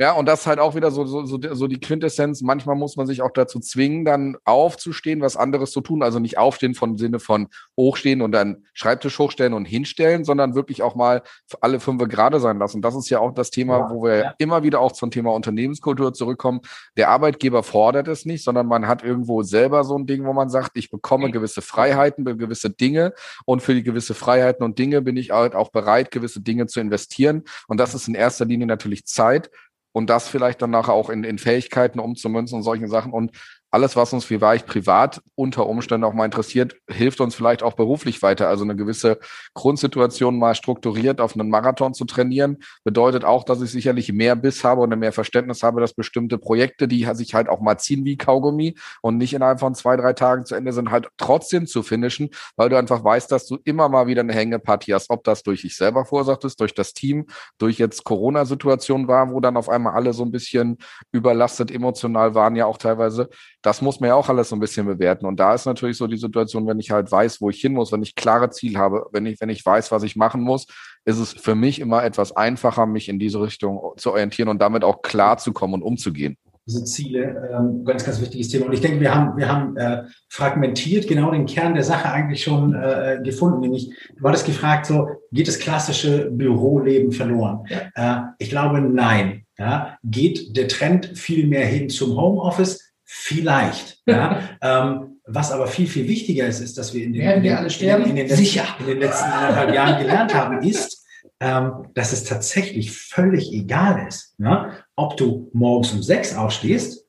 Ja, 0.00 0.12
und 0.12 0.26
das 0.26 0.40
ist 0.40 0.46
halt 0.46 0.58
auch 0.58 0.74
wieder 0.74 0.90
so, 0.90 1.04
so, 1.04 1.24
so, 1.24 1.38
so 1.52 1.66
die 1.66 1.80
Quintessenz. 1.80 2.40
Manchmal 2.42 2.76
muss 2.76 2.96
man 2.96 3.06
sich 3.06 3.20
auch 3.22 3.32
dazu 3.32 3.60
zwingen, 3.60 4.04
dann 4.04 4.36
aufzustehen, 4.44 5.20
was 5.20 5.36
anderes 5.36 5.72
zu 5.72 5.80
tun. 5.80 6.02
Also 6.02 6.18
nicht 6.18 6.38
aufstehen 6.38 6.74
von 6.74 6.96
Sinne 6.96 7.18
von 7.18 7.48
hochstehen 7.76 8.22
und 8.22 8.32
dann 8.32 8.64
Schreibtisch 8.72 9.18
hochstellen 9.18 9.54
und 9.54 9.64
hinstellen, 9.64 10.24
sondern 10.24 10.54
wirklich 10.54 10.82
auch 10.82 10.94
mal 10.94 11.22
alle 11.60 11.80
fünf 11.80 11.98
gerade 12.06 12.38
sein 12.38 12.58
lassen. 12.58 12.82
Das 12.82 12.94
ist 12.94 13.10
ja 13.10 13.18
auch 13.18 13.32
das 13.32 13.50
Thema, 13.50 13.90
wo 13.90 14.04
wir 14.04 14.16
ja. 14.16 14.34
immer 14.38 14.62
wieder 14.62 14.80
auch 14.80 14.92
zum 14.92 15.10
Thema 15.10 15.32
Unternehmenskultur 15.32 16.14
zurückkommen. 16.14 16.60
Der 16.96 17.08
Arbeitgeber 17.08 17.62
fordert 17.62 18.06
es 18.08 18.24
nicht, 18.24 18.44
sondern 18.44 18.66
man 18.66 18.86
hat 18.86 19.02
irgendwo 19.02 19.42
selber 19.42 19.82
so 19.84 19.96
ein 19.96 20.06
Ding, 20.06 20.24
wo 20.24 20.32
man 20.32 20.48
sagt, 20.48 20.72
ich 20.74 20.90
bekomme 20.90 21.30
gewisse 21.30 21.62
Freiheiten, 21.62 22.24
gewisse 22.24 22.70
Dinge 22.70 23.12
und 23.44 23.62
für 23.62 23.74
die 23.74 23.82
gewisse 23.82 24.14
Freiheiten 24.28 24.62
und 24.62 24.78
Dinge 24.78 25.00
bin 25.00 25.16
ich 25.16 25.30
halt 25.30 25.54
auch 25.54 25.70
bereit, 25.70 26.10
gewisse 26.10 26.42
Dinge 26.42 26.66
zu 26.66 26.80
investieren. 26.80 27.44
Und 27.66 27.80
das 27.80 27.94
ist 27.94 28.08
in 28.08 28.14
erster 28.14 28.44
Linie 28.44 28.66
natürlich 28.66 29.06
Zeit 29.06 29.50
und 29.92 30.10
das 30.10 30.28
vielleicht 30.28 30.60
dann 30.60 30.68
nachher 30.68 30.92
auch 30.92 31.08
in, 31.08 31.24
in 31.24 31.38
Fähigkeiten 31.38 31.98
umzumünzen 31.98 32.58
und 32.58 32.62
solchen 32.62 32.88
Sachen. 32.88 33.10
Und 33.10 33.30
alles, 33.70 33.96
was 33.96 34.12
uns 34.12 34.24
vielleicht 34.24 34.66
privat 34.66 35.20
unter 35.34 35.66
Umständen 35.66 36.04
auch 36.04 36.14
mal 36.14 36.24
interessiert, 36.24 36.76
hilft 36.88 37.20
uns 37.20 37.34
vielleicht 37.34 37.62
auch 37.62 37.74
beruflich 37.74 38.22
weiter. 38.22 38.48
Also 38.48 38.64
eine 38.64 38.76
gewisse 38.76 39.18
Grundsituation 39.54 40.38
mal 40.38 40.54
strukturiert 40.54 41.20
auf 41.20 41.34
einen 41.34 41.50
Marathon 41.50 41.92
zu 41.92 42.06
trainieren, 42.06 42.58
bedeutet 42.84 43.24
auch, 43.24 43.44
dass 43.44 43.60
ich 43.60 43.70
sicherlich 43.70 44.12
mehr 44.12 44.36
Biss 44.36 44.64
habe 44.64 44.80
und 44.80 44.98
mehr 44.98 45.12
Verständnis 45.12 45.62
habe, 45.62 45.80
dass 45.80 45.92
bestimmte 45.92 46.38
Projekte, 46.38 46.88
die 46.88 47.06
sich 47.12 47.34
halt 47.34 47.48
auch 47.48 47.60
mal 47.60 47.78
ziehen 47.78 48.04
wie 48.04 48.16
Kaugummi 48.16 48.74
und 49.02 49.18
nicht 49.18 49.34
innerhalb 49.34 49.60
von 49.60 49.74
zwei, 49.74 49.96
drei 49.96 50.14
Tagen 50.14 50.46
zu 50.46 50.54
Ende 50.54 50.72
sind, 50.72 50.90
halt 50.90 51.08
trotzdem 51.18 51.66
zu 51.66 51.82
finishen, 51.82 52.30
weil 52.56 52.70
du 52.70 52.76
einfach 52.76 53.04
weißt, 53.04 53.30
dass 53.30 53.46
du 53.46 53.58
immer 53.64 53.88
mal 53.88 54.06
wieder 54.06 54.20
eine 54.20 54.32
Hängepartie 54.32 54.94
hast, 54.94 55.10
ob 55.10 55.24
das 55.24 55.42
durch 55.42 55.62
dich 55.62 55.76
selber 55.76 56.06
verursacht 56.06 56.44
ist, 56.44 56.60
durch 56.60 56.74
das 56.74 56.94
Team, 56.94 57.26
durch 57.58 57.78
jetzt 57.78 58.04
Corona-Situation 58.04 59.08
war, 59.08 59.30
wo 59.30 59.40
dann 59.40 59.56
auf 59.56 59.68
einmal 59.68 59.94
alle 59.94 60.14
so 60.14 60.24
ein 60.24 60.30
bisschen 60.30 60.78
überlastet 61.12 61.70
emotional 61.70 62.34
waren 62.34 62.56
ja 62.56 62.66
auch 62.66 62.78
teilweise 62.78 63.28
das 63.62 63.82
muss 63.82 64.00
man 64.00 64.08
ja 64.08 64.14
auch 64.14 64.28
alles 64.28 64.48
so 64.48 64.56
ein 64.56 64.60
bisschen 64.60 64.86
bewerten. 64.86 65.26
Und 65.26 65.40
da 65.40 65.54
ist 65.54 65.66
natürlich 65.66 65.96
so 65.96 66.06
die 66.06 66.16
Situation, 66.16 66.66
wenn 66.66 66.78
ich 66.78 66.90
halt 66.90 67.10
weiß, 67.10 67.40
wo 67.40 67.50
ich 67.50 67.60
hin 67.60 67.72
muss, 67.72 67.92
wenn 67.92 68.02
ich 68.02 68.14
klare 68.14 68.50
Ziel 68.50 68.78
habe, 68.78 69.06
wenn 69.12 69.26
ich, 69.26 69.40
wenn 69.40 69.48
ich 69.48 69.64
weiß, 69.64 69.90
was 69.90 70.02
ich 70.02 70.16
machen 70.16 70.42
muss, 70.42 70.66
ist 71.04 71.18
es 71.18 71.32
für 71.32 71.54
mich 71.54 71.80
immer 71.80 72.04
etwas 72.04 72.36
einfacher, 72.36 72.86
mich 72.86 73.08
in 73.08 73.18
diese 73.18 73.40
Richtung 73.40 73.80
zu 73.96 74.12
orientieren 74.12 74.48
und 74.48 74.60
damit 74.60 74.84
auch 74.84 75.02
klar 75.02 75.38
zu 75.38 75.52
kommen 75.52 75.74
und 75.74 75.82
umzugehen 75.82 76.36
diese 76.68 76.84
Ziele, 76.84 77.50
ähm, 77.50 77.82
ganz, 77.84 78.04
ganz 78.04 78.20
wichtiges 78.20 78.50
Thema. 78.50 78.66
Und 78.66 78.74
ich 78.74 78.82
denke, 78.82 79.00
wir 79.00 79.14
haben, 79.14 79.36
wir 79.38 79.48
haben 79.48 79.76
äh, 79.78 80.02
fragmentiert 80.28 81.08
genau 81.08 81.30
den 81.30 81.46
Kern 81.46 81.72
der 81.72 81.82
Sache 81.82 82.10
eigentlich 82.12 82.42
schon 82.42 82.74
äh, 82.74 83.20
gefunden. 83.24 83.60
Nämlich, 83.60 83.90
du 84.16 84.28
hattest 84.28 84.44
gefragt, 84.44 84.84
so, 84.84 85.08
geht 85.32 85.48
das 85.48 85.58
klassische 85.58 86.30
Büroleben 86.30 87.10
verloren? 87.10 87.64
Ja. 87.68 88.18
Äh, 88.18 88.22
ich 88.38 88.50
glaube, 88.50 88.82
nein. 88.82 89.46
Ja? 89.58 89.96
Geht 90.04 90.56
der 90.58 90.68
Trend 90.68 91.06
viel 91.06 91.46
mehr 91.46 91.64
hin 91.64 91.88
zum 91.88 92.16
Homeoffice? 92.16 92.87
Vielleicht. 93.10 94.02
Ja? 94.06 94.42
ähm, 94.60 95.20
was 95.24 95.50
aber 95.50 95.66
viel, 95.66 95.86
viel 95.86 96.06
wichtiger 96.06 96.46
ist, 96.46 96.60
ist, 96.60 96.76
dass 96.76 96.92
wir 96.92 97.04
in 97.04 97.14
den, 97.14 97.22
Werden 97.22 97.42
wir 97.42 97.58
alle 97.58 97.70
sterben? 97.70 98.04
In, 98.04 98.16
den, 98.16 98.28
letzten, 98.28 98.80
in 98.80 98.86
den 98.86 98.98
letzten 98.98 99.30
anderthalb 99.30 99.74
Jahren 99.74 99.98
gelernt 99.98 100.34
haben, 100.34 100.62
ist, 100.62 101.06
ähm, 101.40 101.88
dass 101.94 102.12
es 102.12 102.24
tatsächlich 102.24 102.92
völlig 102.92 103.50
egal 103.52 104.06
ist, 104.06 104.38
ne? 104.38 104.84
ob 104.94 105.16
du 105.16 105.50
morgens 105.54 105.92
um 105.92 106.02
sechs 106.02 106.36
aufstehst, 106.36 107.06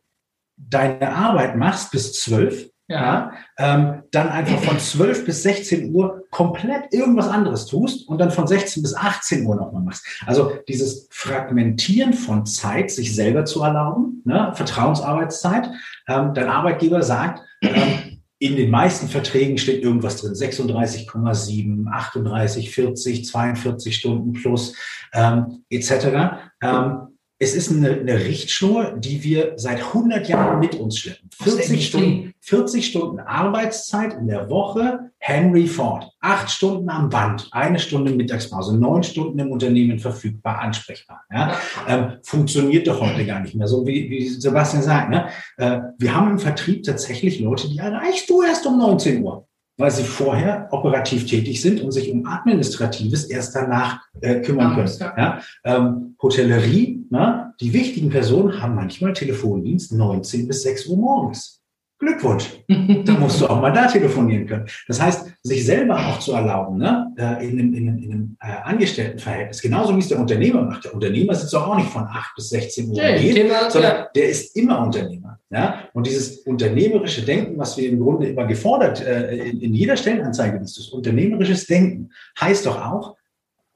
deine 0.55 1.13
Arbeit 1.13 1.57
machst 1.57 1.91
bis 1.91 2.13
zwölf 2.13 2.69
ja. 2.89 3.31
ähm, 3.57 4.03
dann 4.11 4.29
einfach 4.29 4.59
von 4.59 4.79
12 4.79 5.25
bis 5.25 5.43
16 5.43 5.93
Uhr 5.93 6.23
komplett 6.31 6.93
irgendwas 6.93 7.27
anderes 7.27 7.67
tust 7.67 8.07
und 8.09 8.17
dann 8.19 8.31
von 8.31 8.47
16 8.47 8.83
bis 8.83 8.95
18 8.95 9.45
Uhr 9.45 9.55
nochmal 9.55 9.83
machst. 9.83 10.05
Also 10.25 10.51
dieses 10.67 11.07
Fragmentieren 11.11 12.13
von 12.13 12.45
Zeit, 12.45 12.91
sich 12.91 13.15
selber 13.15 13.45
zu 13.45 13.61
erlauben, 13.63 14.21
ne? 14.25 14.51
Vertrauensarbeitszeit. 14.55 15.69
Ähm, 16.07 16.33
dein 16.33 16.49
Arbeitgeber 16.49 17.03
sagt, 17.03 17.41
ähm, 17.61 18.19
in 18.39 18.55
den 18.55 18.71
meisten 18.71 19.09
Verträgen 19.09 19.57
steht 19.57 19.83
irgendwas 19.83 20.21
drin, 20.21 20.33
36,7, 20.33 21.87
38, 21.91 22.71
40, 22.71 23.25
42 23.25 23.95
Stunden 23.95 24.33
plus 24.33 24.75
ähm, 25.13 25.63
etc. 25.69 26.39
Ähm, 26.61 27.18
es 27.41 27.55
ist 27.55 27.71
eine, 27.71 27.91
eine 27.91 28.19
Richtschnur, 28.19 28.95
die 28.97 29.23
wir 29.23 29.53
seit 29.55 29.79
100 29.79 30.27
Jahren 30.27 30.59
mit 30.59 30.75
uns 30.75 30.99
schleppen. 30.99 31.29
40 31.41 31.87
Stunden, 31.87 32.33
40 32.41 32.85
Stunden 32.85 33.19
Arbeitszeit 33.21 34.13
in 34.13 34.27
der 34.27 34.49
Woche, 34.49 35.11
Henry 35.19 35.67
Ford. 35.67 36.11
Acht 36.19 36.51
Stunden 36.51 36.89
am 36.89 37.09
Band, 37.09 37.47
eine 37.51 37.79
Stunde 37.79 38.11
Mittagspause, 38.11 38.77
neun 38.77 39.03
Stunden 39.03 39.39
im 39.39 39.51
Unternehmen 39.51 39.99
verfügbar, 39.99 40.59
ansprechbar. 40.59 41.21
Ja? 41.31 41.57
Ähm, 41.87 42.17
funktioniert 42.23 42.87
doch 42.87 42.99
heute 42.99 43.25
gar 43.25 43.39
nicht 43.39 43.55
mehr, 43.55 43.67
so 43.67 43.87
wie, 43.87 44.09
wie 44.09 44.27
Sebastian 44.27 44.83
sagt. 44.83 45.09
Ne? 45.09 45.29
Äh, 45.55 45.79
wir 45.97 46.13
haben 46.13 46.31
im 46.31 46.39
Vertrieb 46.39 46.83
tatsächlich 46.83 47.39
Leute, 47.39 47.69
die 47.69 47.77
erreichst 47.77 48.29
du 48.29 48.43
erst 48.43 48.65
um 48.65 48.77
19 48.77 49.23
Uhr. 49.23 49.48
Weil 49.79 49.89
sie 49.89 50.03
vorher 50.03 50.67
operativ 50.71 51.25
tätig 51.25 51.61
sind 51.61 51.81
und 51.81 51.91
sich 51.91 52.11
um 52.11 52.25
Administratives 52.27 53.23
erst 53.23 53.55
danach 53.55 54.01
äh, 54.21 54.41
kümmern 54.41 54.75
können. 54.75 54.91
Ja? 55.17 55.41
Ähm, 55.63 56.15
Hotellerie, 56.21 57.05
na, 57.09 57.53
die 57.61 57.73
wichtigen 57.73 58.09
Personen 58.09 58.61
haben 58.61 58.75
manchmal 58.75 59.13
Telefondienst 59.13 59.93
19 59.93 60.47
bis 60.47 60.63
6 60.63 60.87
Uhr 60.87 60.97
morgens. 60.97 61.58
Glückwunsch. 61.99 62.45
Da 63.05 63.13
musst 63.13 63.41
du 63.41 63.47
auch 63.47 63.61
mal 63.61 63.71
da 63.71 63.87
telefonieren 63.87 64.45
können. 64.45 64.65
Das 64.87 65.01
heißt, 65.01 65.27
sich 65.43 65.65
selber 65.65 65.97
auch 65.97 66.19
zu 66.19 66.33
erlauben, 66.33 66.77
ne, 66.77 67.13
äh, 67.17 67.47
in 67.47 67.59
einem, 67.59 67.73
in 67.73 67.87
einem, 67.87 67.97
in 67.97 68.11
einem 68.11 68.37
äh, 68.41 68.61
Angestelltenverhältnis, 68.63 69.61
genauso 69.61 69.95
wie 69.95 69.99
es 69.99 70.07
der 70.07 70.19
Unternehmer 70.19 70.63
macht. 70.63 70.85
Der 70.85 70.93
Unternehmer 70.93 71.35
sitzt 71.35 71.55
auch 71.55 71.75
nicht 71.75 71.89
von 71.89 72.03
8 72.03 72.35
bis 72.35 72.49
16 72.49 72.89
Uhr, 72.89 72.95
ja, 72.95 73.17
geht, 73.17 73.35
Thema, 73.35 73.69
sondern 73.69 73.95
ja. 73.95 74.09
der 74.15 74.29
ist 74.29 74.55
immer 74.55 74.83
Unternehmer. 74.83 75.39
Ja? 75.49 75.83
Und 75.93 76.07
dieses 76.07 76.39
unternehmerische 76.39 77.23
Denken, 77.23 77.57
was 77.57 77.77
wir 77.77 77.89
im 77.89 77.99
Grunde 77.99 78.29
immer 78.29 78.45
gefordert 78.45 79.05
äh, 79.05 79.35
in, 79.35 79.61
in 79.61 79.73
jeder 79.73 79.97
Stellenanzeige, 79.97 80.57
ist 80.57 80.77
das 80.77 80.89
unternehmerisches 80.89 81.67
Denken, 81.67 82.11
heißt 82.39 82.65
doch 82.65 82.81
auch, 82.81 83.15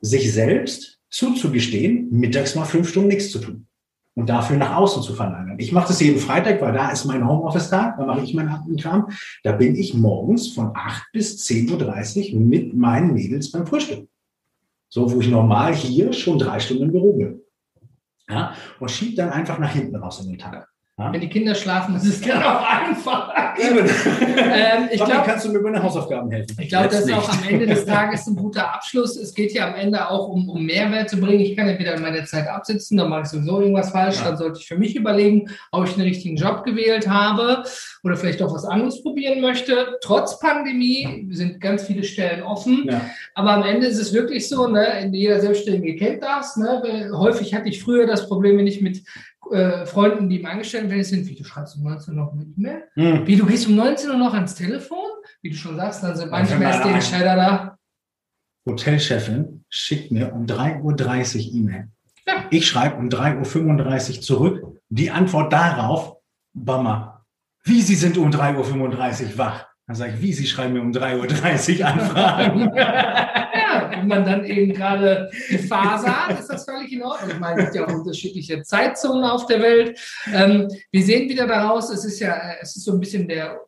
sich 0.02 0.34
selbst 0.34 1.00
zuzugestehen, 1.10 2.08
mittags 2.12 2.56
mal 2.56 2.66
fünf 2.66 2.90
Stunden 2.90 3.10
nichts 3.10 3.32
zu 3.32 3.40
tun 3.40 3.68
und 4.16 4.30
dafür 4.30 4.57
nach 4.57 4.76
außen 4.76 5.01
zu 5.01 5.14
verlagern. 5.14 5.57
Ich 5.59 5.72
mache 5.72 5.88
das 5.88 5.99
jeden 5.99 6.20
Freitag, 6.20 6.61
weil 6.61 6.74
da 6.74 6.89
ist 6.89 7.05
mein 7.05 7.28
Homeoffice-Tag, 7.28 7.97
da 7.97 8.05
mache 8.05 8.22
ich 8.22 8.34
meinen 8.34 8.78
Kram. 8.78 9.07
Da 9.43 9.53
bin 9.53 9.76
ich 9.76 9.93
morgens 9.93 10.49
von 10.49 10.72
8 10.74 11.03
bis 11.11 11.43
10.30 11.45 12.34
Uhr 12.34 12.39
mit 12.39 12.76
meinen 12.76 13.14
Mädels 13.14 13.51
beim 13.51 13.66
Frühstück. 13.66 14.07
So, 14.89 15.11
wo 15.11 15.20
ich 15.20 15.30
normal 15.30 15.74
hier 15.74 16.14
schon 16.14 16.38
drei 16.38 16.59
Stunden 16.59 16.84
im 16.84 16.91
Büro 16.91 17.14
bin. 17.14 17.41
Ja, 18.30 18.53
und 18.80 18.89
schiebe 18.89 19.16
dann 19.16 19.32
einfach 19.32 19.59
nach 19.59 19.74
hinten 19.74 19.95
raus 19.95 20.22
in 20.24 20.30
den 20.30 20.38
Tag. 20.38 20.73
Ja? 21.00 21.12
Wenn 21.12 21.22
die 21.22 21.30
Kinder 21.30 21.56
schlafen, 21.56 21.96
ist 21.96 22.06
es 22.06 22.22
genau 22.22 22.60
einfach. 22.60 23.34
Eben. 23.58 23.89
ähm, 24.38 24.89
ich 24.91 25.04
glaube, 25.04 25.24
kannst 25.26 25.44
du 25.44 25.52
mir 25.52 25.60
bei 25.60 25.72
den 25.72 25.82
Hausaufgaben 25.82 26.30
helfen. 26.30 26.56
Ich 26.60 26.70
glaube, 26.70 26.88
das 26.88 27.02
ist 27.02 27.14
auch 27.14 27.30
am 27.30 27.44
Ende 27.50 27.66
des 27.66 27.86
Tages 27.88 28.28
ein 28.28 28.36
guter 28.36 28.72
Abschluss. 28.76 29.16
Es 29.16 29.34
geht 29.34 29.54
ja 29.54 29.68
am 29.68 29.74
Ende 29.74 30.08
auch 30.08 30.28
um, 30.28 30.50
um 30.50 30.64
Mehrwert 30.64 31.10
zu 31.10 31.20
bringen. 31.20 31.39
Ich 31.39 31.58
kann 31.58 31.68
entweder 31.68 32.00
meine 32.00 32.26
Zeit 32.26 32.48
absitzen, 32.48 32.98
dann 32.98 33.10
mache 33.10 33.22
ich 33.24 33.28
sowieso 33.30 33.62
irgendwas 33.62 33.89
falsch. 33.89 34.18
Ja. 34.18 34.26
Dann 34.26 34.38
sollte 34.38 34.60
ich 34.60 34.68
für 34.68 34.78
mich 34.78 34.96
überlegen, 34.96 35.50
ob 35.72 35.88
ich 35.88 35.96
den 35.96 36.04
richtigen 36.04 36.36
Job 36.36 36.64
gewählt 36.64 37.10
habe 37.10 37.64
oder 38.04 38.16
vielleicht 38.16 38.44
auch 38.44 38.54
was 38.54 38.66
anderes 38.66 39.02
probieren 39.02 39.41
möchte. 39.41 39.98
Trotz 40.02 40.39
Pandemie 40.39 41.28
sind 41.32 41.60
ganz 41.60 41.86
viele 41.88 42.04
Stellen 42.04 42.44
offen. 42.44 42.86
Ja. 42.88 43.02
Aber 43.34 43.54
am 43.54 43.64
Ende 43.64 43.88
ist 43.88 43.98
es 43.98 44.14
wirklich 44.14 44.48
so, 44.48 44.68
ne, 44.68 45.10
jeder 45.12 45.39
Selbstständige 45.39 45.96
kennt 45.96 46.22
das. 46.22 46.56
Ne? 46.56 47.10
Häufig 47.14 47.56
hatte 47.56 47.70
ich 47.70 47.82
früher 47.82 48.06
das 48.06 48.28
Problem, 48.28 48.60
wenn 48.60 48.68
ich 48.68 48.80
mit 48.80 49.02
äh, 49.52 49.86
Freunden, 49.86 50.30
die 50.30 50.39
im 50.39 50.46
Angestelltenverhältnis 50.46 51.10
sind, 51.10 51.28
wie 51.28 51.36
du 51.36 51.44
schreibst 51.44 51.76
um 51.78 51.84
19 51.84 52.14
Uhr 52.14 52.24
noch 52.24 52.34
eine 52.34 52.44
E-Mail, 52.44 52.84
hm. 52.94 53.28
wie 53.28 53.36
du 53.36 53.46
gehst 53.46 53.68
um 53.68 53.76
19 53.76 54.10
Uhr 54.10 54.18
noch 54.18 54.34
ans 54.34 54.56
Telefon, 54.56 55.10
wie 55.41 55.50
du 55.50 55.56
schon 55.56 55.76
sagst, 55.76 56.04
dann 56.04 56.16
sind 56.16 56.32
manchmal 56.32 56.82
die 56.84 56.89
Entscheider 56.89 57.36
da. 57.36 57.78
Hotelchefin 58.66 59.66
schickt 59.70 60.12
mir 60.12 60.34
um 60.34 60.46
3.30 60.46 61.48
Uhr 61.48 61.56
E-Mail. 61.56 61.88
Ja. 62.26 62.46
Ich 62.50 62.68
schreibe 62.68 62.96
um 62.98 63.10
3.35 63.10 64.16
Uhr 64.16 64.22
zurück. 64.22 64.82
Die 64.89 65.12
Antwort 65.12 65.52
darauf, 65.52 66.16
Bammer, 66.54 67.26
wie 67.64 67.82
Sie 67.82 67.96
sind 67.96 68.18
um 68.18 68.30
3.35 68.30 69.24
Uhr 69.24 69.38
wach. 69.38 69.68
Dann 69.88 69.96
sage 69.96 70.14
ich, 70.14 70.22
wie, 70.22 70.34
Sie 70.34 70.48
schreiben 70.48 70.74
mir 70.74 70.82
um 70.82 70.91
3.30 70.91 71.80
Uhr 71.80 71.86
Anfragen. 71.88 72.72
ja, 73.74 73.92
wenn 73.92 74.08
man 74.08 74.26
dann 74.26 74.46
eben 74.46 74.74
gerade 74.74 75.30
die 75.50 75.58
Phase 75.58 76.08
hat, 76.08 76.40
ist 76.40 76.48
das 76.48 76.66
völlig 76.66 76.92
in 76.92 77.04
Ordnung. 77.04 77.32
Ich 77.32 77.40
meine, 77.40 77.60
es 77.60 77.72
gibt 77.72 77.76
ja 77.76 77.88
auch 77.88 78.00
unterschiedliche 78.00 78.62
Zeitzonen 78.64 79.24
auf 79.24 79.46
der 79.46 79.62
Welt. 79.62 80.00
Ähm, 80.34 80.68
wir 80.92 81.04
sehen 81.04 81.30
wieder 81.30 81.48
daraus, 81.48 81.90
es 81.90 82.06
ist 82.06 82.20
ja, 82.20 82.56
es 82.62 82.76
ist 82.76 82.86
so 82.86 82.94
ein 82.94 83.00
bisschen 83.00 83.28
der 83.28 83.60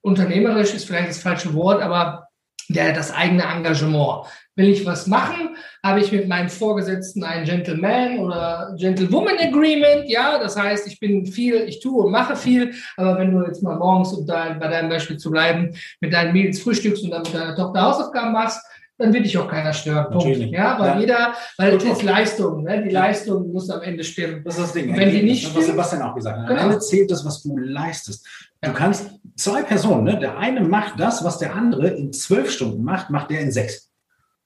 unternehmerisch, 0.00 0.74
ist 0.74 0.86
vielleicht 0.86 1.10
das 1.10 1.18
falsche 1.18 1.52
Wort, 1.54 1.82
aber 1.82 2.28
der, 2.68 2.92
das 2.92 3.12
eigene 3.12 3.44
Engagement. 3.44 4.26
Will 4.56 4.68
ich 4.68 4.84
was 4.84 5.06
machen, 5.06 5.56
habe 5.84 6.00
ich 6.00 6.10
mit 6.10 6.28
meinem 6.28 6.48
Vorgesetzten 6.48 7.22
ein 7.22 7.44
Gentleman 7.44 8.18
oder 8.18 8.74
Gentlewoman 8.76 9.38
Agreement. 9.38 10.08
Ja, 10.08 10.38
das 10.38 10.56
heißt, 10.56 10.86
ich 10.88 10.98
bin 10.98 11.26
viel, 11.26 11.54
ich 11.68 11.80
tue 11.80 12.04
und 12.04 12.10
mache 12.10 12.34
viel. 12.36 12.74
Aber 12.96 13.18
wenn 13.18 13.30
du 13.30 13.46
jetzt 13.46 13.62
mal 13.62 13.76
morgens, 13.76 14.12
um 14.12 14.26
dein, 14.26 14.58
bei 14.58 14.68
deinem 14.68 14.88
Beispiel 14.88 15.16
zu 15.16 15.30
bleiben, 15.30 15.74
mit 16.00 16.12
deinen 16.12 16.32
Mädels 16.32 16.60
frühstückst 16.60 17.04
und 17.04 17.10
dann 17.10 17.22
mit 17.22 17.32
deiner 17.32 17.54
Tochter 17.54 17.82
Hausaufgaben 17.82 18.32
machst, 18.32 18.60
dann 18.98 19.12
will 19.12 19.22
dich 19.22 19.38
auch 19.38 19.48
keiner 19.48 19.72
stören. 19.72 20.10
Punkt. 20.10 20.36
Ja, 20.50 20.78
weil 20.78 20.88
ja. 20.88 21.00
jeder, 21.00 21.34
weil 21.56 21.76
es 21.76 21.84
ist 21.84 22.02
Leistung, 22.02 22.64
ne? 22.64 22.82
die 22.82 22.90
Leistung 22.90 23.52
muss 23.52 23.70
am 23.70 23.80
Ende 23.82 24.02
stimmen. 24.02 24.42
Das 24.44 24.56
ist 24.56 24.64
das 24.64 24.72
Ding. 24.72 24.94
wenn 24.94 25.10
die 25.10 25.22
nicht 25.22 25.42
stimmt, 25.42 25.56
was 25.56 25.66
Sebastian 25.66 26.02
auch 26.02 26.14
gesagt 26.14 26.38
hat. 26.38 26.48
Genau. 26.48 26.60
Am 26.60 26.70
Ende 26.70 26.80
zählt 26.80 27.10
das, 27.10 27.24
was 27.24 27.42
du 27.42 27.56
leistest. 27.56 28.26
Du 28.60 28.72
kannst 28.72 29.10
zwei 29.36 29.62
Personen, 29.62 30.04
ne? 30.04 30.18
der 30.18 30.36
eine 30.36 30.62
macht 30.62 30.98
das, 30.98 31.22
was 31.22 31.38
der 31.38 31.54
andere 31.54 31.88
in 31.88 32.12
zwölf 32.12 32.50
Stunden 32.50 32.82
macht, 32.82 33.10
macht 33.10 33.30
der 33.30 33.40
in 33.40 33.52
sechs. 33.52 33.88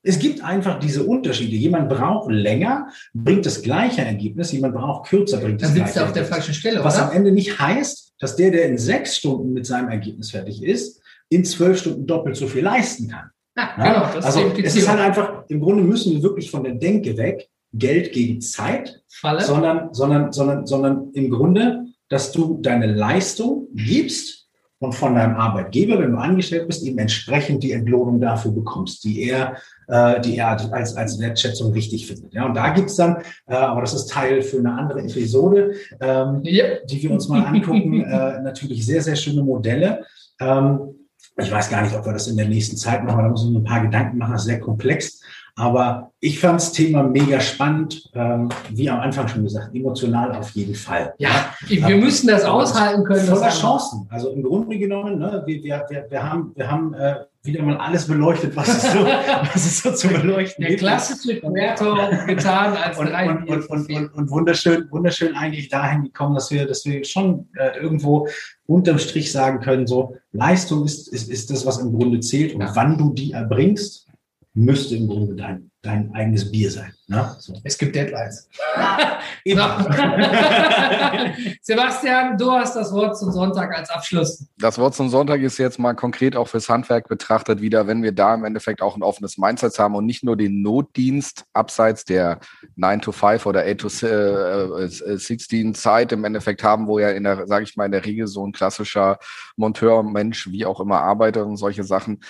Es 0.05 0.19
gibt 0.19 0.45
einfach 0.45 0.81
diese 0.81 1.05
Unterschiede. 1.05 1.55
Jemand 1.55 1.89
braucht 1.89 2.31
länger, 2.31 2.89
bringt 3.15 3.47
das 3.47 3.63
gleiche 3.63 4.03
Ergebnis, 4.03 4.53
jemand 4.53 4.75
braucht 4.75 5.09
kürzer, 5.09 5.39
bringt 5.39 5.63
das 5.63 5.69
Dann 5.69 5.77
gleiche 5.77 5.95
Dann 5.95 6.09
auf 6.09 6.13
der 6.13 6.25
falschen 6.25 6.55
Stelle, 6.55 6.85
Was 6.85 6.97
oder? 6.97 7.07
am 7.07 7.17
Ende 7.17 7.33
nicht 7.33 7.59
heißt, 7.59 8.15
dass 8.19 8.37
der, 8.37 8.51
der 8.51 8.67
in 8.67 8.77
sechs 8.77 9.17
Stunden 9.17 9.53
mit 9.53 9.65
seinem 9.65 9.89
Ergebnis 9.89 10.33
fertig 10.33 10.63
ist, 10.63 11.01
in 11.29 11.45
zwölf 11.45 11.79
Stunden 11.79 12.07
doppelt 12.07 12.37
so 12.37 12.49
viel 12.49 12.65
leisten 12.65 13.09
kann. 13.09 13.31
Ja, 13.57 13.75
ja? 13.77 13.93
Genau, 13.93 14.27
also 14.27 14.41
es 14.63 14.77
ist 14.77 14.89
halt 14.89 15.01
einfach, 15.01 15.45
im 15.49 15.61
Grunde 15.61 15.83
müssen 15.83 16.13
wir 16.13 16.23
wirklich 16.23 16.51
von 16.51 16.65
der 16.65 16.75
Denke 16.75 17.17
weg, 17.17 17.49
Geld 17.75 18.13
gegen 18.13 18.41
Zeit, 18.41 19.03
Falle. 19.09 19.43
sondern, 19.43 19.95
sondern, 19.95 20.33
sondern, 20.33 20.67
sondern 20.67 21.11
im 21.13 21.31
Grunde, 21.31 21.87
dass 22.09 22.33
du 22.33 22.59
deine 22.61 22.87
Leistung 22.87 23.69
gibst 23.73 24.43
und 24.79 24.95
von 24.95 25.15
deinem 25.15 25.37
Arbeitgeber, 25.37 25.99
wenn 26.01 26.13
du 26.13 26.19
angestellt 26.19 26.67
bist, 26.67 26.83
eben 26.83 26.99
entsprechend 26.99 27.63
die 27.63 27.73
Entlohnung 27.73 28.21
dafür 28.21 28.51
bekommst, 28.51 29.05
die 29.05 29.23
er, 29.23 29.57
äh, 29.87 30.21
die 30.21 30.37
er 30.37 30.73
als, 30.73 30.97
als 30.97 31.21
Wertschätzung 31.21 31.73
wichtig 31.73 32.07
findet. 32.07 32.35
Ja, 32.35 32.47
und 32.47 32.55
da 32.55 32.71
gibt's 32.71 32.97
dann, 32.97 33.19
äh, 33.47 33.55
aber 33.55 33.81
das 33.83 33.95
ist 33.95 34.11
Teil 34.11 34.43
für 34.43 34.59
eine 34.59 34.73
andere 34.73 35.01
Episode, 35.01 35.73
ähm, 36.01 36.41
ja. 36.43 36.65
die 36.85 37.03
wir 37.03 37.13
uns 37.13 37.29
mal 37.29 37.45
angucken, 37.45 38.03
äh, 38.03 38.43
natürlich 38.43 38.85
sehr, 38.85 39.01
sehr 39.01 39.17
schöne 39.17 39.43
Modelle. 39.43 40.05
Ähm, 40.41 41.02
ich 41.37 41.51
weiß 41.51 41.70
gar 41.70 41.83
nicht, 41.83 41.97
ob 41.97 42.05
wir 42.05 42.12
das 42.12 42.28
in 42.28 42.37
der 42.37 42.49
nächsten 42.49 42.76
Zeit 42.76 43.05
machen, 43.05 43.22
da 43.22 43.28
müssen 43.28 43.53
wir 43.53 43.61
ein 43.61 43.64
paar 43.64 43.83
Gedanken 43.83 44.18
machen, 44.18 44.33
das 44.33 44.43
ist 44.43 44.49
sehr 44.49 44.61
komplex. 44.61 45.20
Aber 45.55 46.12
ich 46.20 46.41
fand 46.41 46.61
das 46.61 46.72
Thema 46.72 47.03
mega 47.03 47.39
spannend, 47.41 48.11
ähm, 48.14 48.49
wie 48.70 48.89
am 48.89 49.01
Anfang 49.01 49.28
schon 49.28 49.45
gesagt, 49.45 49.74
emotional 49.74 50.33
auf 50.33 50.51
jeden 50.51 50.74
Fall. 50.74 51.12
Ja, 51.18 51.53
wir 51.66 51.87
ähm, 51.89 52.01
müssen 52.01 52.28
das 52.28 52.45
aushalten 52.45 53.05
können. 53.05 53.26
Voller 53.26 53.51
Chancen. 53.51 54.07
Also 54.11 54.30
im 54.30 54.43
Grunde 54.43 54.78
genommen, 54.78 55.18
ne, 55.18 55.43
wir, 55.45 55.62
wir, 55.62 56.07
wir 56.09 56.22
haben, 56.22 56.53
wir 56.55 56.70
haben 56.70 56.95
äh, 56.95 57.16
wieder 57.45 57.62
mal 57.64 57.76
alles 57.76 58.07
beleuchtet, 58.07 58.55
was 58.55 58.68
es 58.68 58.93
so, 58.93 58.99
was 59.05 59.57
es 59.57 59.82
so 59.82 59.93
zu 59.93 60.09
beleuchten 60.09 60.64
gibt. 60.64 60.80
Der 60.80 60.88
klassische 60.88 61.40
Quertor 61.40 62.11
getan 62.26 62.76
als 62.76 62.99
und, 62.99 63.07
drei 63.07 63.30
und, 63.30 63.49
und, 63.49 63.66
und, 63.68 63.90
und, 63.90 64.14
und, 64.14 64.30
wunderschön, 64.30 64.88
wunderschön 64.90 65.34
eigentlich 65.34 65.68
dahin 65.68 66.05
gekommen, 66.05 66.34
dass 66.36 66.51
wir, 66.53 66.66
dass 66.66 66.84
wir 66.84 67.05
schon 67.05 67.49
äh, 67.57 67.78
irgendwo 67.78 68.28
unterm 68.66 68.99
Strich 68.99 69.32
sagen 69.32 69.61
können, 69.61 69.88
so 69.88 70.16
Leistung 70.30 70.84
ist, 70.84 71.09
ist, 71.09 71.28
ist 71.28 71.51
das, 71.51 71.66
was 71.66 71.78
im 71.78 71.93
Grunde 71.93 72.20
zählt. 72.20 72.55
Und 72.55 72.61
ja. 72.61 72.70
wann 72.74 72.97
du 72.97 73.12
die 73.12 73.32
erbringst, 73.32 74.07
müsste 74.55 74.97
im 74.97 75.09
Grunde 75.09 75.35
dein, 75.35 75.71
dein 75.81 76.15
eigenes 76.15 76.51
Bier 76.51 76.71
sein. 76.71 76.93
Ne? 77.07 77.35
So. 77.39 77.55
Es 77.65 77.79
gibt 77.79 77.97
Deadlines. 77.97 78.51
Sebastian, 81.63 82.37
du 82.37 82.51
hast 82.51 82.77
das 82.77 82.93
Wort 82.93 83.19
zum 83.19 83.33
Sonntag 83.33 83.75
als 83.77 83.89
Abschluss. 83.91 84.47
Das 84.59 84.79
Wort 84.79 84.95
zum 84.95 85.09
Sonntag 85.09 85.41
ist 85.41 85.57
jetzt 85.59 85.79
mal 85.79 85.95
konkret 85.95 86.37
auch 86.37 86.49
fürs 86.49 86.69
Handwerk 86.69 87.09
betrachtet 87.09 87.63
wieder, 87.63 87.87
wenn 87.87 88.03
wir 88.03 88.13
da 88.13 88.35
im 88.35 88.45
Endeffekt 88.45 88.83
auch 88.83 88.95
ein 88.95 89.03
offenes 89.03 89.39
Mindset 89.39 89.79
haben 89.79 89.95
und 89.95 90.05
nicht 90.05 90.23
nur 90.23 90.37
den 90.37 90.61
Notdienst 90.61 91.47
abseits 91.55 92.05
der 92.05 92.41
9 92.77 93.01
to 93.01 93.13
5 93.13 93.47
oder 93.47 93.65
8 93.65 93.79
to 93.79 93.89
16 93.89 95.71
äh, 95.71 95.73
Zeit 95.73 96.13
im 96.13 96.25
Endeffekt 96.25 96.63
haben, 96.63 96.87
wo 96.87 96.99
ja 96.99 97.09
in 97.11 97.25
der, 97.25 97.47
sage 97.47 97.65
ich 97.65 97.75
mal, 97.77 97.87
in 97.87 97.93
der 97.93 98.05
Regel 98.05 98.27
so 98.27 98.47
ein 98.47 98.53
klassischer 98.53 99.19
Monteur, 99.57 100.03
Mensch, 100.03 100.51
wie 100.51 100.67
auch 100.67 100.81
immer 100.81 101.01
arbeitet 101.01 101.45
und 101.45 101.57
solche 101.57 101.85
Sachen, 101.85 102.21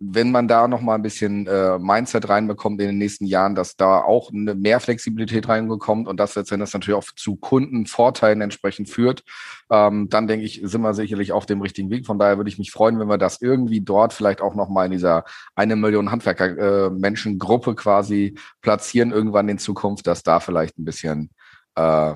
wenn 0.00 0.30
man 0.30 0.46
da 0.46 0.68
noch 0.68 0.80
mal 0.80 0.94
ein 0.94 1.02
bisschen 1.02 1.46
äh, 1.48 1.76
Mindset 1.78 2.28
reinbekommt 2.28 2.80
in 2.80 2.86
den 2.86 2.98
nächsten 2.98 3.26
Jahren, 3.26 3.56
dass 3.56 3.74
da 3.76 4.00
auch 4.00 4.32
eine 4.32 4.54
mehr 4.54 4.78
Flexibilität 4.78 5.48
reinbekommt 5.48 6.06
und 6.06 6.20
das 6.20 6.36
letztendlich 6.36 6.72
natürlich 6.72 6.96
auch 6.96 7.04
zu 7.16 7.34
Kundenvorteilen 7.34 8.40
entsprechend 8.40 8.88
führt, 8.88 9.24
ähm, 9.70 10.08
dann 10.08 10.28
denke 10.28 10.46
ich, 10.46 10.60
sind 10.62 10.82
wir 10.82 10.94
sicherlich 10.94 11.32
auf 11.32 11.46
dem 11.46 11.60
richtigen 11.60 11.90
Weg. 11.90 12.06
Von 12.06 12.18
daher 12.18 12.36
würde 12.36 12.48
ich 12.48 12.58
mich 12.58 12.70
freuen, 12.70 13.00
wenn 13.00 13.08
wir 13.08 13.18
das 13.18 13.42
irgendwie 13.42 13.80
dort 13.80 14.12
vielleicht 14.12 14.40
auch 14.40 14.54
noch 14.54 14.68
mal 14.68 14.84
in 14.84 14.92
dieser 14.92 15.24
eine 15.56 15.74
Million 15.74 16.12
Handwerker 16.12 16.86
äh, 16.86 16.90
Menschengruppe 16.90 17.74
quasi 17.74 18.36
platzieren 18.60 19.10
irgendwann 19.10 19.48
in 19.48 19.58
Zukunft, 19.58 20.06
dass 20.06 20.22
da 20.22 20.38
vielleicht 20.38 20.78
ein 20.78 20.84
bisschen 20.84 21.30
äh, 21.74 22.14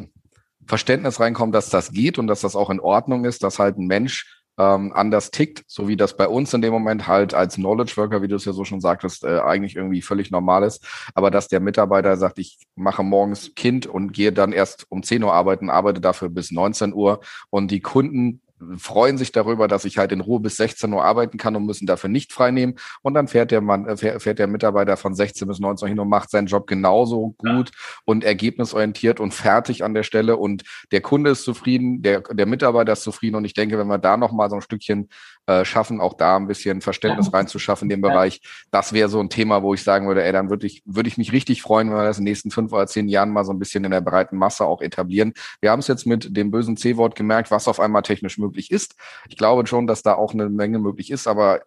Verständnis 0.67 1.19
reinkommt, 1.19 1.53
dass 1.53 1.69
das 1.69 1.91
geht 1.91 2.19
und 2.19 2.29
dass 2.29 2.43
das 2.43 2.55
auch 2.55 2.71
in 2.71 2.79
Ordnung 2.79 3.25
ist, 3.25 3.43
dass 3.43 3.59
halt 3.59 3.77
ein 3.77 3.87
Mensch 3.87 4.42
ähm, 4.63 4.93
anders 4.95 5.31
tickt, 5.31 5.65
so 5.67 5.89
wie 5.89 5.97
das 5.97 6.17
bei 6.17 6.29
uns 6.29 6.55
in 6.55 6.63
dem 6.63 6.73
Moment 6.73 7.09
halt 7.09 7.35
als 7.35 7.57
Knowledge 7.57 7.97
Worker, 7.97 8.23
wie 8.23 8.29
du 8.29 8.37
es 8.37 8.45
ja 8.45 8.53
so 8.53 8.65
schon 8.65 8.81
sagtest, 8.81 9.25
äh, 9.25 9.41
eigentlich 9.41 9.77
irgendwie 9.77 10.03
völlig 10.03 10.31
normal 10.31 10.63
ist. 10.63 10.87
Aber 11.15 11.31
dass 11.31 11.49
der 11.49 11.61
Mitarbeiter 11.61 12.17
sagt, 12.17 12.39
ich 12.39 12.59
mache 12.75 13.03
morgens 13.03 13.55
Kind 13.55 13.87
und 13.87 14.13
gehe 14.13 14.33
dann 14.33 14.53
erst 14.53 14.87
um 14.89 15.03
10 15.03 15.23
Uhr 15.25 15.33
arbeiten, 15.33 15.71
arbeite 15.71 16.01
dafür 16.01 16.29
bis 16.29 16.51
19 16.51 16.95
Uhr 16.95 17.21
und 17.51 17.71
die 17.71 17.81
Kunden 17.81 18.41
freuen 18.79 19.19
sich 19.19 19.33
darüber, 19.33 19.69
dass 19.69 19.85
ich 19.85 19.99
halt 19.99 20.13
in 20.13 20.21
Ruhe 20.21 20.41
bis 20.41 20.57
16 20.57 20.93
Uhr 20.93 21.05
arbeiten 21.05 21.39
kann 21.39 21.57
und 21.57 21.67
müssen 21.67 21.87
dafür 21.87 22.11
nicht 22.11 22.33
freinehmen. 22.33 22.77
Und 23.03 23.15
dann 23.15 23.29
fährt 23.29 23.51
der 23.51 23.61
Mann, 23.61 23.87
äh, 23.87 23.97
fährt 23.97 24.39
der 24.39 24.47
Mitarbeiter 24.47 24.97
von 24.97 25.15
16 25.15 25.49
bis 25.49 25.59
19 25.59 25.87
Uhr 25.87 25.89
hin 25.89 25.99
und 25.99 26.09
macht 26.09 26.31
seinen 26.31 26.47
Job 26.47 26.67
genauso 26.67 27.35
gut 27.39 27.71
ja. 27.71 27.75
und 28.05 28.25
ergebnisorientiert 28.25 29.21
und 29.21 29.35
fertig 29.35 29.85
an 29.85 29.95
der 29.95 30.03
Stelle. 30.03 30.37
Und 30.37 30.65
der 30.91 31.01
Kunde 31.01 31.31
ist 31.31 31.45
zufrieden, 31.45 32.03
der, 32.03 32.21
der 32.21 32.47
Mitarbeiter 32.47 32.93
ist 32.93 33.03
zufrieden. 33.03 33.37
Und 33.37 33.45
ich 33.45 33.55
denke, 33.55 33.79
wenn 33.79 33.89
wir 33.89 33.99
da 33.99 34.17
nochmal 34.17 34.51
so 34.51 34.57
ein 34.57 34.63
Stückchen 34.63 35.09
äh, 35.47 35.65
schaffen, 35.65 36.01
auch 36.01 36.15
da 36.15 36.37
ein 36.37 36.47
bisschen 36.47 36.81
Verständnis 36.81 37.33
reinzuschaffen 37.33 37.87
in 37.87 37.91
dem 37.91 38.01
Bereich, 38.01 38.41
das 38.71 38.93
wäre 38.93 39.09
so 39.09 39.21
ein 39.21 39.29
Thema, 39.29 39.63
wo 39.63 39.75
ich 39.75 39.83
sagen 39.83 40.07
würde, 40.07 40.23
ey, 40.23 40.33
dann 40.33 40.51
würde 40.51 40.67
ich, 40.67 40.83
würde 40.85 41.09
ich 41.09 41.19
mich 41.19 41.33
richtig 41.33 41.63
freuen, 41.63 41.91
wenn 41.91 41.97
wir 41.97 42.05
das 42.05 42.19
in 42.19 42.25
den 42.25 42.31
nächsten 42.31 42.51
fünf 42.51 42.73
oder 42.73 42.87
zehn 42.87 43.09
Jahren 43.09 43.31
mal 43.31 43.45
so 43.45 43.53
ein 43.53 43.59
bisschen 43.59 43.85
in 43.85 43.91
der 43.91 44.01
breiten 44.01 44.37
Masse 44.37 44.65
auch 44.65 44.81
etablieren. 44.81 45.33
Wir 45.61 45.71
haben 45.71 45.81
es 45.81 45.89
jetzt 45.89 46.07
mit 46.07 46.37
dem 46.37 46.51
bösen 46.51 46.77
C-Wort 46.77 47.17
gemerkt, 47.17 47.51
was 47.51 47.69
auf 47.69 47.81
einmal 47.81 48.03
technisch 48.03 48.39
möglich 48.39 48.71
ist. 48.71 48.95
Ich 49.29 49.37
glaube 49.37 49.67
schon, 49.67 49.87
dass 49.87 50.03
da 50.03 50.15
auch 50.15 50.33
eine 50.33 50.49
Menge 50.49 50.79
möglich 50.79 51.11
ist, 51.11 51.27
aber 51.27 51.63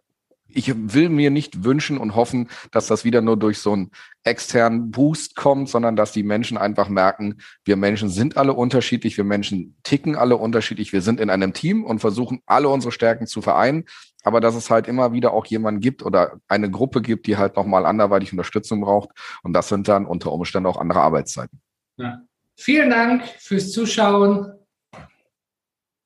ich 0.47 0.73
will 0.75 1.09
mir 1.09 1.31
nicht 1.31 1.63
wünschen 1.63 1.97
und 1.97 2.15
hoffen, 2.15 2.49
dass 2.71 2.87
das 2.87 3.03
wieder 3.03 3.21
nur 3.21 3.37
durch 3.37 3.59
so 3.59 3.73
einen 3.73 3.91
externen 4.23 4.91
Boost 4.91 5.35
kommt, 5.35 5.69
sondern 5.69 5.95
dass 5.95 6.11
die 6.11 6.23
Menschen 6.23 6.57
einfach 6.57 6.87
merken, 6.87 7.37
wir 7.63 7.75
Menschen 7.75 8.09
sind 8.09 8.37
alle 8.37 8.53
unterschiedlich, 8.53 9.17
wir 9.17 9.23
Menschen 9.23 9.77
ticken 9.83 10.15
alle 10.15 10.37
unterschiedlich, 10.37 10.93
wir 10.93 11.01
sind 11.01 11.19
in 11.19 11.29
einem 11.29 11.53
Team 11.53 11.83
und 11.83 11.99
versuchen 11.99 12.41
alle 12.45 12.69
unsere 12.69 12.91
Stärken 12.91 13.27
zu 13.27 13.41
vereinen, 13.41 13.85
aber 14.23 14.39
dass 14.39 14.55
es 14.55 14.69
halt 14.69 14.87
immer 14.87 15.13
wieder 15.13 15.33
auch 15.33 15.45
jemanden 15.45 15.81
gibt 15.81 16.03
oder 16.03 16.39
eine 16.47 16.71
Gruppe 16.71 17.01
gibt, 17.01 17.27
die 17.27 17.37
halt 17.37 17.55
nochmal 17.55 17.85
anderweitig 17.85 18.31
Unterstützung 18.31 18.81
braucht 18.81 19.09
und 19.43 19.53
das 19.53 19.69
sind 19.69 19.87
dann 19.87 20.05
unter 20.05 20.31
Umständen 20.31 20.67
auch 20.67 20.77
andere 20.77 21.01
Arbeitszeiten. 21.01 21.59
Ja. 21.97 22.21
Vielen 22.57 22.89
Dank 22.89 23.23
fürs 23.39 23.71
Zuschauen. 23.73 24.53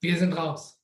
Wir 0.01 0.17
sind 0.17 0.33
raus. 0.33 0.78